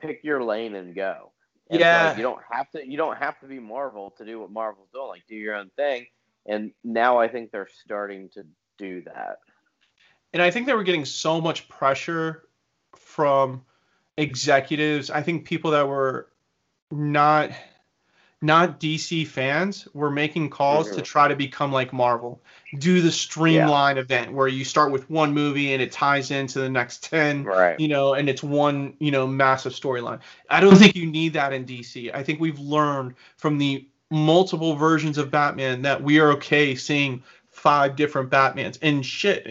pick 0.00 0.20
your 0.22 0.42
lane 0.42 0.74
and 0.74 0.94
go. 0.94 1.32
And 1.70 1.80
yeah, 1.80 2.08
like, 2.08 2.16
you 2.16 2.22
don't 2.22 2.42
have 2.50 2.70
to 2.70 2.88
you 2.88 2.96
don't 2.96 3.16
have 3.18 3.40
to 3.40 3.46
be 3.46 3.58
Marvel 3.58 4.14
to 4.18 4.24
do 4.24 4.40
what 4.40 4.50
Marvel's 4.50 4.88
doing. 4.92 5.08
Like 5.08 5.26
do 5.28 5.34
your 5.34 5.56
own 5.56 5.70
thing. 5.76 6.06
And 6.46 6.72
now 6.84 7.18
I 7.18 7.28
think 7.28 7.50
they're 7.50 7.68
starting 7.84 8.28
to 8.30 8.44
do 8.78 9.02
that. 9.02 9.38
And 10.32 10.42
I 10.42 10.50
think 10.50 10.66
they 10.66 10.74
were 10.74 10.84
getting 10.84 11.04
so 11.04 11.40
much 11.40 11.68
pressure 11.68 12.44
from 12.94 13.64
executives, 14.16 15.10
I 15.10 15.22
think 15.22 15.46
people 15.46 15.72
that 15.72 15.88
were 15.88 16.28
not 16.90 17.50
not 18.42 18.78
DC 18.78 19.26
fans 19.26 19.88
were 19.94 20.10
making 20.10 20.50
calls 20.50 20.86
mm-hmm. 20.86 20.96
to 20.96 21.02
try 21.02 21.28
to 21.28 21.36
become 21.36 21.72
like 21.72 21.92
Marvel. 21.92 22.40
Do 22.78 23.00
the 23.00 23.10
streamline 23.10 23.96
yeah. 23.96 24.02
event 24.02 24.32
where 24.32 24.48
you 24.48 24.64
start 24.64 24.92
with 24.92 25.08
one 25.08 25.32
movie 25.32 25.72
and 25.72 25.80
it 25.80 25.90
ties 25.90 26.30
into 26.30 26.58
the 26.58 26.68
next 26.68 27.04
10, 27.04 27.44
right. 27.44 27.80
you 27.80 27.88
know, 27.88 28.14
and 28.14 28.28
it's 28.28 28.42
one, 28.42 28.94
you 28.98 29.10
know, 29.10 29.26
massive 29.26 29.72
storyline. 29.72 30.20
I 30.50 30.60
don't 30.60 30.76
think 30.76 30.96
you 30.96 31.06
need 31.06 31.32
that 31.32 31.52
in 31.52 31.64
DC. 31.64 32.14
I 32.14 32.22
think 32.22 32.40
we've 32.40 32.58
learned 32.58 33.14
from 33.38 33.58
the 33.58 33.88
multiple 34.10 34.76
versions 34.76 35.18
of 35.18 35.30
Batman 35.30 35.82
that 35.82 36.02
we 36.02 36.20
are 36.20 36.32
okay 36.32 36.74
seeing 36.74 37.22
five 37.50 37.96
different 37.96 38.30
Batmans. 38.30 38.78
And 38.82 39.04
shit, 39.04 39.46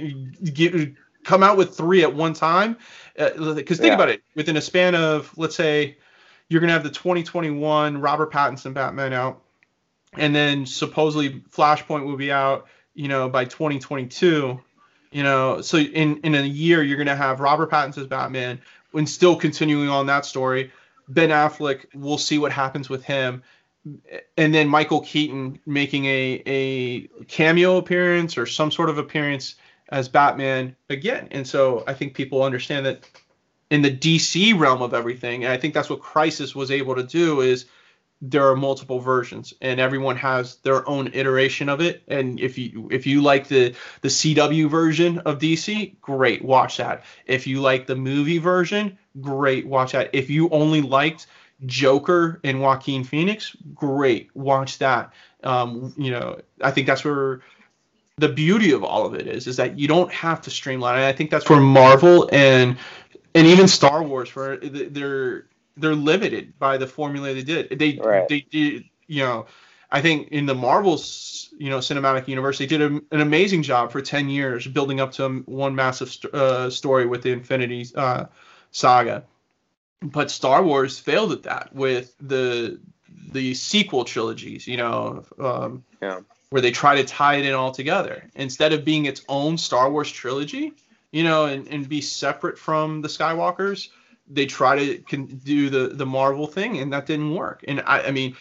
come 1.23 1.43
out 1.43 1.57
with 1.57 1.75
three 1.75 2.03
at 2.03 2.13
one 2.13 2.33
time. 2.33 2.77
Because 3.15 3.39
uh, 3.39 3.53
think 3.55 3.79
Yeah. 3.81 3.95
about 3.95 4.09
it, 4.09 4.21
within 4.35 4.57
a 4.57 4.61
span 4.61 4.95
of 4.95 5.35
let's 5.37 5.55
say 5.55 5.97
you're 6.49 6.61
gonna 6.61 6.73
have 6.73 6.83
the 6.83 6.89
2021 6.89 7.99
Robert 7.99 8.31
Pattinson 8.31 8.73
Batman 8.73 9.13
out, 9.13 9.41
and 10.13 10.35
then 10.35 10.65
supposedly 10.65 11.41
Flashpoint 11.51 12.05
will 12.05 12.17
be 12.17 12.31
out, 12.31 12.67
you 12.93 13.07
know, 13.07 13.29
by 13.29 13.45
2022. 13.45 14.59
You 15.11 15.23
know, 15.23 15.61
so 15.61 15.77
in 15.77 16.17
in 16.21 16.35
a 16.35 16.41
year 16.41 16.83
you're 16.83 16.97
gonna 16.97 17.15
have 17.15 17.39
Robert 17.39 17.71
Pattinson's 17.71 18.07
Batman, 18.07 18.61
and 18.93 19.09
still 19.09 19.35
continuing 19.35 19.89
on 19.89 20.07
that 20.07 20.25
story. 20.25 20.71
Ben 21.07 21.29
Affleck, 21.29 21.85
we'll 21.93 22.17
see 22.17 22.37
what 22.37 22.51
happens 22.51 22.89
with 22.89 23.03
him, 23.03 23.43
and 24.37 24.53
then 24.53 24.67
Michael 24.67 25.01
Keaton 25.01 25.59
making 25.65 26.05
a 26.05 26.43
a 26.45 27.07
cameo 27.27 27.77
appearance 27.77 28.37
or 28.37 28.45
some 28.45 28.71
sort 28.71 28.89
of 28.89 28.97
appearance 28.97 29.55
as 29.89 30.09
Batman 30.09 30.75
again. 30.89 31.27
And 31.31 31.47
so 31.47 31.83
I 31.87 31.93
think 31.93 32.15
people 32.15 32.43
understand 32.43 32.85
that 32.85 33.07
in 33.69 33.81
the 33.81 33.91
DC 33.91 34.57
realm 34.57 34.81
of 34.81 34.93
everything, 34.93 35.43
and 35.43 35.53
I 35.53 35.57
think 35.57 35.73
that's 35.73 35.89
what 35.89 36.01
Crisis 36.01 36.55
was 36.55 36.71
able 36.71 36.95
to 36.95 37.03
do 37.03 37.41
is 37.41 37.65
there 38.21 38.49
are 38.49 38.55
multiple 38.55 38.99
versions 38.99 39.53
and 39.61 39.79
everyone 39.79 40.15
has 40.15 40.55
their 40.57 40.87
own 40.87 41.09
iteration 41.13 41.67
of 41.67 41.81
it 41.81 42.01
and 42.07 42.39
if 42.39 42.57
you 42.57 42.87
if 42.91 43.05
you 43.05 43.21
like 43.21 43.47
the 43.47 43.75
the 44.01 44.07
CW 44.07 44.69
version 44.69 45.19
of 45.19 45.37
DC 45.37 45.99
great 46.01 46.43
watch 46.43 46.77
that. 46.77 47.03
If 47.25 47.45
you 47.45 47.61
like 47.61 47.87
the 47.87 47.95
movie 47.95 48.37
version 48.37 48.97
great 49.21 49.67
watch 49.67 49.91
that. 49.91 50.09
If 50.13 50.29
you 50.29 50.49
only 50.49 50.81
liked 50.81 51.27
Joker 51.65 52.39
and 52.43 52.61
Joaquin 52.61 53.03
Phoenix 53.03 53.55
great 53.73 54.29
watch 54.33 54.77
that. 54.77 55.11
Um 55.43 55.93
you 55.97 56.11
know 56.11 56.39
I 56.61 56.71
think 56.71 56.87
that's 56.87 57.03
where 57.03 57.41
the 58.17 58.29
beauty 58.29 58.71
of 58.71 58.81
all 58.81 59.05
of 59.05 59.13
it 59.13 59.27
is 59.27 59.45
is 59.45 59.57
that 59.57 59.77
you 59.77 59.89
don't 59.89 60.11
have 60.11 60.41
to 60.41 60.49
streamline 60.49 60.95
and 60.95 61.05
I 61.05 61.11
think 61.11 61.31
that's 61.31 61.49
where 61.49 61.59
Marvel 61.59 62.29
and 62.31 62.77
and 63.35 63.45
even 63.47 63.67
Star 63.67 64.01
Wars 64.01 64.35
where 64.35 64.57
they're 64.57 65.45
they're 65.77 65.95
limited 65.95 66.57
by 66.57 66.77
the 66.77 66.87
formula 66.87 67.33
they 67.33 67.43
did. 67.43 67.77
They 67.77 67.99
Right. 67.99 68.27
they 68.27 68.39
did 68.41 68.85
you 69.07 69.23
know 69.23 69.45
I 69.91 70.01
think 70.01 70.29
in 70.29 70.45
the 70.45 70.55
Marvel's 70.55 71.49
you 71.57 71.69
know 71.69 71.79
cinematic 71.79 72.27
universe 72.27 72.57
they 72.57 72.65
did 72.65 72.81
a, 72.81 72.87
an 72.87 73.21
amazing 73.21 73.61
job 73.63 73.91
for 73.91 74.01
10 74.01 74.29
years 74.29 74.65
building 74.67 74.99
up 74.99 75.11
to 75.13 75.43
one 75.45 75.75
massive 75.75 76.09
st- 76.09 76.33
uh, 76.33 76.69
story 76.69 77.05
with 77.05 77.21
the 77.21 77.31
Infinity 77.31 77.85
uh, 77.95 78.25
saga. 78.71 79.23
But 80.01 80.31
Star 80.31 80.63
Wars 80.63 80.99
failed 80.99 81.31
at 81.31 81.43
that 81.43 81.73
with 81.73 82.15
the 82.19 82.79
the 83.31 83.53
sequel 83.53 84.05
trilogies, 84.05 84.67
you 84.67 84.77
know, 84.77 85.25
um, 85.39 85.83
Yeah. 86.01 86.19
where 86.49 86.61
they 86.61 86.71
try 86.71 86.95
to 86.95 87.03
tie 87.03 87.35
it 87.35 87.45
in 87.45 87.53
all 87.53 87.71
together 87.71 88.29
instead 88.35 88.71
of 88.73 88.85
being 88.85 89.05
its 89.05 89.21
own 89.27 89.57
Star 89.57 89.89
Wars 89.89 90.11
trilogy, 90.11 90.73
you 91.15 91.23
know, 91.23 91.45
and, 91.45 91.65
and 91.69 91.87
be 91.87 92.01
separate 92.01 92.59
from 92.59 93.01
the 93.01 93.07
Skywalkers. 93.07 93.87
They 94.27 94.45
try 94.45 94.75
to 94.75 94.97
can 94.97 95.27
do 95.27 95.69
the 95.69 95.87
the 95.87 96.05
Marvel 96.05 96.45
thing, 96.45 96.77
and 96.79 96.91
that 96.91 97.05
didn't 97.05 97.33
work. 97.33 97.63
And 97.69 97.81
I, 97.85 98.01
I 98.01 98.11
mean, 98.11 98.35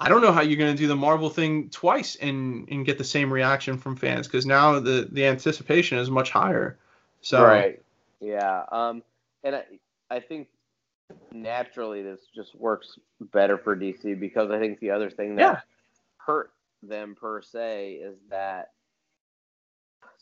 I 0.00 0.08
don't 0.08 0.22
know 0.22 0.32
how 0.32 0.40
you're 0.40 0.58
going 0.58 0.74
to 0.74 0.76
do 0.76 0.88
the 0.88 0.96
Marvel 0.96 1.30
thing 1.30 1.70
twice 1.70 2.16
and 2.16 2.68
and 2.68 2.84
get 2.84 2.98
the 2.98 3.04
same 3.04 3.32
reaction 3.32 3.78
from 3.78 3.94
fans 3.94 4.26
because 4.26 4.44
now 4.44 4.80
the 4.80 5.08
the 5.08 5.24
anticipation 5.24 5.98
is 5.98 6.10
much 6.10 6.32
higher. 6.32 6.76
So 7.20 7.44
Right. 7.44 7.80
Yeah. 8.18 8.64
Um, 8.72 9.04
and 9.44 9.54
I, 9.54 9.62
I 10.10 10.18
think 10.18 10.48
naturally 11.30 12.02
this 12.02 12.22
just 12.34 12.56
works 12.56 12.98
better 13.20 13.56
for 13.56 13.76
DC 13.76 14.18
because 14.18 14.50
I 14.50 14.58
think 14.58 14.80
the 14.80 14.90
other 14.90 15.10
thing 15.10 15.36
that 15.36 15.42
Yeah. 15.42 15.60
hurt 16.16 16.50
them 16.82 17.14
per 17.14 17.40
se 17.40 18.00
is 18.02 18.16
that. 18.30 18.72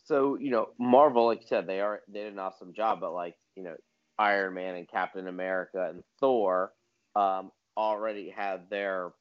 So 0.04 0.36
you 0.36 0.50
know, 0.50 0.68
Marvel, 0.78 1.26
like 1.26 1.40
you 1.42 1.46
said, 1.46 1.66
they 1.66 1.80
are 1.80 2.02
they 2.08 2.20
did 2.24 2.32
an 2.32 2.38
awesome 2.38 2.74
job, 2.74 3.00
but 3.00 3.12
like 3.14 3.36
you 3.56 3.62
know, 3.64 3.76
Iron 4.18 4.54
Man 4.54 4.76
and 4.76 4.88
Captain 4.88 5.26
America 5.28 5.88
and 5.90 6.04
Thor, 6.20 6.74
um, 7.16 7.52
already 7.76 8.30
had 8.30 8.68
their, 8.70 9.12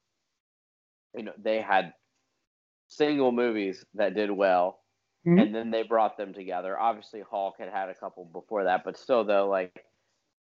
you 1.16 1.24
know, 1.24 1.34
they 1.38 1.62
had 1.62 1.94
single 2.88 3.32
movies 3.32 3.86
that 3.96 4.16
did 4.16 4.32
well 4.32 4.82
Mhm. 5.26 5.44
and 5.44 5.56
then 5.56 5.72
they 5.72 5.84
brought 5.84 6.18
them 6.18 6.34
together. 6.34 6.80
Obviously, 6.80 7.22
Hulk 7.22 7.56
had 7.60 7.70
had 7.70 7.90
a 7.90 7.96
couple 7.96 8.26
before 8.26 8.66
that, 8.66 8.84
but 8.86 8.98
still, 8.98 9.24
though, 9.26 9.50
like, 9.50 9.86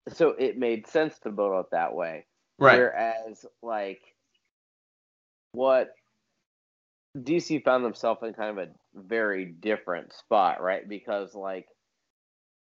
so 0.09 0.31
it 0.31 0.59
made 0.59 0.87
sense 0.87 1.19
to 1.21 1.31
build 1.33 1.65
it 1.65 1.71
that 1.73 1.95
way. 1.95 2.27
right, 2.59 2.89
Whereas, 2.89 3.47
like, 3.63 4.03
what 5.53 5.91
DC 7.25 7.65
found 7.65 7.85
themselves 7.85 8.23
in 8.23 8.35
kind 8.35 8.59
of 8.59 8.69
a 8.69 8.71
very 8.95 9.45
different 9.45 10.13
spot, 10.13 10.63
right? 10.63 10.89
Because, 10.89 11.35
like, 11.35 11.67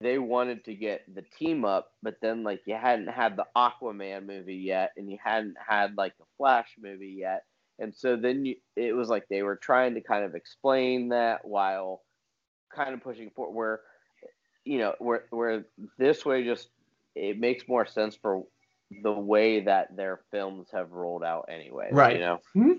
they 0.00 0.18
wanted 0.18 0.64
to 0.64 0.74
get 0.74 1.02
the 1.12 1.24
team 1.38 1.64
up, 1.64 1.92
but 2.02 2.16
then, 2.20 2.42
like, 2.42 2.62
you 2.66 2.74
hadn't 2.74 3.08
had 3.08 3.36
the 3.36 3.46
Aquaman 3.56 4.26
movie 4.26 4.56
yet, 4.56 4.92
and 4.96 5.10
you 5.10 5.18
hadn't 5.22 5.56
had, 5.64 5.96
like, 5.96 6.16
the 6.18 6.24
Flash 6.36 6.74
movie 6.80 7.16
yet. 7.18 7.44
And 7.78 7.94
so 7.94 8.16
then 8.16 8.44
you, 8.44 8.56
it 8.76 8.94
was 8.94 9.08
like 9.08 9.24
they 9.28 9.42
were 9.42 9.56
trying 9.56 9.94
to 9.94 10.00
kind 10.00 10.24
of 10.24 10.34
explain 10.34 11.08
that 11.08 11.44
while 11.44 12.02
kind 12.74 12.94
of 12.94 13.02
pushing 13.02 13.30
forward, 13.30 13.54
where, 13.54 13.80
you 14.64 14.78
know, 14.78 14.94
where, 14.98 15.24
where 15.30 15.64
this 15.98 16.24
way 16.24 16.44
just, 16.44 16.68
it 17.14 17.38
makes 17.38 17.66
more 17.66 17.86
sense 17.86 18.14
for 18.14 18.44
the 19.02 19.12
way 19.12 19.60
that 19.60 19.96
their 19.96 20.20
films 20.30 20.68
have 20.72 20.92
rolled 20.92 21.24
out 21.24 21.48
anyway. 21.48 21.88
Right. 21.90 22.16
You 22.16 22.20
know? 22.20 22.38
Hmm? 22.52 22.72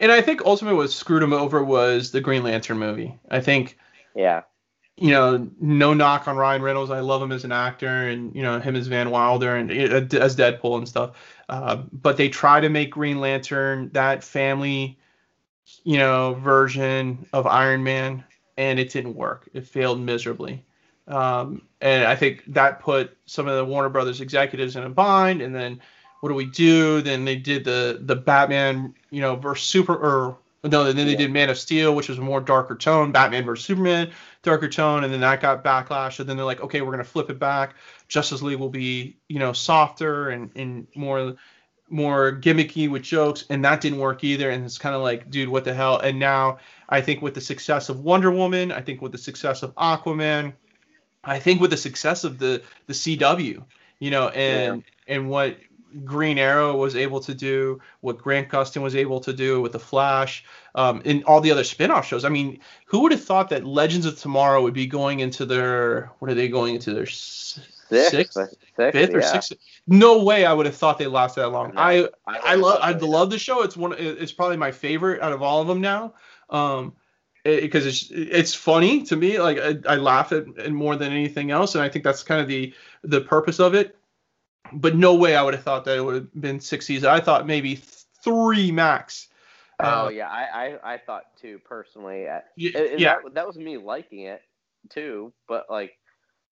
And 0.00 0.12
I 0.12 0.20
think 0.20 0.42
ultimately 0.44 0.76
what 0.78 0.90
screwed 0.90 1.22
him 1.22 1.32
over 1.32 1.62
was 1.62 2.10
the 2.10 2.20
Green 2.20 2.42
Lantern 2.42 2.78
movie. 2.78 3.14
I 3.30 3.40
think 3.40 3.78
Yeah. 4.14 4.42
you 4.96 5.10
know, 5.10 5.48
no 5.60 5.94
knock 5.94 6.26
on 6.28 6.36
Ryan 6.36 6.62
Reynolds. 6.62 6.90
I 6.90 7.00
love 7.00 7.22
him 7.22 7.32
as 7.32 7.44
an 7.44 7.52
actor, 7.52 8.08
and 8.08 8.34
you 8.34 8.42
know 8.42 8.58
him 8.58 8.76
as 8.76 8.86
Van 8.88 9.10
Wilder 9.10 9.54
and 9.56 9.70
uh, 9.70 10.18
as 10.18 10.36
Deadpool 10.36 10.78
and 10.78 10.88
stuff. 10.88 11.16
Uh, 11.48 11.76
but 11.92 12.16
they 12.16 12.28
try 12.28 12.60
to 12.60 12.68
make 12.68 12.90
Green 12.90 13.20
Lantern 13.20 13.90
that 13.92 14.22
family, 14.24 14.98
you 15.84 15.98
know, 15.98 16.34
version 16.34 17.26
of 17.32 17.46
Iron 17.46 17.82
Man, 17.84 18.24
and 18.56 18.78
it 18.78 18.90
didn't 18.90 19.14
work. 19.14 19.48
It 19.54 19.66
failed 19.66 20.00
miserably. 20.00 20.64
Um, 21.06 21.62
and 21.80 22.04
I 22.04 22.16
think 22.16 22.44
that 22.48 22.80
put 22.80 23.16
some 23.24 23.48
of 23.48 23.56
the 23.56 23.64
Warner 23.64 23.88
Brothers 23.88 24.20
executives 24.20 24.76
in 24.76 24.82
a 24.82 24.90
bind. 24.90 25.40
And 25.40 25.54
then 25.54 25.80
what 26.20 26.28
do 26.30 26.34
we 26.34 26.46
do? 26.46 27.00
Then 27.02 27.24
they 27.24 27.36
did 27.36 27.64
the 27.64 28.00
the 28.02 28.16
Batman, 28.16 28.94
you 29.10 29.20
know, 29.20 29.36
versus 29.36 29.66
Super 29.66 29.94
or 29.94 30.38
no, 30.64 30.84
then 30.92 30.96
they 31.06 31.12
Yeah. 31.12 31.18
did 31.18 31.30
Man 31.32 31.50
of 31.50 31.58
Steel, 31.58 31.94
which 31.94 32.08
was 32.08 32.18
a 32.18 32.22
more 32.22 32.40
darker 32.40 32.74
tone. 32.74 33.12
Batman 33.12 33.44
versus 33.44 33.64
Superman, 33.64 34.10
darker 34.42 34.68
tone, 34.68 35.04
and 35.04 35.12
then 35.12 35.20
that 35.20 35.40
got 35.40 35.62
backlash. 35.64 36.18
And 36.18 36.28
then 36.28 36.36
they're 36.36 36.46
like, 36.46 36.60
okay, 36.60 36.80
we're 36.80 36.90
gonna 36.90 37.04
flip 37.04 37.30
it 37.30 37.38
back. 37.38 37.74
Justice 38.08 38.42
League 38.42 38.58
will 38.58 38.68
be, 38.68 39.16
you 39.28 39.38
know, 39.38 39.52
softer 39.52 40.30
and, 40.30 40.50
and 40.56 40.86
more 40.94 41.36
more 41.90 42.32
gimmicky 42.32 42.90
with 42.90 43.02
jokes, 43.02 43.44
and 43.50 43.64
that 43.64 43.80
didn't 43.80 43.98
work 43.98 44.22
either. 44.24 44.50
And 44.50 44.64
it's 44.64 44.76
kind 44.78 44.94
of 44.94 45.02
like, 45.02 45.30
dude, 45.30 45.48
what 45.48 45.64
the 45.64 45.72
hell? 45.72 45.98
And 46.00 46.18
now 46.18 46.58
I 46.88 47.00
think 47.00 47.22
with 47.22 47.34
the 47.34 47.40
success 47.40 47.88
of 47.88 48.00
Wonder 48.00 48.30
Woman, 48.30 48.72
I 48.72 48.80
think 48.82 49.00
with 49.00 49.12
the 49.12 49.18
success 49.18 49.62
of 49.62 49.74
Aquaman, 49.76 50.52
I 51.24 51.38
think 51.38 51.60
with 51.60 51.70
the 51.70 51.76
success 51.76 52.24
of 52.24 52.38
the 52.38 52.62
the 52.86 52.92
CW, 52.94 53.64
you 54.00 54.10
know, 54.10 54.28
and 54.28 54.82
and 55.06 55.28
what 55.30 55.58
Green 56.04 56.38
Arrow 56.38 56.76
was 56.76 56.96
able 56.96 57.20
to 57.20 57.34
do, 57.34 57.80
what 58.00 58.18
Grant 58.18 58.48
Gustin 58.48 58.82
was 58.82 58.94
able 58.94 59.20
to 59.20 59.32
do 59.32 59.60
with 59.60 59.72
the 59.72 59.78
Flash, 59.78 60.44
um, 60.74 61.02
and 61.04 61.24
all 61.24 61.40
the 61.40 61.50
other 61.50 61.64
spin-off 61.64 62.06
shows. 62.06 62.24
I 62.24 62.28
mean, 62.28 62.60
who 62.86 63.00
would 63.00 63.12
have 63.12 63.24
thought 63.24 63.50
that 63.50 63.64
Legends 63.64 64.06
of 64.06 64.18
Tomorrow 64.18 64.62
would 64.62 64.74
be 64.74 64.86
going 64.86 65.20
into 65.20 65.44
their 65.46 66.10
what 66.18 66.30
are 66.30 66.34
they 66.34 66.48
going 66.48 66.74
into 66.74 66.94
their 66.94 67.06
sixth, 67.06 67.74
Six, 67.88 68.10
sixth, 68.10 68.36
I- 68.36 68.44
six, 68.44 68.92
fifth 68.92 69.14
or 69.14 69.20
yeah. 69.20 69.32
sixth? 69.32 69.52
No 69.86 70.22
way 70.22 70.44
I 70.44 70.52
would 70.52 70.66
have 70.66 70.76
thought 70.76 70.98
they 70.98 71.06
lasted 71.06 71.40
that 71.40 71.48
long. 71.48 71.74
No, 71.74 71.80
I 71.80 72.08
I 72.26 72.54
love 72.54 72.78
I 72.82 72.92
love 72.92 73.30
the 73.30 73.38
show. 73.38 73.62
It's 73.62 73.76
one. 73.76 73.94
It's 73.98 74.32
probably 74.32 74.58
my 74.58 74.72
favorite 74.72 75.22
out 75.22 75.32
of 75.32 75.42
all 75.42 75.62
of 75.62 75.68
them 75.68 75.80
now. 75.80 76.14
Um, 76.50 76.92
because 77.44 77.86
it's 77.86 78.10
it's 78.10 78.54
funny 78.54 79.02
to 79.04 79.16
me. 79.16 79.40
Like 79.40 79.58
I, 79.58 79.76
I 79.94 79.96
laugh 79.96 80.32
at 80.32 80.46
it 80.58 80.72
more 80.72 80.96
than 80.96 81.12
anything 81.12 81.50
else, 81.50 81.74
and 81.74 81.82
I 81.82 81.88
think 81.88 82.04
that's 82.04 82.22
kind 82.22 82.40
of 82.40 82.48
the 82.48 82.74
the 83.02 83.22
purpose 83.22 83.58
of 83.58 83.74
it. 83.74 83.96
But 84.72 84.96
no 84.96 85.14
way 85.14 85.36
I 85.36 85.42
would 85.42 85.54
have 85.54 85.62
thought 85.62 85.84
that 85.84 85.96
it 85.96 86.00
would 86.00 86.14
have 86.14 86.40
been 86.40 86.60
six 86.60 86.86
seasons. 86.86 87.06
I 87.06 87.20
thought 87.20 87.46
maybe 87.46 87.76
three 88.24 88.70
max. 88.70 89.28
Oh 89.80 90.06
Uh, 90.06 90.08
yeah, 90.08 90.28
I, 90.28 90.74
I 90.82 90.94
I 90.94 90.98
thought 90.98 91.24
too 91.40 91.60
personally. 91.64 92.24
y- 92.24 92.42
and- 92.58 92.74
and 92.74 93.00
yeah, 93.00 93.16
that, 93.22 93.34
that 93.34 93.46
was 93.46 93.56
me 93.56 93.76
liking 93.78 94.20
it 94.20 94.42
too, 94.90 95.32
but 95.46 95.66
like 95.70 95.96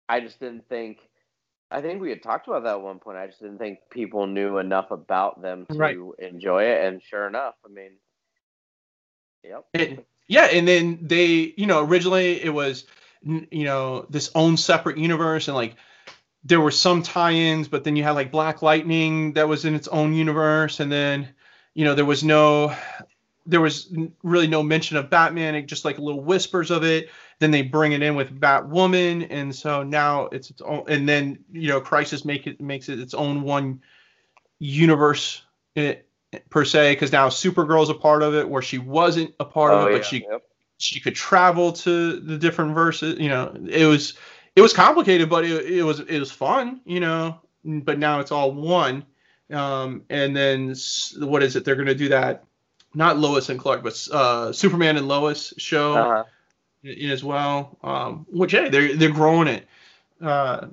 I 0.08 0.20
just 0.20 0.40
didn't 0.40 0.68
think. 0.68 0.98
I 1.68 1.82
think 1.82 2.00
we 2.00 2.10
had 2.10 2.22
talked 2.22 2.46
about 2.46 2.62
that 2.62 2.74
at 2.74 2.80
one 2.80 3.00
point. 3.00 3.18
I 3.18 3.26
just 3.26 3.40
didn't 3.40 3.58
think 3.58 3.80
people 3.90 4.28
knew 4.28 4.58
enough 4.58 4.92
about 4.92 5.42
them 5.42 5.66
to 5.72 5.76
Right. 5.76 5.98
enjoy 6.20 6.62
it, 6.64 6.84
and 6.86 7.02
sure 7.02 7.26
enough, 7.26 7.56
I 7.64 7.68
mean, 7.68 7.92
yep. 9.42 9.64
Yeah, 10.28 10.44
and 10.44 10.66
then 10.66 10.98
they, 11.02 11.54
you 11.56 11.66
know, 11.66 11.84
originally 11.84 12.42
it 12.42 12.50
was, 12.54 12.84
you 13.22 13.64
know, 13.64 14.06
this 14.08 14.30
own 14.34 14.56
separate 14.56 14.98
universe, 14.98 15.48
and 15.48 15.56
like 15.56 15.74
there 16.46 16.60
were 16.60 16.70
some 16.70 17.02
tie-ins, 17.02 17.66
but 17.66 17.82
then 17.82 17.96
you 17.96 18.04
had 18.04 18.12
like 18.12 18.30
Black 18.30 18.62
Lightning 18.62 19.32
that 19.32 19.48
was 19.48 19.64
in 19.64 19.74
its 19.74 19.88
own 19.88 20.14
universe, 20.14 20.78
and 20.78 20.90
then, 20.90 21.28
you 21.74 21.84
know, 21.84 21.94
there 21.94 22.04
was 22.04 22.22
no, 22.22 22.74
there 23.46 23.60
was 23.60 23.92
really 24.22 24.46
no 24.46 24.62
mention 24.62 24.96
of 24.96 25.10
Batman, 25.10 25.66
just 25.66 25.84
like 25.84 25.98
little 25.98 26.22
whispers 26.22 26.70
of 26.70 26.84
it. 26.84 27.10
Then 27.40 27.50
they 27.50 27.62
bring 27.62 27.92
it 27.92 28.02
in 28.02 28.14
with 28.14 28.38
Batwoman, 28.40 29.26
and 29.28 29.54
so 29.54 29.82
now 29.82 30.26
it's 30.26 30.50
its 30.50 30.62
own. 30.62 30.84
And 30.88 31.08
then 31.08 31.38
you 31.52 31.68
know, 31.68 31.80
Crisis 31.80 32.24
make 32.24 32.46
it 32.46 32.60
makes 32.60 32.88
it 32.88 33.00
its 33.00 33.12
own 33.12 33.42
one 33.42 33.82
universe 34.58 35.42
it, 35.74 36.08
eh, 36.32 36.38
per 36.48 36.64
se, 36.64 36.92
because 36.92 37.12
now 37.12 37.28
Supergirl's 37.28 37.90
a 37.90 37.94
part 37.94 38.22
of 38.22 38.34
it, 38.34 38.48
where 38.48 38.62
she 38.62 38.78
wasn't 38.78 39.34
a 39.40 39.44
part 39.44 39.72
oh, 39.72 39.78
of 39.78 39.88
it, 39.88 39.90
yeah, 39.90 39.98
but 39.98 40.06
she 40.06 40.26
yep. 40.30 40.42
she 40.78 41.00
could 41.00 41.14
travel 41.16 41.72
to 41.72 42.20
the 42.20 42.38
different 42.38 42.74
verses. 42.74 43.18
You 43.18 43.28
know, 43.28 43.54
it 43.68 43.84
was 43.84 44.14
it 44.56 44.62
was 44.62 44.72
complicated, 44.72 45.28
but 45.28 45.44
it, 45.44 45.66
it 45.66 45.82
was 45.82 46.00
it 46.00 46.18
was 46.18 46.32
fun. 46.32 46.80
You 46.84 47.00
know, 47.00 47.40
but 47.64 47.98
now 47.98 48.20
it's 48.20 48.32
all 48.32 48.52
one. 48.52 49.04
Um, 49.52 50.02
and 50.10 50.34
then 50.36 50.74
what 51.18 51.42
is 51.42 51.54
it? 51.54 51.64
They're 51.64 51.76
going 51.76 51.86
to 51.86 51.94
do 51.94 52.08
that, 52.08 52.44
not 52.94 53.18
Lois 53.18 53.48
and 53.48 53.60
Clark, 53.60 53.84
but 53.84 54.08
uh, 54.10 54.52
Superman 54.52 54.96
and 54.96 55.06
Lois 55.06 55.54
show 55.56 55.94
uh-huh. 55.94 56.24
in, 56.82 57.10
as 57.10 57.22
well. 57.22 57.76
Um, 57.84 58.26
which 58.30 58.52
hey, 58.52 58.70
they're 58.70 58.96
they're 58.96 59.10
growing 59.10 59.46
it. 59.46 59.68
Uh, 60.20 60.66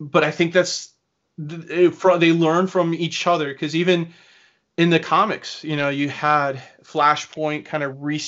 but 0.00 0.24
I 0.24 0.30
think 0.30 0.52
that's 0.52 0.92
they 1.38 2.32
learn 2.32 2.66
from 2.66 2.94
each 2.94 3.26
other 3.26 3.52
because 3.52 3.76
even 3.76 4.12
in 4.76 4.90
the 4.90 4.98
comics, 4.98 5.62
you 5.62 5.76
know, 5.76 5.88
you 5.88 6.08
had 6.08 6.62
Flashpoint 6.82 7.66
kind 7.66 7.82
of 7.82 8.02
re- 8.02 8.22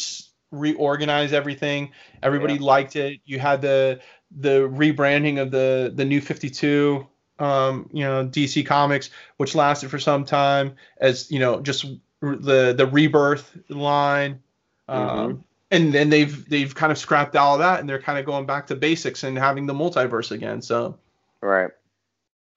reorganize 0.51 1.33
everything. 1.33 1.93
Everybody 2.23 2.55
yeah. 2.55 2.61
liked 2.61 2.97
it. 2.97 3.21
You 3.25 3.39
had 3.39 3.63
the 3.63 4.01
the 4.35 4.69
rebranding 4.69 5.41
of 5.41 5.51
the 5.51 5.93
the 5.95 6.05
new 6.05 6.21
52 6.21 7.07
um, 7.39 7.89
you 7.93 8.05
know, 8.05 8.27
DC 8.27 8.65
Comics, 8.65 9.11
which 9.37 9.55
lasted 9.55 9.91
for 9.91 9.99
some 9.99 10.25
time 10.25 10.77
as 10.99 11.31
you 11.31 11.41
know, 11.41 11.61
just 11.61 11.87
the 12.21 12.75
the 12.77 12.89
rebirth 12.91 13.57
line. 13.69 14.41
Um, 14.89 15.09
mm-hmm. 15.09 15.41
And 15.71 15.93
then 15.93 16.11
they've 16.11 16.49
they've 16.49 16.75
kind 16.75 16.93
of 16.93 16.99
scrapped 16.99 17.35
all 17.35 17.55
of 17.55 17.61
that, 17.61 17.81
and 17.81 17.89
they're 17.89 18.01
kind 18.01 18.19
of 18.19 18.27
going 18.27 18.47
back 18.47 18.67
to 18.69 18.77
basics 18.77 19.25
and 19.25 19.39
having 19.39 19.67
the 19.67 19.73
multiverse 19.73 20.31
again. 20.31 20.61
So, 20.61 20.99
right, 21.41 21.71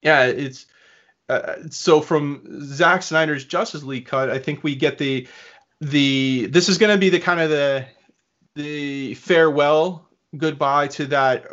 yeah, 0.01 0.25
it's 0.25 0.65
uh, 1.29 1.55
so 1.69 2.01
from 2.01 2.61
Zack 2.61 3.03
Snyder's 3.03 3.45
Justice 3.45 3.83
League 3.83 4.05
cut, 4.05 4.29
I 4.29 4.37
think 4.37 4.63
we 4.63 4.75
get 4.75 4.97
the 4.97 5.27
the 5.79 6.47
this 6.47 6.67
is 6.67 6.77
going 6.77 6.91
to 6.91 6.99
be 6.99 7.09
the 7.09 7.19
kind 7.19 7.39
of 7.39 7.49
the 7.49 7.85
the 8.55 9.13
farewell 9.15 10.07
goodbye 10.37 10.87
to 10.89 11.05
that 11.07 11.45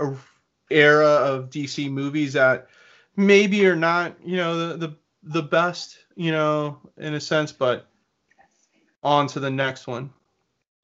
era 0.70 1.06
of 1.06 1.50
DC 1.50 1.90
movies 1.90 2.32
that 2.32 2.68
maybe 3.16 3.66
are 3.66 3.76
not, 3.76 4.16
you 4.24 4.36
know, 4.36 4.68
the, 4.68 4.76
the 4.76 4.96
the 5.24 5.42
best, 5.42 5.98
you 6.16 6.32
know, 6.32 6.78
in 6.96 7.14
a 7.14 7.20
sense, 7.20 7.52
but 7.52 7.86
on 9.02 9.26
to 9.28 9.40
the 9.40 9.50
next 9.50 9.86
one. 9.86 10.10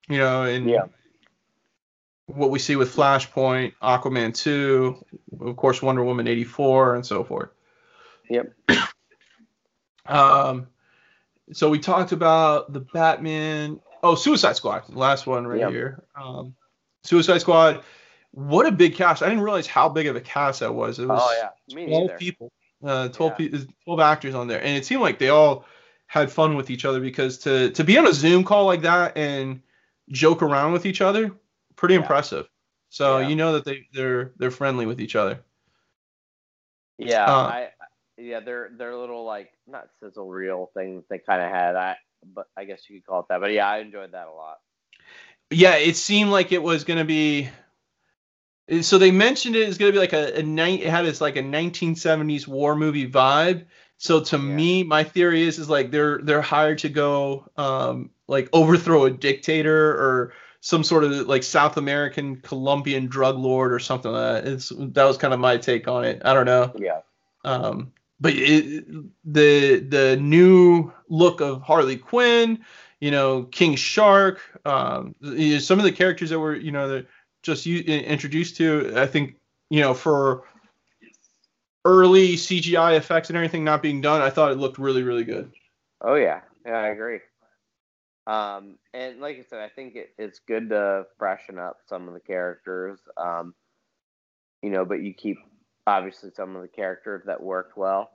You 0.08 0.18
know, 0.18 0.44
and 0.44 0.68
yeah. 0.68 0.84
what 2.26 2.50
we 2.50 2.58
see 2.58 2.76
with 2.76 2.94
Flashpoint, 2.94 3.74
Aquaman 3.82 4.34
2, 4.34 5.04
of 5.40 5.56
course 5.56 5.82
Wonder 5.82 6.02
Woman 6.02 6.26
84 6.26 6.94
and 6.94 7.04
so 7.04 7.24
forth. 7.24 7.50
Yep. 8.30 8.52
um 10.06 10.68
so 11.52 11.70
we 11.70 11.78
talked 11.78 12.12
about 12.12 12.72
the 12.72 12.80
Batman, 12.80 13.80
oh, 14.02 14.14
Suicide 14.14 14.56
Squad, 14.56 14.88
last 14.94 15.26
one 15.26 15.46
right 15.46 15.60
yep. 15.60 15.70
here. 15.70 16.04
Um 16.18 16.54
Suicide 17.04 17.38
Squad 17.38 17.82
what 18.32 18.66
a 18.66 18.72
big 18.72 18.94
cast! 18.94 19.22
I 19.22 19.28
didn't 19.28 19.42
realize 19.42 19.66
how 19.66 19.88
big 19.88 20.06
of 20.06 20.16
a 20.16 20.20
cast 20.20 20.60
that 20.60 20.74
was. 20.74 20.98
It 20.98 21.06
was 21.06 21.20
oh, 21.22 21.36
yeah. 21.40 21.86
Twelve 21.86 22.06
neither. 22.06 22.18
people, 22.18 22.52
uh, 22.84 23.08
12, 23.08 23.40
yeah. 23.40 23.48
pe- 23.50 23.66
12 23.84 24.00
actors 24.00 24.34
on 24.34 24.48
there, 24.48 24.62
and 24.62 24.76
it 24.76 24.84
seemed 24.84 25.00
like 25.00 25.18
they 25.18 25.30
all 25.30 25.64
had 26.06 26.30
fun 26.30 26.56
with 26.56 26.70
each 26.70 26.84
other 26.84 27.00
because 27.00 27.38
to 27.38 27.70
to 27.70 27.84
be 27.84 27.96
on 27.98 28.06
a 28.06 28.12
Zoom 28.12 28.44
call 28.44 28.66
like 28.66 28.82
that 28.82 29.16
and 29.16 29.62
joke 30.10 30.42
around 30.42 30.72
with 30.72 30.86
each 30.86 31.00
other, 31.00 31.32
pretty 31.76 31.94
yeah. 31.94 32.00
impressive. 32.00 32.48
So 32.90 33.18
you 33.18 33.36
know 33.36 33.54
that 33.54 33.64
they 33.64 33.86
they're 33.92 34.32
they're 34.36 34.50
friendly 34.50 34.86
with 34.86 35.00
each 35.00 35.16
other. 35.16 35.40
Yeah, 36.98 37.24
uh, 37.24 37.46
I 37.46 37.68
yeah 38.16 38.40
they're 38.40 38.70
they're 38.76 38.96
little 38.96 39.24
like 39.24 39.52
not 39.66 39.88
sizzle 40.00 40.28
reel 40.28 40.70
things 40.74 41.04
they 41.08 41.18
kind 41.18 41.42
of 41.42 41.50
had. 41.50 41.76
I 41.76 41.96
but 42.34 42.46
I 42.56 42.64
guess 42.64 42.82
you 42.88 42.96
could 42.96 43.06
call 43.06 43.20
it 43.20 43.26
that. 43.30 43.40
But 43.40 43.52
yeah, 43.52 43.68
I 43.68 43.78
enjoyed 43.78 44.12
that 44.12 44.26
a 44.26 44.32
lot. 44.32 44.58
Yeah, 45.50 45.76
it 45.76 45.96
seemed 45.96 46.30
like 46.30 46.52
it 46.52 46.62
was 46.62 46.84
gonna 46.84 47.04
be 47.04 47.50
so 48.82 48.98
they 48.98 49.10
mentioned 49.10 49.56
it 49.56 49.68
is 49.68 49.78
going 49.78 49.92
to 49.92 49.96
be 49.96 50.00
like 50.00 50.12
a, 50.12 50.38
a 50.38 50.42
night. 50.42 50.82
It 50.82 50.90
had 50.90 51.06
this 51.06 51.20
like 51.20 51.36
a 51.36 51.42
1970s 51.42 52.46
war 52.46 52.76
movie 52.76 53.10
vibe. 53.10 53.64
So 53.96 54.20
to 54.20 54.36
yeah. 54.36 54.42
me, 54.42 54.82
my 54.82 55.04
theory 55.04 55.42
is 55.42 55.58
is 55.58 55.68
like 55.68 55.90
they're 55.90 56.18
they're 56.18 56.42
hired 56.42 56.78
to 56.78 56.88
go 56.88 57.48
um, 57.56 58.10
like 58.26 58.48
overthrow 58.52 59.04
a 59.04 59.10
dictator 59.10 59.90
or 59.92 60.32
some 60.60 60.84
sort 60.84 61.04
of 61.04 61.12
like 61.26 61.42
South 61.42 61.76
American 61.76 62.36
Colombian 62.36 63.06
drug 63.06 63.36
lord 63.38 63.72
or 63.72 63.78
something 63.78 64.12
like 64.12 64.44
that. 64.44 64.52
It's 64.52 64.72
that 64.76 65.04
was 65.04 65.16
kind 65.16 65.32
of 65.32 65.40
my 65.40 65.56
take 65.56 65.88
on 65.88 66.04
it. 66.04 66.22
I 66.24 66.34
don't 66.34 66.46
know. 66.46 66.72
Yeah. 66.76 67.00
Um, 67.44 67.92
but 68.20 68.34
it, 68.36 68.86
the 69.24 69.78
the 69.78 70.16
new 70.20 70.92
look 71.08 71.40
of 71.40 71.62
Harley 71.62 71.96
Quinn, 71.96 72.64
you 73.00 73.10
know, 73.10 73.44
King 73.44 73.76
Shark, 73.76 74.40
um, 74.64 75.14
some 75.60 75.78
of 75.78 75.84
the 75.84 75.92
characters 75.92 76.30
that 76.30 76.38
were 76.38 76.54
you 76.54 76.72
know 76.72 76.88
the 76.88 77.06
just 77.42 77.66
you, 77.66 77.80
introduced 77.80 78.56
to. 78.56 78.94
I 78.96 79.06
think 79.06 79.36
you 79.70 79.80
know 79.80 79.94
for 79.94 80.44
early 81.84 82.34
CGI 82.34 82.96
effects 82.96 83.30
and 83.30 83.36
everything 83.36 83.64
not 83.64 83.82
being 83.82 84.00
done, 84.00 84.20
I 84.20 84.30
thought 84.30 84.52
it 84.52 84.58
looked 84.58 84.78
really 84.78 85.02
really 85.02 85.24
good. 85.24 85.52
Oh 86.00 86.14
yeah, 86.14 86.40
yeah, 86.66 86.78
I 86.78 86.88
agree. 86.88 87.20
Um, 88.26 88.76
and 88.92 89.20
like 89.20 89.38
I 89.38 89.44
said, 89.48 89.60
I 89.60 89.70
think 89.70 89.96
it, 89.96 90.10
it's 90.18 90.40
good 90.40 90.68
to 90.68 91.06
freshen 91.18 91.58
up 91.58 91.78
some 91.86 92.08
of 92.08 92.14
the 92.14 92.20
characters. 92.20 92.98
Um, 93.16 93.54
you 94.62 94.70
know, 94.70 94.84
but 94.84 95.02
you 95.02 95.14
keep 95.14 95.38
obviously 95.86 96.30
some 96.36 96.54
of 96.54 96.62
the 96.62 96.68
characters 96.68 97.22
that 97.26 97.42
worked 97.42 97.76
well. 97.76 98.10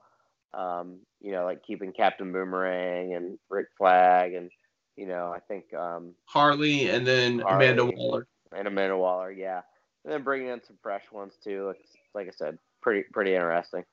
Um, 0.54 1.00
you 1.20 1.32
know, 1.32 1.46
like 1.46 1.64
keeping 1.64 1.94
Captain 1.94 2.32
Boomerang 2.32 3.16
and 3.16 3.40
Rick 3.50 3.70
Flag, 3.76 4.34
and 4.34 4.52
you 4.96 5.08
know, 5.08 5.34
I 5.36 5.39
think 5.39 5.74
um, 5.74 6.14
Harley, 6.26 6.89
and 6.89 7.06
then 7.06 7.39
Harley, 7.39 7.68
Amanda 7.68 7.86
Waller 7.86 8.28
and 8.56 8.68
Amanda 8.68 8.98
Waller, 8.98 9.32
yeah, 9.32 9.62
and 10.04 10.14
then 10.14 10.24
bringing 10.24 10.50
in 10.50 10.62
some 10.64 10.78
fresh 10.82 11.04
ones 11.12 11.34
too. 11.44 11.70
It's, 11.70 11.89
like 12.14 12.28
I 12.28 12.32
said, 12.32 12.58
pretty 12.82 13.04
pretty 13.12 13.34
interesting. 13.34 13.84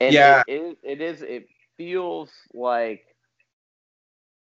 And 0.00 0.12
yeah, 0.12 0.42
it, 0.46 0.60
it, 0.60 0.78
it 0.82 1.00
is. 1.00 1.22
It 1.22 1.48
feels 1.76 2.30
like 2.54 3.02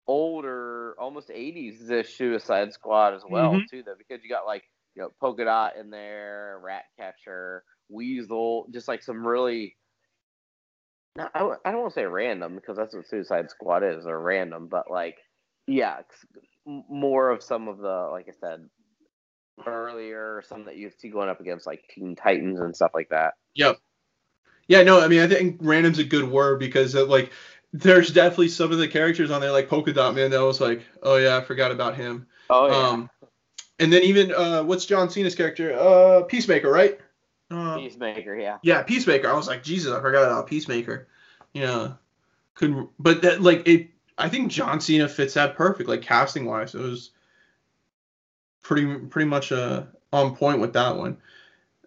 older, 0.08 0.96
almost 1.00 1.30
'80s 1.30 1.88
this 1.88 2.16
Suicide 2.16 2.74
Squad 2.74 3.14
as 3.14 3.24
well 3.28 3.54
mm-hmm. 3.54 3.66
too, 3.70 3.84
though, 3.84 3.96
because 3.98 4.24
you 4.24 4.30
got 4.30 4.46
like 4.46 4.64
you 4.96 5.02
know 5.02 5.10
Polka 5.20 5.46
Dot 5.46 5.76
in 5.80 5.90
there, 5.90 6.60
Ratcatcher, 6.64 7.64
Weasel, 7.90 8.68
just 8.72 8.88
like 8.88 9.04
some 9.04 9.26
really. 9.26 9.76
No, 11.16 11.30
I, 11.36 11.42
I 11.64 11.72
don't 11.72 11.82
want 11.82 11.94
to 11.94 12.00
say 12.00 12.06
random 12.06 12.56
because 12.56 12.76
that's 12.76 12.96
what 12.96 13.08
Suicide 13.08 13.52
Squad 13.52 13.84
is, 13.84 14.08
or 14.08 14.20
random, 14.20 14.68
but 14.68 14.90
like, 14.90 15.18
yeah, 15.68 16.02
more 16.66 17.30
of 17.30 17.44
some 17.44 17.68
of 17.68 17.78
the, 17.78 18.10
like 18.12 18.28
I 18.28 18.34
said, 18.40 18.68
earlier, 19.66 20.42
some 20.48 20.66
that 20.66 20.78
you 20.78 20.92
see 20.98 21.10
going 21.10 21.30
up 21.30 21.40
against 21.40 21.68
like 21.68 21.84
Teen 21.94 22.16
Titans 22.16 22.60
and 22.60 22.76
stuff 22.76 22.92
like 22.94 23.10
that. 23.10 23.36
Yep. 23.56 23.78
Yeah, 24.68 24.84
no, 24.84 25.00
I 25.02 25.08
mean 25.08 25.22
I 25.22 25.28
think 25.28 25.58
random's 25.62 26.00
a 26.00 26.04
good 26.04 26.30
word 26.30 26.60
because 26.60 26.96
of, 26.96 27.10
like 27.10 27.32
there's 27.72 28.12
definitely 28.12 28.48
some 28.48 28.72
of 28.72 28.78
the 28.78 28.88
characters 28.88 29.30
on 29.30 29.42
there 29.42 29.52
like 29.52 29.70
Polka 29.70 29.94
Dot 29.94 30.16
Man 30.16 30.32
that 30.32 30.44
was 30.44 30.62
like, 30.62 30.84
oh 31.02 31.18
yeah, 31.18 31.38
I 31.38 31.42
forgot 31.42 31.72
about 31.72 31.96
him. 31.96 32.28
Oh 32.50 32.68
yeah. 32.68 32.90
Um, 32.90 33.10
and 33.80 33.92
then 33.92 34.04
even 34.04 34.34
uh, 34.34 34.64
what's 34.64 34.86
John 34.86 35.10
Cena's 35.10 35.36
character? 35.36 35.74
Uh, 35.78 36.24
Peacemaker, 36.24 36.72
right? 36.72 37.00
Uh, 37.52 37.78
Peacemaker, 37.78 38.36
yeah. 38.36 38.58
Yeah, 38.64 38.84
Peacemaker. 38.84 39.30
I 39.30 39.34
was 39.34 39.48
like, 39.48 39.64
Jesus, 39.64 39.92
I 39.92 40.00
forgot 40.02 40.24
about 40.24 40.48
Peacemaker. 40.48 41.08
You 41.54 41.62
know, 41.62 41.98
couldn't. 42.56 42.90
But 42.98 43.22
that 43.24 43.42
like 43.42 43.68
it. 43.68 43.90
I 44.18 44.30
think 44.30 44.52
John 44.52 44.80
Cena 44.80 45.08
fits 45.08 45.34
that 45.34 45.56
perfect, 45.56 45.90
like 45.90 46.02
casting 46.02 46.46
wise. 46.46 46.76
It 46.76 46.82
was 46.82 47.12
pretty 48.62 48.96
pretty 49.08 49.28
much 49.28 49.52
uh, 49.52 49.84
on 50.12 50.36
point 50.36 50.60
with 50.60 50.74
that 50.74 50.96
one. 50.96 51.18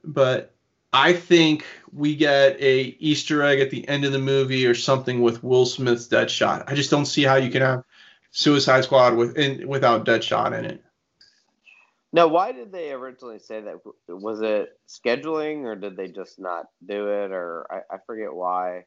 But 0.05 0.53
I 0.93 1.13
think 1.13 1.65
we 1.93 2.17
get 2.17 2.61
a 2.61 2.97
Easter 2.99 3.43
egg 3.43 3.61
at 3.61 3.71
the 3.71 3.87
end 3.89 4.05
of 4.05 4.13
the 4.13 4.19
movie 4.19 4.67
or 4.67 4.75
something 4.75 5.21
with 5.21 5.45
Will 5.45 5.67
Smith's 5.67 6.09
Deadshot. 6.09 6.65
I 6.67 6.75
just 6.75 6.91
don't 6.91 7.07
see 7.07 7.23
how 7.23 7.37
you 7.37 7.51
can 7.51 7.63
have 7.63 7.85
Suicide 8.31 8.85
Squad 8.85 9.17
with 9.17 9.37
in, 9.37 9.67
without 9.69 10.05
Deadshot 10.07 10.59
in 10.59 10.65
it. 10.65 10.83
Now, 12.13 12.29
why 12.29 12.53
did 12.53 12.73
they 12.73 12.93
originally 12.93 13.39
say 13.39 13.61
that? 13.61 13.81
Was 14.09 14.41
it 14.41 14.79
scheduling, 14.89 15.65
or 15.65 15.75
did 15.75 15.97
they 15.97 16.09
just 16.09 16.39
not 16.39 16.67
do 16.87 17.09
it, 17.09 17.31
or 17.31 17.67
I, 17.71 17.95
I 17.95 17.99
forget 18.07 18.33
why? 18.33 18.85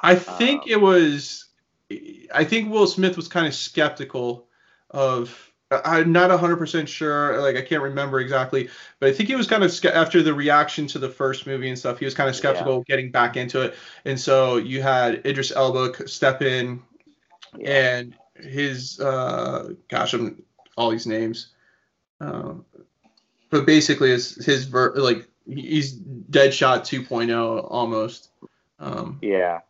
I 0.00 0.14
think 0.14 0.62
um, 0.62 0.68
it 0.68 0.80
was. 0.80 1.47
I 1.90 2.44
think 2.44 2.70
Will 2.70 2.86
Smith 2.86 3.16
was 3.16 3.28
kind 3.28 3.46
of 3.46 3.54
skeptical 3.54 4.46
of 4.90 5.48
I'm 5.70 6.12
not 6.12 6.30
100% 6.30 6.88
sure. 6.88 7.40
Like, 7.42 7.56
I 7.56 7.62
can't 7.62 7.82
remember 7.82 8.20
exactly, 8.20 8.70
but 9.00 9.10
I 9.10 9.12
think 9.12 9.28
he 9.28 9.36
was 9.36 9.46
kind 9.46 9.62
of 9.62 9.84
after 9.86 10.22
the 10.22 10.32
reaction 10.32 10.86
to 10.88 10.98
the 10.98 11.10
first 11.10 11.46
movie 11.46 11.68
and 11.68 11.78
stuff. 11.78 11.98
He 11.98 12.06
was 12.06 12.14
kind 12.14 12.28
of 12.28 12.36
skeptical 12.36 12.78
yeah. 12.78 12.84
getting 12.86 13.10
back 13.10 13.36
into 13.36 13.60
it, 13.62 13.74
and 14.04 14.18
so 14.18 14.56
you 14.56 14.80
had 14.80 15.26
Idris 15.26 15.52
Elba 15.52 16.08
step 16.08 16.40
in, 16.40 16.82
yeah. 17.56 17.70
and 17.70 18.14
his 18.36 18.98
uh, 18.98 19.74
gosh, 19.88 20.14
I'm 20.14 20.42
all 20.78 20.90
these 20.90 21.06
names. 21.06 21.48
Um, 22.20 22.64
but 23.50 23.66
basically, 23.66 24.10
his 24.10 24.42
his 24.42 24.64
ver- 24.64 24.94
like 24.96 25.28
he's 25.46 25.98
Deadshot 25.98 26.80
2.0 26.80 27.66
almost. 27.70 28.30
Um, 28.78 29.18
Yeah. 29.20 29.60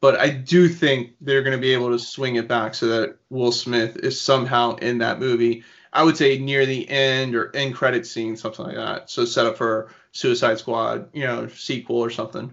But 0.00 0.18
I 0.18 0.30
do 0.30 0.68
think 0.68 1.14
they're 1.20 1.42
going 1.42 1.56
to 1.56 1.60
be 1.60 1.72
able 1.72 1.90
to 1.90 1.98
swing 1.98 2.36
it 2.36 2.48
back 2.48 2.74
so 2.74 2.86
that 2.86 3.16
Will 3.30 3.52
Smith 3.52 3.96
is 3.96 4.20
somehow 4.20 4.76
in 4.76 4.98
that 4.98 5.18
movie. 5.18 5.64
I 5.92 6.04
would 6.04 6.16
say 6.16 6.38
near 6.38 6.66
the 6.66 6.88
end 6.88 7.34
or 7.34 7.54
end 7.56 7.74
credit 7.74 8.06
scene, 8.06 8.36
something 8.36 8.64
like 8.64 8.76
that. 8.76 9.10
So 9.10 9.24
set 9.24 9.46
up 9.46 9.56
for 9.56 9.90
Suicide 10.12 10.58
Squad, 10.58 11.08
you 11.12 11.24
know, 11.24 11.48
sequel 11.48 11.96
or 11.96 12.10
something. 12.10 12.52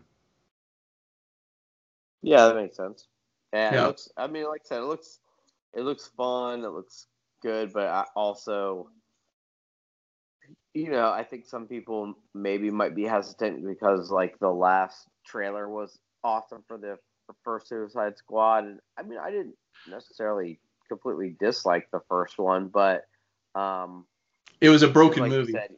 Yeah, 2.22 2.48
that 2.48 2.56
makes 2.56 2.76
sense. 2.78 3.08
Yeah, 3.54 3.74
Yeah. 3.74 3.84
It 3.84 3.88
looks. 3.88 4.10
I 4.18 4.28
mean, 4.28 4.46
like 4.46 4.62
I 4.66 4.68
said, 4.68 4.80
it 4.80 4.86
looks. 4.86 5.20
It 5.74 5.82
looks 5.82 6.08
fun. 6.18 6.64
It 6.64 6.70
looks 6.70 7.08
good, 7.44 7.74
but 7.74 7.88
I 7.88 8.06
also, 8.16 8.90
you 10.74 10.90
know, 10.90 11.12
I 11.12 11.24
think 11.24 11.46
some 11.46 11.68
people 11.68 12.16
maybe 12.34 12.72
might 12.72 12.96
be 12.96 13.04
hesitant 13.04 13.66
because 13.66 14.10
like 14.10 14.40
the 14.40 14.50
last 14.50 15.08
trailer 15.26 15.70
was 15.70 16.00
awesome 16.24 16.64
for 16.68 16.78
the, 16.78 16.98
the 17.28 17.34
first 17.44 17.68
Suicide 17.68 18.18
Squad, 18.18 18.66
and 18.66 18.80
I 18.98 19.04
mean, 19.04 19.20
I 19.20 19.32
didn't 19.32 19.56
necessarily 19.90 20.60
completely 20.88 21.36
dislike 21.40 21.90
the 21.92 22.02
first 22.10 22.38
one, 22.38 22.68
but 22.68 23.06
um, 23.56 24.06
It 24.62 24.70
was 24.70 24.84
a 24.84 24.88
broken 24.88 25.24
like 25.24 25.32
movie. 25.32 25.52
said- 25.54 25.76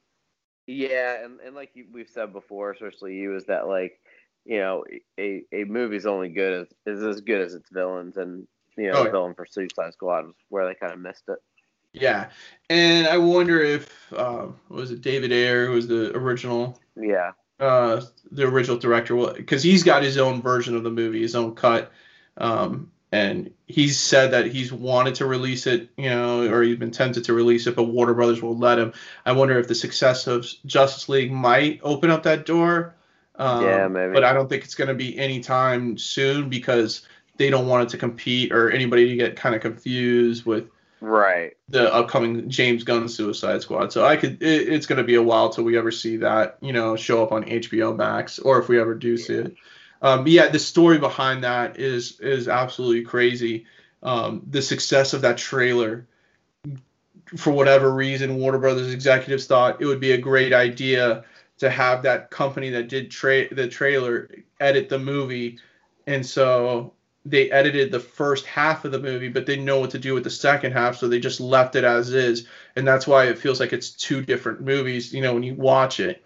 yeah, 0.70 1.24
and, 1.24 1.40
and 1.40 1.56
like 1.56 1.72
you, 1.76 1.86
we've 1.94 2.10
said 2.10 2.34
before, 2.34 2.72
especially 2.72 3.16
you, 3.16 3.36
is 3.38 3.46
that 3.46 3.68
like 3.68 4.00
you 4.46 4.60
know 4.60 4.84
a 5.18 5.44
a 5.54 5.64
movie's 5.64 6.06
only 6.06 6.28
good 6.30 6.68
as 6.86 6.98
is 6.98 7.04
as 7.04 7.22
good 7.22 7.40
as 7.42 7.54
its 7.54 7.70
villains, 7.72 8.18
and 8.18 8.46
you 8.78 8.92
know 8.92 8.98
Oh, 9.00 9.04
the 9.06 9.12
villain 9.12 9.34
for 9.34 9.46
Suicide 9.46 9.94
Squad 9.94 10.26
was 10.26 10.36
where 10.50 10.68
they 10.68 10.76
kind 10.76 10.92
of 10.92 11.00
missed 11.00 11.24
it. 11.30 11.38
Yeah, 11.94 12.30
and 12.70 13.08
I 13.08 13.18
wonder 13.18 13.62
if 13.62 14.12
um, 14.14 14.60
was 14.68 14.92
it 14.92 15.00
David 15.02 15.32
Ayer 15.32 15.68
who 15.68 15.72
was 15.72 15.88
the 15.88 16.16
original 16.18 16.78
Yeah, 16.98 17.32
uh, 17.60 18.02
the 18.32 18.44
original 18.44 18.78
director 18.78 19.16
will, 19.16 19.34
because 19.34 19.64
he's 19.64 19.84
got 19.84 20.04
his 20.04 20.18
own 20.18 20.42
version 20.42 20.76
of 20.76 20.84
the 20.84 20.92
movie, 20.92 21.22
his 21.22 21.36
own 21.36 21.56
cut, 21.56 21.92
um, 22.38 22.92
and 23.12 23.52
he's 23.68 23.98
said 23.98 24.32
that 24.32 24.48
he's 24.48 24.72
wanted 24.72 25.16
to 25.16 25.26
release 25.26 25.66
it, 25.66 25.90
you 25.98 26.10
know, 26.10 26.42
or 26.52 26.62
he's 26.62 26.78
been 26.78 26.92
tempted 26.92 27.24
to 27.24 27.34
release 27.34 27.66
it, 27.66 27.76
but 27.76 27.84
Warner 27.84 28.14
Brothers 28.14 28.42
won't 28.42 28.60
let 28.60 28.78
him. 28.78 28.94
I 29.26 29.32
wonder 29.32 29.58
if 29.58 29.68
the 29.68 29.76
success 29.76 30.28
of 30.28 30.46
Justice 30.66 31.08
League 31.08 31.32
might 31.32 31.80
open 31.84 32.10
up 32.10 32.24
that 32.24 32.46
door. 32.46 32.96
Um, 33.38 33.64
Yeah, 33.64 33.88
maybe. 33.88 34.14
But 34.14 34.24
I 34.24 34.34
don't 34.34 34.50
think 34.50 34.64
it's 34.64 34.76
going 34.76 34.90
to 34.90 34.94
be 34.94 35.18
anytime 35.18 35.98
soon 35.98 36.50
because 36.50 37.08
they 37.38 37.50
don't 37.50 37.68
want 37.68 37.84
it 37.84 37.90
to 37.90 37.98
compete 37.98 38.52
or 38.52 38.72
anybody 38.72 39.08
to 39.10 39.16
get 39.16 39.36
kind 39.36 39.56
of 39.56 39.62
confused 39.62 40.46
with 40.46 40.70
right. 41.02 41.54
the 41.70 41.94
upcoming 41.94 42.50
James 42.50 42.84
Gunn 42.84 43.10
Suicide 43.10 43.62
Squad. 43.62 43.92
So 43.92 44.06
I 44.06 44.18
could 44.18 44.42
it, 44.42 44.70
it's 44.70 44.86
going 44.86 44.98
to 44.98 45.04
be 45.04 45.16
a 45.16 45.24
while 45.24 45.50
till 45.50 45.64
we 45.64 45.78
ever 45.78 45.92
see 45.92 46.18
that 46.18 46.58
you 46.62 46.74
know 46.74 46.96
show 46.96 47.24
up 47.24 47.32
on 47.32 47.44
HBO 47.44 47.96
Max 47.96 48.40
or 48.40 48.60
if 48.60 48.70
we 48.70 48.80
ever 48.80 48.96
do 48.96 49.18
see 49.18 49.36
it. 49.36 49.56
Um, 50.02 50.28
yeah, 50.28 50.50
the 50.50 50.60
story 50.60 50.98
behind 50.98 51.44
that 51.44 51.80
is 51.80 52.20
is 52.20 52.48
absolutely 52.48 53.04
crazy. 53.04 53.66
Um, 54.04 54.44
the 54.48 54.62
success 54.62 55.14
of 55.14 55.22
that 55.22 55.38
trailer, 55.38 56.08
for 57.36 57.52
whatever 57.52 57.92
reason, 57.92 58.38
Warner 58.38 58.60
Brothers 58.60 58.94
executives 58.94 59.48
thought 59.48 59.82
it 59.82 59.86
would 59.86 60.00
be 60.00 60.12
a 60.12 60.18
great 60.18 60.54
idea 60.54 61.24
to 61.58 61.70
have 61.70 62.04
that 62.04 62.30
company 62.30 62.70
that 62.70 62.90
did 62.90 63.10
tra- 63.10 63.54
the 63.54 63.68
trailer 63.68 64.30
edit 64.60 64.90
the 64.90 65.00
movie, 65.00 65.58
and 66.06 66.24
so 66.26 66.94
they 67.30 67.52
edited 67.52 67.92
the 67.92 68.00
first 68.00 68.46
half 68.46 68.86
of 68.86 68.92
the 68.92 69.00
movie, 69.00 69.30
but 69.30 69.46
didn't 69.46 69.66
know 69.66 69.80
what 69.80 69.92
to 69.92 70.00
do 70.00 70.14
with 70.14 70.24
the 70.24 70.30
second 70.30 70.72
half, 70.72 70.98
so 70.98 71.08
they 71.08 71.20
just 71.20 71.40
left 71.40 71.76
it 71.76 71.84
as 71.84 72.14
is, 72.14 72.48
and 72.76 72.88
that's 72.88 73.08
why 73.08 73.26
it 73.26 73.38
feels 73.38 73.60
like 73.60 73.74
it's 73.74 73.90
two 73.90 74.22
different 74.22 74.62
movies. 74.62 75.14
You 75.14 75.22
know, 75.22 75.34
when 75.34 75.44
you 75.44 75.56
watch 75.56 76.00
it, 76.00 76.24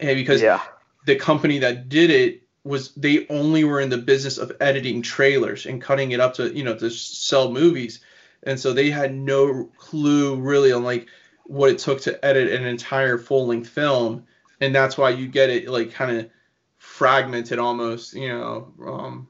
and 0.00 0.16
because 0.16 0.42
yeah, 0.42 0.60
the 1.06 1.16
company 1.16 1.58
that 1.60 1.88
did 1.88 2.10
it 2.10 2.42
was 2.64 2.92
they 2.94 3.26
only 3.28 3.64
were 3.64 3.80
in 3.80 3.88
the 3.88 3.98
business 3.98 4.38
of 4.38 4.52
editing 4.60 5.00
trailers 5.02 5.66
and 5.66 5.80
cutting 5.80 6.12
it 6.12 6.20
up 6.20 6.34
to 6.34 6.54
you 6.54 6.64
know 6.64 6.76
to 6.76 6.90
sell 6.90 7.50
movies. 7.50 8.00
And 8.44 8.58
so 8.58 8.72
they 8.72 8.90
had 8.90 9.14
no 9.14 9.70
clue 9.78 10.36
really 10.36 10.72
on 10.72 10.84
like 10.84 11.08
what 11.44 11.70
it 11.70 11.78
took 11.78 12.00
to 12.02 12.24
edit 12.24 12.52
an 12.52 12.66
entire 12.66 13.18
full-length 13.18 13.68
film. 13.68 14.24
And 14.60 14.74
that's 14.74 14.96
why 14.96 15.10
you 15.10 15.26
get 15.26 15.50
it 15.50 15.68
like 15.68 15.92
kind 15.92 16.18
of 16.18 16.30
fragmented 16.78 17.58
almost 17.58 18.14
you 18.14 18.28
know 18.28 18.72
um 18.86 19.28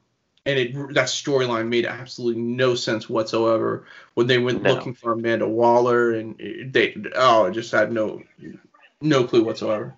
and 0.49 0.59
it 0.59 0.95
that 0.95 1.07
storyline 1.07 1.69
made 1.69 1.87
absolutely 1.87 2.43
no 2.43 2.75
sense 2.75 3.09
whatsoever 3.09 3.85
when 4.15 4.27
they 4.27 4.39
went 4.39 4.63
No. 4.63 4.73
looking 4.73 4.95
for 4.95 5.13
Amanda 5.13 5.47
Waller 5.47 6.13
and 6.13 6.35
it- 6.41 6.73
they 6.73 6.97
oh 7.15 7.45
it 7.47 7.53
just 7.53 7.71
had 7.71 7.93
no 7.93 8.23
no 9.01 9.25
clue 9.25 9.45
whatsoever 9.45 9.95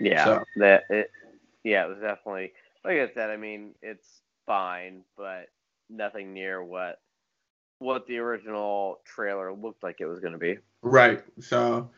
yeah. 0.00 0.24
So- 0.24 0.44
That 0.56 0.84
it. 0.90 1.10
Yeah, 1.62 1.86
it 1.86 1.88
was 1.88 1.98
definitely 2.00 2.52
like 2.84 2.98
I 2.98 3.08
said. 3.14 3.30
I 3.30 3.36
mean, 3.36 3.74
it's 3.80 4.20
fine, 4.44 5.02
but 5.16 5.48
nothing 5.88 6.34
near 6.34 6.62
what 6.62 7.00
what 7.78 8.06
the 8.06 8.18
original 8.18 9.00
trailer 9.04 9.52
looked 9.52 9.82
like 9.82 10.00
it 10.00 10.06
was 10.06 10.20
going 10.20 10.32
to 10.32 10.38
be. 10.38 10.58
Right. 10.82 11.22
So 11.40 11.90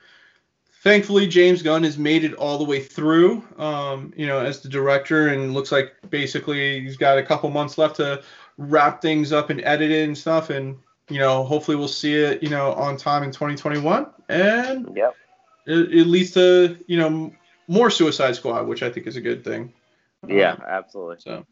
thankfully 0.86 1.26
James 1.26 1.62
Gunn 1.62 1.82
has 1.82 1.98
made 1.98 2.22
it 2.22 2.34
all 2.34 2.58
the 2.58 2.64
way 2.64 2.80
through 2.80 3.42
um, 3.58 4.12
you 4.16 4.24
know, 4.24 4.38
as 4.38 4.60
the 4.60 4.68
director 4.68 5.28
and 5.28 5.52
looks 5.52 5.72
like 5.72 5.94
basically 6.10 6.80
he's 6.80 6.96
got 6.96 7.18
a 7.18 7.24
couple 7.24 7.50
months 7.50 7.76
left 7.76 7.96
to 7.96 8.22
wrap 8.56 9.02
things 9.02 9.32
up 9.32 9.50
and 9.50 9.60
edit 9.64 9.90
it 9.90 10.04
and 10.04 10.16
stuff 10.16 10.48
and 10.48 10.78
you 11.10 11.18
know, 11.18 11.42
hopefully 11.44 11.76
we'll 11.76 11.88
see 11.88 12.14
it, 12.14 12.40
you 12.42 12.48
know, 12.48 12.72
on 12.74 12.96
time 12.96 13.24
in 13.24 13.32
2021 13.32 14.06
and 14.28 14.96
Yep. 14.96 15.16
it, 15.66 15.92
it 15.92 16.06
leads 16.06 16.30
to, 16.32 16.78
you 16.86 16.98
know, 16.98 17.32
more 17.66 17.90
Suicide 17.90 18.36
Squad, 18.36 18.68
which 18.68 18.84
I 18.84 18.90
think 18.90 19.08
is 19.08 19.16
a 19.16 19.20
good 19.20 19.42
thing. 19.42 19.72
Yeah, 20.28 20.52
Um, 20.52 20.62
absolutely. 20.68 21.16
so, 21.18 21.44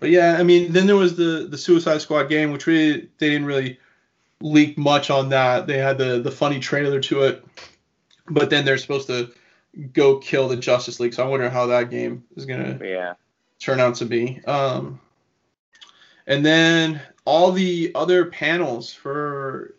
but 0.00 0.10
yeah, 0.10 0.36
I 0.40 0.42
mean, 0.42 0.72
then 0.72 0.88
there 0.88 0.96
was 0.96 1.14
the 1.14 1.46
the 1.48 1.58
Suicide 1.58 2.00
Squad 2.00 2.24
game, 2.24 2.50
which 2.50 2.66
we 2.66 3.08
they 3.18 3.30
didn't 3.30 3.46
really 3.46 3.78
leak 4.40 4.76
much 4.76 5.10
on 5.10 5.28
that. 5.28 5.68
They 5.68 5.78
had 5.78 5.98
the 5.98 6.20
the 6.20 6.32
funny 6.32 6.58
trailer 6.58 7.00
to 7.00 7.22
it, 7.22 7.44
but 8.28 8.50
then 8.50 8.64
they're 8.64 8.78
supposed 8.78 9.06
to 9.08 9.32
go 9.92 10.18
kill 10.18 10.48
the 10.48 10.56
Justice 10.56 11.00
League. 11.00 11.14
So 11.14 11.24
I 11.24 11.28
wonder 11.28 11.48
how 11.48 11.66
that 11.66 11.90
game 11.90 12.24
is 12.36 12.46
gonna 12.46 12.78
Yeah. 12.82 13.14
turn 13.58 13.80
out 13.80 13.96
to 13.96 14.06
be. 14.06 14.40
Um, 14.44 15.00
and 16.26 16.44
then 16.44 17.00
all 17.24 17.52
the 17.52 17.92
other 17.94 18.26
panels 18.26 18.92
for 18.92 19.74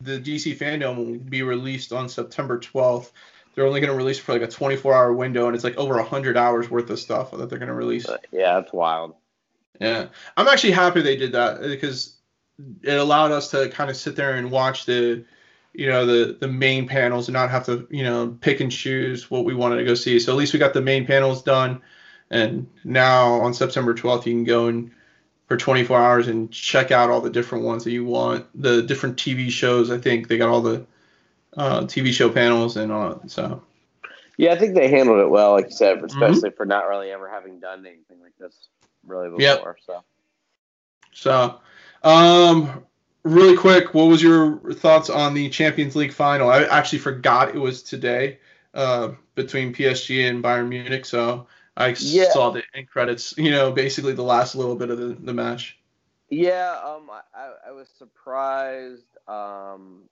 the 0.00 0.18
DC 0.18 0.56
FanDome 0.58 0.96
will 0.96 1.18
be 1.18 1.42
released 1.42 1.92
on 1.92 2.08
September 2.08 2.58
12th. 2.58 3.10
They're 3.54 3.66
only 3.66 3.80
going 3.80 3.92
to 3.92 3.96
release 3.96 4.18
for 4.18 4.32
like 4.32 4.42
a 4.42 4.48
24 4.48 4.94
hour 4.94 5.12
window, 5.12 5.46
and 5.46 5.54
it's 5.54 5.64
like 5.64 5.76
over 5.76 5.94
100 5.96 6.36
hours 6.36 6.70
worth 6.70 6.90
of 6.90 6.98
stuff 6.98 7.30
that 7.30 7.48
they're 7.48 7.58
going 7.58 7.68
to 7.68 7.74
release. 7.74 8.06
Yeah, 8.32 8.60
that's 8.60 8.72
wild. 8.72 9.14
Yeah, 9.80 10.08
I'm 10.36 10.48
actually 10.48 10.72
happy 10.72 11.02
they 11.02 11.16
did 11.16 11.32
that 11.32 11.60
because 11.60 12.16
it 12.82 12.94
allowed 12.94 13.32
us 13.32 13.50
to 13.52 13.68
kind 13.70 13.90
of 13.90 13.96
sit 13.96 14.16
there 14.16 14.34
and 14.34 14.50
watch 14.50 14.86
the, 14.86 15.24
you 15.74 15.88
know, 15.88 16.06
the 16.06 16.36
the 16.40 16.48
main 16.48 16.86
panels 16.88 17.28
and 17.28 17.34
not 17.34 17.50
have 17.50 17.66
to, 17.66 17.86
you 17.90 18.04
know, 18.04 18.36
pick 18.40 18.60
and 18.60 18.72
choose 18.72 19.30
what 19.30 19.44
we 19.44 19.54
wanted 19.54 19.76
to 19.76 19.84
go 19.84 19.94
see. 19.94 20.18
So 20.20 20.32
at 20.32 20.38
least 20.38 20.52
we 20.54 20.60
got 20.60 20.74
the 20.74 20.82
main 20.82 21.06
panels 21.06 21.42
done, 21.42 21.82
and 22.30 22.68
now 22.84 23.34
on 23.34 23.54
September 23.54 23.94
12th 23.94 24.26
you 24.26 24.32
can 24.34 24.44
go 24.44 24.66
and 24.68 24.90
for 25.48 25.56
24 25.56 25.98
hours 25.98 26.28
and 26.28 26.50
check 26.52 26.90
out 26.92 27.10
all 27.10 27.20
the 27.20 27.30
different 27.30 27.64
ones 27.64 27.84
that 27.84 27.92
you 27.92 28.04
want. 28.04 28.46
The 28.60 28.82
different 28.82 29.18
TV 29.18 29.50
shows. 29.50 29.90
I 29.90 29.98
think 29.98 30.28
they 30.28 30.38
got 30.38 30.48
all 30.50 30.62
the 30.62 30.86
uh, 31.56 31.86
TV 31.86 32.12
show 32.12 32.30
panels 32.30 32.76
and 32.76 32.92
all. 32.92 33.22
So 33.26 33.62
Yeah, 34.36 34.52
I 34.52 34.56
think 34.58 34.74
they 34.74 34.88
handled 34.88 35.20
it 35.20 35.28
well, 35.30 35.52
like 35.52 35.66
you 35.66 35.72
said, 35.72 36.02
Mm-hmm. 36.10 36.38
especially 36.38 36.50
for 36.50 36.66
not 36.66 36.88
really 36.88 37.10
ever 37.10 37.28
having 37.28 37.60
done 37.60 37.86
anything 37.86 38.20
like 38.20 38.36
this 38.38 38.68
really 39.06 39.30
Yep. 39.36 39.64
before. 39.64 39.76
So 39.86 40.04
So, 41.12 41.60
um, 42.02 42.84
really 43.24 43.56
quick, 43.56 43.94
what 43.94 44.04
was 44.04 44.22
your 44.22 44.60
thoughts 44.74 45.10
on 45.10 45.34
the 45.34 45.48
Champions 45.48 45.96
League 45.96 46.12
final? 46.12 46.50
I 46.50 46.64
actually 46.64 46.98
forgot 47.00 47.54
it 47.54 47.58
was 47.58 47.82
today 47.82 48.38
uh, 48.74 49.12
between 49.34 49.74
PSG 49.74 50.28
and 50.28 50.44
Bayern 50.44 50.68
Munich, 50.68 51.04
so 51.04 51.46
I 51.76 51.96
Yeah. 51.98 52.30
saw 52.30 52.50
the 52.50 52.62
end 52.74 52.88
credits. 52.88 53.34
You 53.36 53.50
know, 53.50 53.72
basically 53.72 54.12
the 54.12 54.22
last 54.22 54.54
little 54.54 54.76
bit 54.76 54.90
of 54.90 54.98
the, 54.98 55.08
the 55.14 55.34
match. 55.34 55.78
yeah, 56.30 56.80
um, 56.84 57.10
I, 57.10 57.52
I, 57.68 57.70
was 57.72 57.88
surprised. 57.98 59.06
Um, 59.28 60.08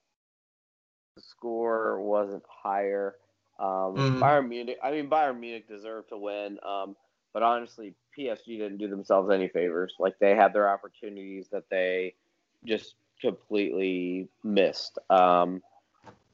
the 1.16 1.22
score 1.22 2.00
wasn't 2.00 2.44
higher. 2.48 3.16
Um, 3.58 3.96
Mhm. 3.96 4.20
Bayern 4.20 4.48
Munich. 4.48 4.78
I 4.82 4.90
mean, 4.92 5.10
Bayern 5.10 5.38
Munich 5.40 5.68
deserved 5.68 6.08
to 6.10 6.18
win. 6.18 6.58
Um, 6.64 6.96
but 7.32 7.42
honestly, 7.42 7.94
PSG 8.16 8.58
didn't 8.58 8.78
do 8.78 8.88
themselves 8.88 9.30
any 9.30 9.48
favors. 9.48 9.94
Like 9.98 10.18
they 10.18 10.34
had 10.34 10.52
their 10.52 10.68
opportunities 10.68 11.48
that 11.48 11.68
they 11.70 12.14
just 12.64 12.94
completely 13.22 14.28
missed. 14.44 14.98
Um, 15.10 15.62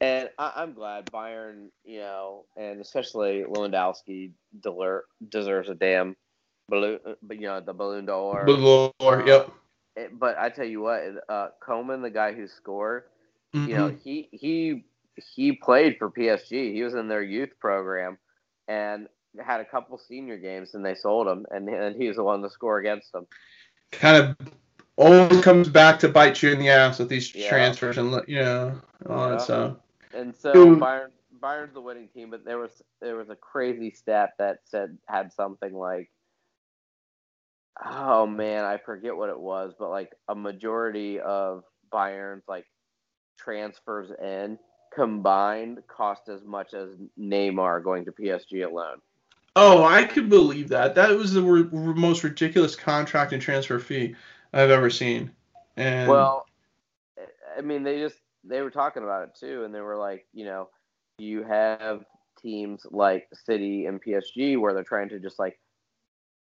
and 0.00 0.30
I, 0.38 0.52
I'm 0.56 0.74
glad 0.74 1.06
Bayern, 1.06 1.68
you 1.84 2.00
know, 2.00 2.46
and 2.56 2.80
especially 2.80 3.44
Lewandowski 3.44 4.32
deler- 4.60 5.04
deserves 5.28 5.68
a 5.68 5.74
damn 5.74 6.16
balloon, 6.68 7.00
but 7.22 7.36
you 7.40 7.46
know, 7.48 7.60
the 7.60 7.74
Ballon 7.74 8.06
d'Or. 8.06 8.44
Balloon, 8.46 8.92
yep. 9.26 9.50
it, 9.96 10.18
but 10.18 10.38
I 10.38 10.50
tell 10.50 10.66
you 10.66 10.80
what, 10.82 11.02
uh, 11.28 11.48
Coman, 11.60 12.02
the 12.02 12.10
guy 12.10 12.32
who 12.32 12.48
scored, 12.48 13.04
Mm-hmm. 13.54 13.68
you 13.70 13.76
know, 13.76 13.88
he 14.04 14.28
he 14.32 14.84
he 15.16 15.52
played 15.52 15.96
for 15.98 16.10
PSG. 16.10 16.74
He 16.74 16.82
was 16.82 16.94
in 16.94 17.08
their 17.08 17.22
youth 17.22 17.50
program, 17.58 18.18
and 18.68 19.08
had 19.42 19.60
a 19.60 19.64
couple 19.64 19.96
senior 19.98 20.36
games, 20.36 20.74
and 20.74 20.84
they 20.84 20.94
sold 20.94 21.26
him, 21.28 21.46
and 21.50 21.66
and 21.68 21.96
he 21.96 22.08
was 22.08 22.16
the 22.16 22.24
one 22.24 22.42
to 22.42 22.50
score 22.50 22.78
against 22.78 23.10
them. 23.12 23.26
kind 23.90 24.16
of 24.18 24.36
always 24.98 25.40
comes 25.42 25.68
back 25.68 25.98
to 26.00 26.08
bite 26.08 26.42
you 26.42 26.50
in 26.50 26.58
the 26.58 26.68
ass 26.68 26.98
with 26.98 27.08
these 27.08 27.34
Yeah. 27.34 27.48
transfers 27.48 27.98
and 27.98 28.10
you 28.26 28.40
know 28.40 28.80
all 29.08 29.24
Yeah. 29.24 29.28
that 29.30 29.40
stuff. 29.42 29.76
And 30.12 30.34
so 30.34 30.52
Dude. 30.52 30.80
Bayern 30.80 31.10
Bayern's 31.40 31.72
the 31.72 31.80
winning 31.80 32.08
team, 32.08 32.30
but 32.30 32.44
there 32.44 32.58
was 32.58 32.82
there 33.00 33.16
was 33.16 33.30
a 33.30 33.36
crazy 33.36 33.92
stat 33.92 34.32
that 34.38 34.58
said 34.64 34.98
had 35.06 35.32
something 35.32 35.72
like 35.72 36.10
oh 37.84 38.26
man, 38.26 38.64
I 38.64 38.78
forget 38.78 39.16
what 39.16 39.30
it 39.30 39.38
was, 39.38 39.72
but 39.78 39.90
like 39.90 40.12
a 40.28 40.34
majority 40.34 41.20
of 41.20 41.62
Bayern's 41.92 42.48
like 42.48 42.66
transfers 43.38 44.10
in 44.20 44.58
combined 44.92 45.78
cost 45.86 46.28
as 46.28 46.42
much 46.44 46.74
as 46.74 46.90
Neymar 47.16 47.84
going 47.84 48.04
to 48.06 48.12
PSG 48.12 48.68
alone. 48.68 49.00
Oh, 49.54 49.84
I 49.84 50.04
could 50.04 50.28
believe 50.28 50.68
that. 50.68 50.94
That 50.96 51.10
was 51.10 51.32
the 51.32 51.42
most 51.42 52.24
ridiculous 52.24 52.74
contract 52.74 53.32
and 53.32 53.40
transfer 53.42 53.78
fee 53.78 54.16
I've 54.52 54.70
ever 54.70 54.90
seen. 54.90 55.32
And 55.76 56.08
Well, 56.08 56.46
I 57.56 57.60
mean, 57.60 57.82
they 57.82 57.98
just 58.00 58.18
they 58.44 58.62
were 58.62 58.70
talking 58.70 59.02
about 59.02 59.24
it 59.24 59.36
too, 59.38 59.64
and 59.64 59.74
they 59.74 59.80
were 59.80 59.96
like, 59.96 60.26
you 60.32 60.44
know, 60.44 60.68
you 61.18 61.42
have 61.42 62.04
teams 62.40 62.86
like 62.90 63.28
City 63.34 63.86
and 63.86 64.02
PSG 64.02 64.58
where 64.58 64.74
they're 64.74 64.84
trying 64.84 65.08
to 65.10 65.18
just 65.18 65.38
like, 65.38 65.58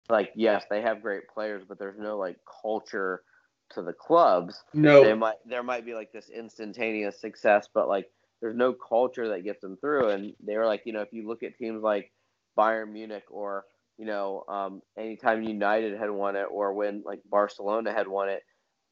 like 0.10 0.32
yes, 0.36 0.66
they 0.70 0.82
have 0.82 1.02
great 1.02 1.28
players, 1.28 1.64
but 1.68 1.80
there's 1.80 2.00
no 2.00 2.18
like 2.18 2.38
culture 2.62 3.24
to 3.72 3.82
the 3.82 3.94
clubs. 3.94 4.64
no, 4.74 5.04
They 5.04 5.14
might 5.14 5.38
there 5.46 5.64
might 5.64 5.86
be 5.86 5.94
like 5.94 6.12
this 6.12 6.30
instantaneous 6.30 7.20
success, 7.20 7.68
but 7.74 7.88
like 7.88 8.10
there's 8.42 8.56
no 8.56 8.74
culture 8.74 9.30
that 9.30 9.44
gets 9.44 9.62
them 9.62 9.78
through. 9.78 10.10
And 10.10 10.34
they 10.46 10.58
were 10.58 10.66
like, 10.66 10.84
you 10.86 10.94
know, 10.94 11.02
if 11.02 11.12
you 11.12 11.28
look 11.28 11.44
at 11.44 11.58
teams 11.58 11.82
like 11.82 12.12
Bayern 12.58 12.92
Munich 12.92 13.26
or 13.30 13.66
you 13.98 14.06
know, 14.06 14.44
um, 14.48 14.82
anytime 14.98 15.44
United 15.44 15.98
had 15.98 16.10
won 16.12 16.36
it 16.36 16.46
or 16.52 16.74
when 16.74 17.04
like 17.06 17.22
Barcelona 17.30 17.92
had 17.94 18.08
won 18.08 18.30
it, 18.30 18.44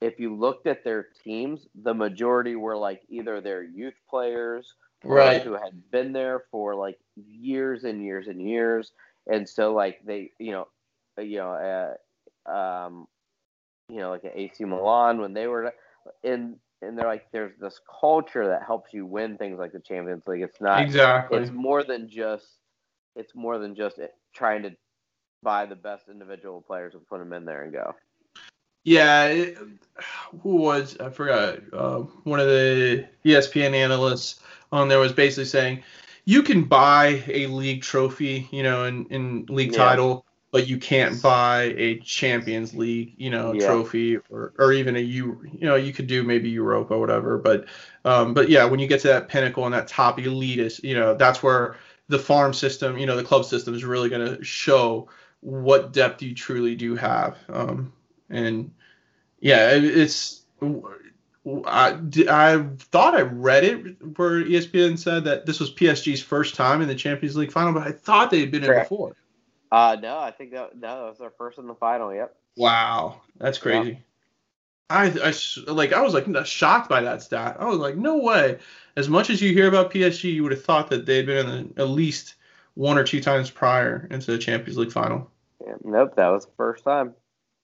if 0.01 0.19
you 0.19 0.35
looked 0.35 0.67
at 0.67 0.83
their 0.83 1.07
teams, 1.23 1.67
the 1.75 1.93
majority 1.93 2.55
were 2.55 2.77
like 2.77 3.01
either 3.09 3.41
their 3.41 3.63
youth 3.63 3.95
players 4.09 4.75
or 5.03 5.35
Right. 5.35 5.43
who 5.43 5.53
had 5.53 5.89
been 5.91 6.11
there 6.13 6.43
for 6.51 6.75
like 6.75 6.97
years 7.15 7.83
and 7.83 8.03
years 8.03 8.27
and 8.27 8.41
years, 8.41 8.91
and 9.27 9.47
so 9.47 9.73
like 9.73 9.99
they, 10.05 10.31
you 10.39 10.51
know, 10.51 10.67
you 11.17 11.37
know, 11.37 11.95
uh, 12.47 12.51
um, 12.51 13.07
you 13.89 13.97
know, 13.97 14.09
like 14.11 14.25
at 14.25 14.35
AC 14.35 14.65
Milan 14.65 15.19
when 15.19 15.33
they 15.33 15.47
were 15.47 15.73
in, 16.23 16.55
and 16.81 16.97
they're 16.97 17.07
like, 17.07 17.25
there's 17.31 17.57
this 17.59 17.79
culture 17.99 18.47
that 18.47 18.63
helps 18.65 18.93
you 18.93 19.05
win 19.05 19.37
things 19.37 19.59
like 19.59 19.71
the 19.71 19.79
Champions 19.79 20.23
League. 20.27 20.41
It's 20.41 20.61
not 20.61 20.87
exactly. 20.87 21.29
it's 21.29 21.51
more 21.51 21.83
than 21.83 22.09
just 22.09 22.45
it's 23.15 23.35
more 23.35 23.57
than 23.59 23.75
just 23.75 23.99
trying 24.33 24.63
to 24.63 24.71
buy 25.45 25.65
the 25.65 25.75
best 25.77 26.09
individual 26.09 26.61
players 26.61 26.95
and 26.95 27.07
put 27.07 27.19
them 27.19 27.31
in 27.31 27.45
there 27.45 27.63
and 27.63 27.71
go. 27.71 27.95
Yeah, 28.83 29.25
it, 29.25 29.57
who 30.41 30.55
was 30.57 30.97
I 30.99 31.09
forgot? 31.09 31.59
Uh, 31.73 31.99
one 32.23 32.39
of 32.39 32.47
the 32.47 33.05
ESPN 33.25 33.73
analysts 33.73 34.41
on 34.71 34.89
there 34.89 34.99
was 34.99 35.13
basically 35.13 35.45
saying 35.45 35.83
you 36.25 36.43
can 36.43 36.63
buy 36.65 37.23
a 37.27 37.47
league 37.47 37.81
trophy, 37.81 38.47
you 38.51 38.63
know, 38.63 38.85
in, 38.85 39.05
in 39.07 39.45
league 39.49 39.73
Yeah. 39.73 39.77
title, 39.77 40.25
but 40.51 40.67
you 40.67 40.77
can't 40.77 41.21
buy 41.21 41.73
a 41.77 41.99
Champions 41.99 42.75
League, 42.75 43.15
you 43.17 43.31
know, 43.31 43.53
Yeah. 43.53 43.65
trophy 43.65 44.17
or, 44.29 44.53
or 44.59 44.71
even 44.73 44.95
a 44.95 44.99
you 44.99 45.41
you 45.51 45.65
know 45.67 45.75
you 45.75 45.93
could 45.93 46.07
do 46.07 46.23
maybe 46.23 46.49
Europa 46.49 46.93
or 46.93 46.99
whatever, 46.99 47.37
but 47.39 47.65
um, 48.05 48.33
but 48.35 48.49
yeah, 48.49 48.65
when 48.65 48.79
you 48.79 48.87
get 48.87 49.01
to 49.01 49.07
that 49.07 49.29
pinnacle 49.29 49.65
and 49.65 49.73
that 49.73 49.87
top 49.87 50.19
elitist, 50.19 50.83
you 50.83 50.95
know, 50.95 51.15
that's 51.15 51.41
where 51.41 51.77
the 52.07 52.19
farm 52.19 52.53
system, 52.53 52.97
you 52.99 53.07
know, 53.07 53.15
the 53.17 53.23
club 53.23 53.45
system 53.45 53.73
is 53.73 53.83
really 53.83 54.09
going 54.09 54.37
to 54.37 54.43
show 54.43 55.09
what 55.45 55.93
depth 55.93 56.23
you 56.23 56.33
truly 56.33 56.75
do 56.75 56.95
have. 56.95 57.37
Um, 57.49 57.93
and 58.29 58.71
yeah, 59.39 59.71
it- 59.71 59.83
it's. 59.85 60.41
I, 61.67 61.99
I 62.27 62.65
thought 62.79 63.13
I 63.13 63.21
read 63.21 63.63
it 63.63 64.17
where 64.17 64.43
ESPN 64.43 64.97
said 64.97 65.25
that 65.25 65.45
this 65.45 65.59
was 65.59 65.71
PSG's 65.71 66.23
first 66.23 66.55
time 66.55 66.81
in 66.81 66.87
the 66.87 66.95
Champions 66.95 67.35
League 67.35 67.51
final, 67.51 67.71
but 67.71 67.85
I 67.85 67.91
thought 67.91 68.31
they 68.31 68.39
had 68.39 68.49
been 68.49 68.63
in 68.63 68.71
before. 68.71 69.15
Uh 69.71 69.95
no, 70.01 70.17
I 70.17 70.31
think 70.31 70.51
that 70.51 70.75
no, 70.75 70.87
that 70.87 71.09
was 71.09 71.19
their 71.19 71.29
first 71.37 71.59
in 71.59 71.67
the 71.67 71.75
final. 71.75 72.11
Yep. 72.13 72.35
Wow, 72.57 73.21
that's 73.37 73.59
crazy. 73.59 73.99
I 74.89 75.07
I 75.09 75.33
like 75.71 75.93
I 75.93 76.01
was 76.01 76.15
like 76.15 76.25
shocked 76.47 76.89
by 76.89 77.01
that 77.01 77.21
stat. 77.21 77.57
I 77.59 77.65
was 77.65 77.77
like, 77.77 77.95
no 77.95 78.17
way. 78.17 78.57
As 78.95 79.07
much 79.09 79.29
as 79.29 79.39
you 79.41 79.53
hear 79.53 79.67
about 79.67 79.91
PSG, 79.91 80.33
you 80.33 80.41
would 80.43 80.51
have 80.51 80.63
thought 80.63 80.89
that 80.89 81.05
they'd 81.05 81.25
been 81.27 81.47
in 81.47 81.73
the, 81.75 81.81
at 81.81 81.89
least 81.89 82.35
one 82.75 82.97
or 82.97 83.03
two 83.03 83.21
times 83.21 83.51
prior 83.51 84.07
into 84.09 84.31
the 84.31 84.37
Champions 84.37 84.77
League 84.77 84.91
final. 84.91 85.29
Yeah, 85.65 85.73
nope, 85.83 86.15
that 86.15 86.29
was 86.29 86.45
the 86.45 86.51
first 86.57 86.83
time. 86.83 87.15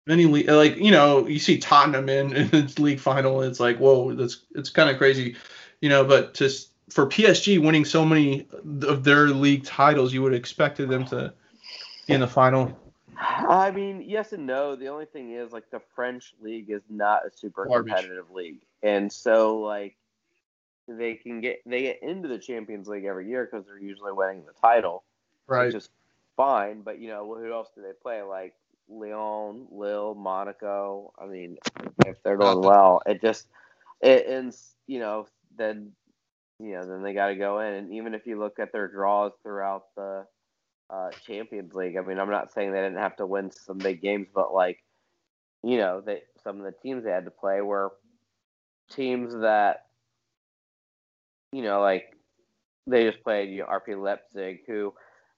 Any 0.09 0.25
le- 0.25 0.51
like 0.53 0.77
you 0.77 0.91
know 0.91 1.27
you 1.27 1.39
see 1.39 1.59
Tottenham 1.59 2.09
in, 2.09 2.33
in 2.35 2.49
its 2.53 2.79
league 2.79 2.99
final, 2.99 3.41
it's 3.41 3.59
like 3.59 3.77
whoa, 3.77 4.13
that's 4.13 4.45
it's 4.55 4.69
kind 4.69 4.89
of 4.89 4.97
crazy, 4.97 5.35
you 5.79 5.89
know. 5.89 6.03
But 6.03 6.33
just 6.33 6.71
for 6.89 7.05
PSG 7.05 7.59
winning 7.59 7.85
so 7.85 8.03
many 8.03 8.47
of 8.81 9.03
their 9.03 9.27
league 9.27 9.63
titles, 9.63 10.11
you 10.13 10.23
would 10.23 10.33
have 10.33 10.39
expected 10.39 10.89
them 10.89 11.05
to 11.05 11.33
be 12.07 12.13
in 12.13 12.19
the 12.19 12.27
final. 12.27 12.77
I 13.17 13.69
mean, 13.71 14.01
yes 14.01 14.33
and 14.33 14.47
no. 14.47 14.75
The 14.75 14.87
only 14.87 15.05
thing 15.05 15.31
is, 15.33 15.51
like, 15.51 15.69
the 15.69 15.81
French 15.95 16.33
league 16.41 16.71
is 16.71 16.81
not 16.89 17.25
a 17.25 17.29
super 17.29 17.67
Garbage. 17.67 17.93
competitive 17.93 18.31
league, 18.31 18.61
and 18.81 19.11
so 19.11 19.59
like 19.59 19.95
they 20.87 21.13
can 21.15 21.41
get 21.41 21.61
they 21.65 21.83
get 21.83 22.01
into 22.01 22.27
the 22.27 22.39
Champions 22.39 22.87
League 22.87 23.05
every 23.05 23.29
year 23.29 23.47
because 23.49 23.67
they're 23.67 23.79
usually 23.79 24.11
winning 24.11 24.43
the 24.45 24.53
title, 24.59 25.03
which 25.45 25.75
is 25.75 25.89
fine. 26.41 26.81
But 26.81 26.99
you 26.99 27.09
know, 27.09 27.25
who 27.25 27.51
else 27.53 27.69
do 27.75 27.81
they 27.81 27.93
play? 28.01 28.21
Like 28.23 28.53
Lyon, 28.89 29.67
Lille, 29.71 30.15
Monaco. 30.15 31.13
I 31.19 31.27
mean, 31.27 31.57
if 32.05 32.21
they're 32.23 32.37
doing 32.37 32.61
well, 32.61 33.01
it 33.05 33.21
just 33.21 33.47
it 34.01 34.25
and 34.27 34.55
you 34.87 34.99
know 34.99 35.27
then 35.55 35.91
you 36.59 36.73
know 36.73 36.85
then 36.85 37.03
they 37.03 37.13
got 37.13 37.27
to 37.27 37.35
go 37.35 37.59
in. 37.59 37.73
And 37.73 37.93
even 37.93 38.15
if 38.15 38.25
you 38.25 38.39
look 38.39 38.59
at 38.59 38.71
their 38.71 38.87
draws 38.87 39.33
throughout 39.43 39.83
the 39.95 40.25
uh, 40.89 41.11
Champions 41.25 41.73
League, 41.73 41.95
I 41.95 42.01
mean, 42.01 42.19
I'm 42.19 42.31
not 42.31 42.51
saying 42.51 42.71
they 42.71 42.81
didn't 42.81 42.97
have 42.97 43.17
to 43.17 43.25
win 43.25 43.51
some 43.51 43.77
big 43.77 44.01
games, 44.01 44.27
but 44.33 44.53
like 44.53 44.83
you 45.63 45.77
know, 45.77 46.01
they 46.01 46.23
some 46.43 46.57
of 46.57 46.65
the 46.65 46.73
teams 46.81 47.03
they 47.03 47.11
had 47.11 47.25
to 47.25 47.31
play 47.31 47.61
were 47.61 47.91
teams 48.89 49.33
that 49.41 49.85
you 51.53 51.61
know 51.61 51.81
like 51.81 52.15
they 52.87 53.07
just 53.07 53.23
played 53.23 53.51
you 53.51 53.59
know, 53.59 53.67
RB 53.67 54.01
Leipzig, 54.01 54.61
who 54.65 54.91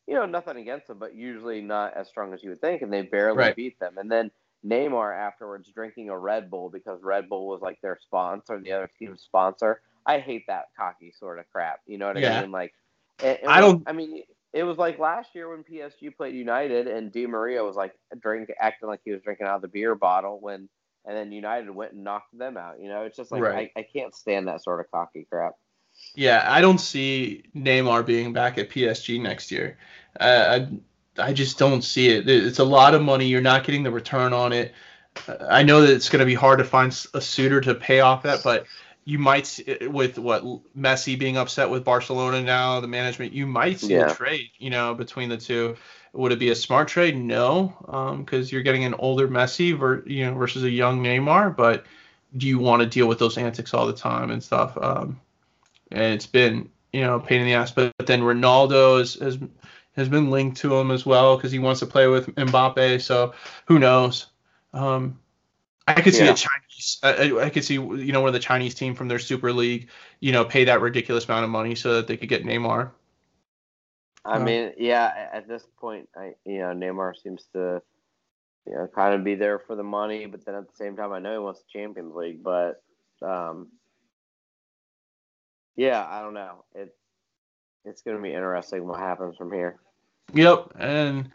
you 0.08 0.16
know 0.16 0.26
nothing 0.26 0.58
against 0.58 0.88
them, 0.88 1.00
but 1.00 1.16
usually 1.16 1.62
not 1.62 1.94
as 1.96 2.08
strong 2.10 2.34
as 2.34 2.44
you 2.44 2.50
would 2.50 2.62
think, 2.62 2.82
and 2.82 2.92
they 2.92 3.02
barely 3.04 3.38
Right. 3.38 3.56
beat 3.56 3.80
them. 3.80 3.98
And 3.98 4.12
then 4.12 4.32
Neymar 4.66 5.18
afterwards 5.18 5.70
drinking 5.74 6.10
a 6.10 6.18
Red 6.18 6.50
Bull 6.50 6.70
because 6.70 7.02
Red 7.04 7.28
Bull 7.30 7.48
was 7.48 7.62
like 7.62 7.80
their 7.82 7.98
sponsor, 8.02 8.60
the 8.60 8.72
other 8.72 8.90
team's 9.00 9.22
sponsor. 9.22 9.82
I 10.06 10.20
hate 10.20 10.46
that 10.48 10.66
cocky 10.78 11.12
sort 11.12 11.40
of 11.40 11.50
crap. 11.52 11.80
You 11.86 11.98
know 11.98 12.08
what 12.08 12.18
I 12.18 12.22
Yeah. 12.22 12.42
mean? 12.42 12.52
Like, 12.52 12.74
it, 13.20 13.42
it 13.44 13.48
I 13.48 13.62
was- 13.62 13.74
don't- 13.74 13.84
I 13.88 13.92
mean, 13.94 14.24
it 14.54 14.64
was 14.64 14.78
like 14.78 15.00
last 15.00 15.34
year 15.36 15.50
when 15.50 15.64
PSG 15.64 16.10
played 16.16 16.36
United 16.36 16.88
and 16.88 17.12
Di 17.12 17.26
Maria 17.26 17.64
was 17.64 17.76
like 17.76 17.94
drink 18.20 18.52
acting 18.60 18.88
like 18.88 19.02
he 19.04 19.12
was 19.12 19.22
drinking 19.22 19.48
out 19.48 19.56
of 19.56 19.62
the 19.62 19.68
beer 19.68 19.96
bottle 19.96 20.40
when, 20.40 20.70
and 21.06 21.18
then 21.18 21.32
United 21.32 21.70
went 21.72 21.94
and 21.94 22.04
knocked 22.04 22.38
them 22.38 22.56
out. 22.56 22.80
You 22.80 22.88
know, 22.90 23.04
it's 23.04 23.18
just 23.18 23.32
like 23.32 23.42
Right. 23.42 23.72
I, 23.76 23.80
I 23.80 23.84
can't 23.84 24.14
stand 24.16 24.48
that 24.48 24.62
sort 24.64 24.80
of 24.80 24.90
cocky 24.92 25.26
crap. 25.30 25.54
Yeah, 26.16 26.46
I 26.48 26.62
don't 26.62 26.78
see 26.80 27.44
Neymar 27.56 28.06
being 28.06 28.34
back 28.34 28.58
at 28.58 28.70
PSG 28.70 29.20
next 29.20 29.52
year. 29.52 29.78
Uh, 30.20 30.60
I 31.18 31.30
I 31.30 31.34
just 31.34 31.58
don't 31.58 31.84
see 31.84 32.10
it. 32.10 32.28
It's 32.30 32.60
a 32.60 32.64
lot 32.64 32.96
of 32.96 33.02
money. 33.02 33.28
You're 33.28 33.42
not 33.42 33.64
getting 33.64 33.84
the 33.84 33.92
return 33.92 34.34
on 34.34 34.54
it. 34.54 34.74
I 35.50 35.64
know 35.64 35.82
that 35.82 35.92
it's 35.92 36.10
going 36.10 36.22
to 36.22 36.26
be 36.26 36.34
hard 36.34 36.60
to 36.60 36.66
find 36.66 36.92
a 37.14 37.22
suitor 37.22 37.62
to 37.62 37.76
pay 37.76 38.00
off 38.00 38.24
that, 38.24 38.44
but 38.44 38.66
you 39.06 39.20
might 39.20 39.60
with 39.82 40.18
what 40.18 40.44
Messi 40.76 41.18
being 41.20 41.38
upset 41.38 41.70
with 41.70 41.84
Barcelona 41.84 42.42
now, 42.42 42.80
the 42.80 42.88
management, 42.88 43.34
you 43.34 43.46
might 43.46 43.80
see 43.80 43.94
Yeah. 43.94 44.12
a 44.12 44.16
trade. 44.16 44.50
You 44.58 44.70
know, 44.70 44.94
between 44.94 45.30
the 45.30 45.38
two. 45.38 45.76
Would 46.14 46.32
it 46.32 46.40
be 46.40 46.52
a 46.52 46.56
smart 46.56 46.88
trade? 46.88 47.18
No, 47.18 47.74
because 48.20 48.52
you're 48.52 48.62
getting 48.62 48.86
an 48.86 48.94
older 48.96 49.28
Messi, 49.28 49.78
ver, 49.78 50.04
you 50.06 50.26
know, 50.26 50.36
versus 50.36 50.64
a 50.64 50.70
young 50.70 51.02
Neymar. 51.04 51.56
But 51.56 51.86
do 52.38 52.48
you 52.48 52.60
want 52.60 52.82
to 52.82 52.88
deal 52.88 53.08
with 53.08 53.18
those 53.20 53.38
antics 53.38 53.74
all 53.74 53.88
the 53.88 53.94
time 53.94 54.30
and 54.30 54.44
stuff? 54.44 54.78
Um, 54.80 55.20
and 55.94 56.14
it's 56.14 56.26
been 56.28 56.70
you 56.92 57.02
know 57.02 57.16
a 57.16 57.20
pain 57.20 57.42
in 57.42 57.48
the 57.48 57.54
ass. 57.54 57.72
But, 57.72 57.94
then 58.06 58.22
Ronaldo 58.22 59.00
has 59.00 59.16
has, 59.16 59.40
has 59.96 60.10
been 60.10 60.30
linked 60.30 60.58
to 60.58 60.76
him 60.76 60.92
as 60.92 61.06
well 61.06 61.38
because 61.38 61.52
he 61.52 61.60
wants 61.60 61.80
to 61.82 61.86
play 61.86 62.08
with 62.08 62.28
Mbappe. 62.36 63.02
So 63.02 63.34
who 63.68 63.80
knows? 63.80 64.28
Um, 64.74 65.20
I 65.88 66.02
could 66.02 66.14
see 66.14 66.26
Yeah. 66.26 66.32
a 66.32 66.36
Chinese. 66.36 67.00
I, 67.04 67.46
I- 67.46 67.50
could 67.50 67.64
see 67.64 67.76
you 67.76 68.12
know 68.12 68.22
one 68.22 68.30
of 68.30 68.34
the 68.34 68.40
Chinese 68.40 68.76
team 68.76 68.96
from 68.96 69.08
their 69.08 69.20
Super 69.20 69.54
League, 69.54 69.90
you 70.20 70.32
know, 70.32 70.46
pay 70.46 70.66
that 70.66 70.82
ridiculous 70.82 71.26
amount 71.26 71.46
of 71.46 71.50
money 71.52 71.76
so 71.76 71.96
that 71.96 72.08
they 72.08 72.18
could 72.18 72.30
get 72.30 72.44
Neymar. 72.46 72.92
I 74.26 74.38
Uh, 74.38 74.40
mean, 74.40 74.74
yeah, 74.78 75.30
at 75.34 75.48
this 75.48 75.66
point, 75.80 76.10
I 76.16 76.36
you 76.46 76.60
know 76.60 76.74
Neymar 76.74 77.22
seems 77.22 77.46
to 77.54 77.82
you 78.66 78.74
know, 78.74 78.88
kind 78.88 79.14
of 79.14 79.24
be 79.24 79.36
there 79.36 79.60
for 79.60 79.76
the 79.76 79.84
money, 79.84 80.26
but 80.26 80.46
then 80.46 80.56
at 80.56 80.70
the 80.70 80.76
same 80.76 80.96
time, 80.96 81.12
I 81.12 81.20
know 81.20 81.34
he 81.34 81.40
wants 81.40 81.62
the 81.62 81.80
Champions 81.80 82.16
League, 82.16 82.44
but 82.44 82.82
um, 83.22 83.68
yeah, 85.76 86.06
I 86.10 86.22
don't 86.22 86.34
know. 86.34 86.64
It 86.76 86.96
it's 87.86 88.02
going 88.02 88.18
to 88.18 88.24
be 88.24 88.34
interesting 88.34 88.88
what 88.88 89.00
happens 89.00 89.36
from 89.36 89.52
here. 89.52 89.78
Yep, 90.34 90.74
and 90.80 91.30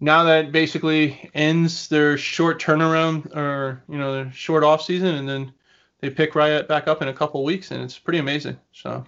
now 0.00 0.24
that 0.24 0.52
basically 0.52 1.30
ends 1.34 1.88
their 1.88 2.18
short 2.18 2.60
turnaround 2.60 3.34
or 3.36 3.82
you 3.88 3.98
know 3.98 4.12
their 4.12 4.32
short 4.32 4.64
off 4.64 4.82
season, 4.82 5.14
and 5.14 5.28
then 5.28 5.52
they 6.00 6.10
pick 6.10 6.34
right 6.34 6.66
back 6.66 6.88
up 6.88 7.02
in 7.02 7.08
a 7.08 7.12
couple 7.12 7.44
weeks, 7.44 7.70
and 7.70 7.82
it's 7.82 7.98
pretty 7.98 8.18
amazing. 8.18 8.58
So 8.72 9.04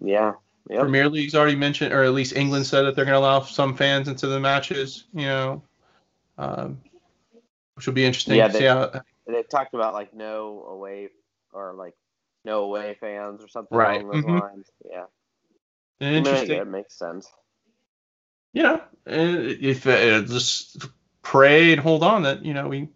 yeah, 0.00 0.34
yep. 0.70 0.80
Premier 0.80 1.08
League's 1.08 1.34
already 1.34 1.56
mentioned, 1.56 1.92
or 1.92 2.04
at 2.04 2.12
least 2.12 2.36
England 2.36 2.66
said 2.66 2.82
that 2.82 2.94
they're 2.94 3.04
going 3.04 3.14
to 3.14 3.18
allow 3.18 3.40
some 3.40 3.76
fans 3.76 4.08
into 4.08 4.28
the 4.28 4.40
matches. 4.40 5.04
You 5.12 5.26
know, 5.26 5.62
um, 6.38 6.80
which 7.74 7.86
will 7.86 7.94
be 7.94 8.04
interesting. 8.04 8.36
Yeah, 8.36 8.48
they, 8.48 8.66
how, 8.66 9.02
they 9.26 9.42
talked 9.42 9.74
about 9.74 9.94
like 9.94 10.14
no 10.14 10.64
away 10.68 11.08
or 11.52 11.74
like 11.74 11.94
no 12.48 12.64
away 12.64 12.96
fans 12.98 13.44
or 13.44 13.48
something 13.48 13.76
right. 13.76 14.00
along 14.00 14.12
those 14.12 14.24
mm-hmm. 14.24 14.38
lines. 14.38 14.70
Yeah, 14.90 15.04
interesting. 16.00 16.58
It 16.58 16.66
makes 16.66 16.98
sense. 16.98 17.30
Yeah, 18.52 18.80
if 19.06 19.86
uh, 19.86 20.22
just 20.22 20.86
pray 21.22 21.72
and 21.72 21.80
hold 21.80 22.02
on 22.02 22.22
that 22.22 22.44
you 22.44 22.54
know 22.54 22.68
we 22.68 22.88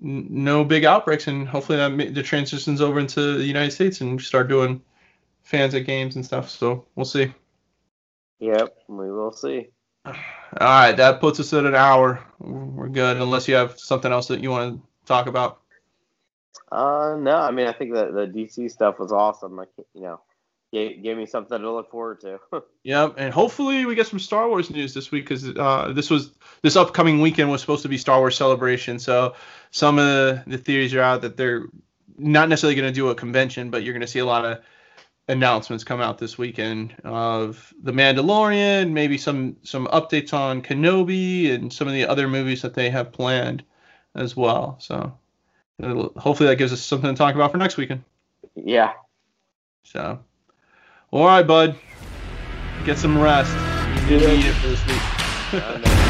no 0.00 0.64
big 0.64 0.84
outbreaks 0.84 1.26
and 1.26 1.46
hopefully 1.46 1.78
that 1.78 2.14
the 2.14 2.22
transitions 2.22 2.80
over 2.80 2.98
into 2.98 3.36
the 3.36 3.44
United 3.44 3.72
States 3.72 4.00
and 4.00 4.20
start 4.20 4.48
doing 4.48 4.80
fans 5.42 5.74
at 5.74 5.86
games 5.86 6.16
and 6.16 6.24
stuff. 6.24 6.48
So 6.48 6.86
we'll 6.94 7.04
see. 7.04 7.32
Yep, 8.38 8.76
we 8.88 9.10
will 9.10 9.32
see. 9.32 9.68
All 10.04 10.14
right, 10.60 10.92
that 10.92 11.20
puts 11.20 11.40
us 11.40 11.52
at 11.52 11.64
an 11.64 11.74
hour. 11.74 12.24
We're 12.38 12.88
good, 12.88 13.16
unless 13.16 13.48
you 13.48 13.54
have 13.56 13.78
something 13.78 14.10
else 14.10 14.28
that 14.28 14.40
you 14.40 14.50
want 14.50 14.76
to 14.76 14.82
talk 15.06 15.26
about. 15.26 15.60
Uh, 16.70 17.16
no, 17.18 17.36
I 17.36 17.50
mean 17.50 17.66
I 17.66 17.72
think 17.72 17.94
that 17.94 18.12
the 18.12 18.26
DC 18.26 18.70
stuff 18.70 18.98
was 18.98 19.12
awesome. 19.12 19.56
Like 19.56 19.68
you 19.94 20.02
know, 20.02 20.20
gave, 20.72 21.02
gave 21.02 21.16
me 21.16 21.26
something 21.26 21.58
to 21.58 21.72
look 21.72 21.90
forward 21.90 22.20
to. 22.20 22.38
yep, 22.82 23.14
and 23.16 23.32
hopefully 23.32 23.86
we 23.86 23.94
get 23.94 24.06
some 24.06 24.18
Star 24.18 24.48
Wars 24.48 24.70
news 24.70 24.94
this 24.94 25.10
week 25.10 25.24
because 25.24 25.48
uh, 25.48 25.92
this 25.94 26.10
was 26.10 26.32
this 26.62 26.76
upcoming 26.76 27.20
weekend 27.20 27.50
was 27.50 27.60
supposed 27.60 27.82
to 27.82 27.88
be 27.88 27.98
Star 27.98 28.18
Wars 28.18 28.36
Celebration. 28.36 28.98
So 28.98 29.34
some 29.70 29.98
of 29.98 30.04
the, 30.04 30.42
the 30.46 30.58
theories 30.58 30.94
are 30.94 31.00
out 31.00 31.22
that 31.22 31.36
they're 31.36 31.66
not 32.18 32.48
necessarily 32.48 32.74
going 32.74 32.92
to 32.92 32.94
do 32.94 33.08
a 33.08 33.14
convention, 33.14 33.70
but 33.70 33.82
you're 33.82 33.94
going 33.94 34.00
to 34.00 34.06
see 34.06 34.18
a 34.18 34.26
lot 34.26 34.44
of 34.44 34.58
announcements 35.28 35.84
come 35.84 36.00
out 36.00 36.18
this 36.18 36.38
weekend 36.38 36.94
of 37.04 37.72
the 37.82 37.92
Mandalorian, 37.92 38.90
maybe 38.92 39.18
some 39.18 39.56
some 39.62 39.86
updates 39.88 40.32
on 40.32 40.62
Kenobi 40.62 41.54
and 41.54 41.72
some 41.72 41.86
of 41.86 41.94
the 41.94 42.06
other 42.06 42.28
movies 42.28 42.62
that 42.62 42.74
they 42.74 42.90
have 42.90 43.12
planned 43.12 43.62
as 44.14 44.36
well. 44.36 44.76
So 44.80 45.16
hopefully 45.80 46.48
that 46.48 46.56
gives 46.56 46.72
us 46.72 46.80
something 46.80 47.10
to 47.10 47.16
talk 47.16 47.34
about 47.34 47.52
for 47.52 47.58
next 47.58 47.76
weekend. 47.76 48.02
Yeah. 48.54 48.92
So, 49.84 50.18
all 51.10 51.26
right, 51.26 51.46
bud, 51.46 51.76
get 52.84 52.98
some 52.98 53.18
rest. 53.18 53.52
You 54.10 54.18
need 54.18 54.44
it 54.44 54.54
for 54.54 54.68
this 54.68 54.86
week. 54.86 56.04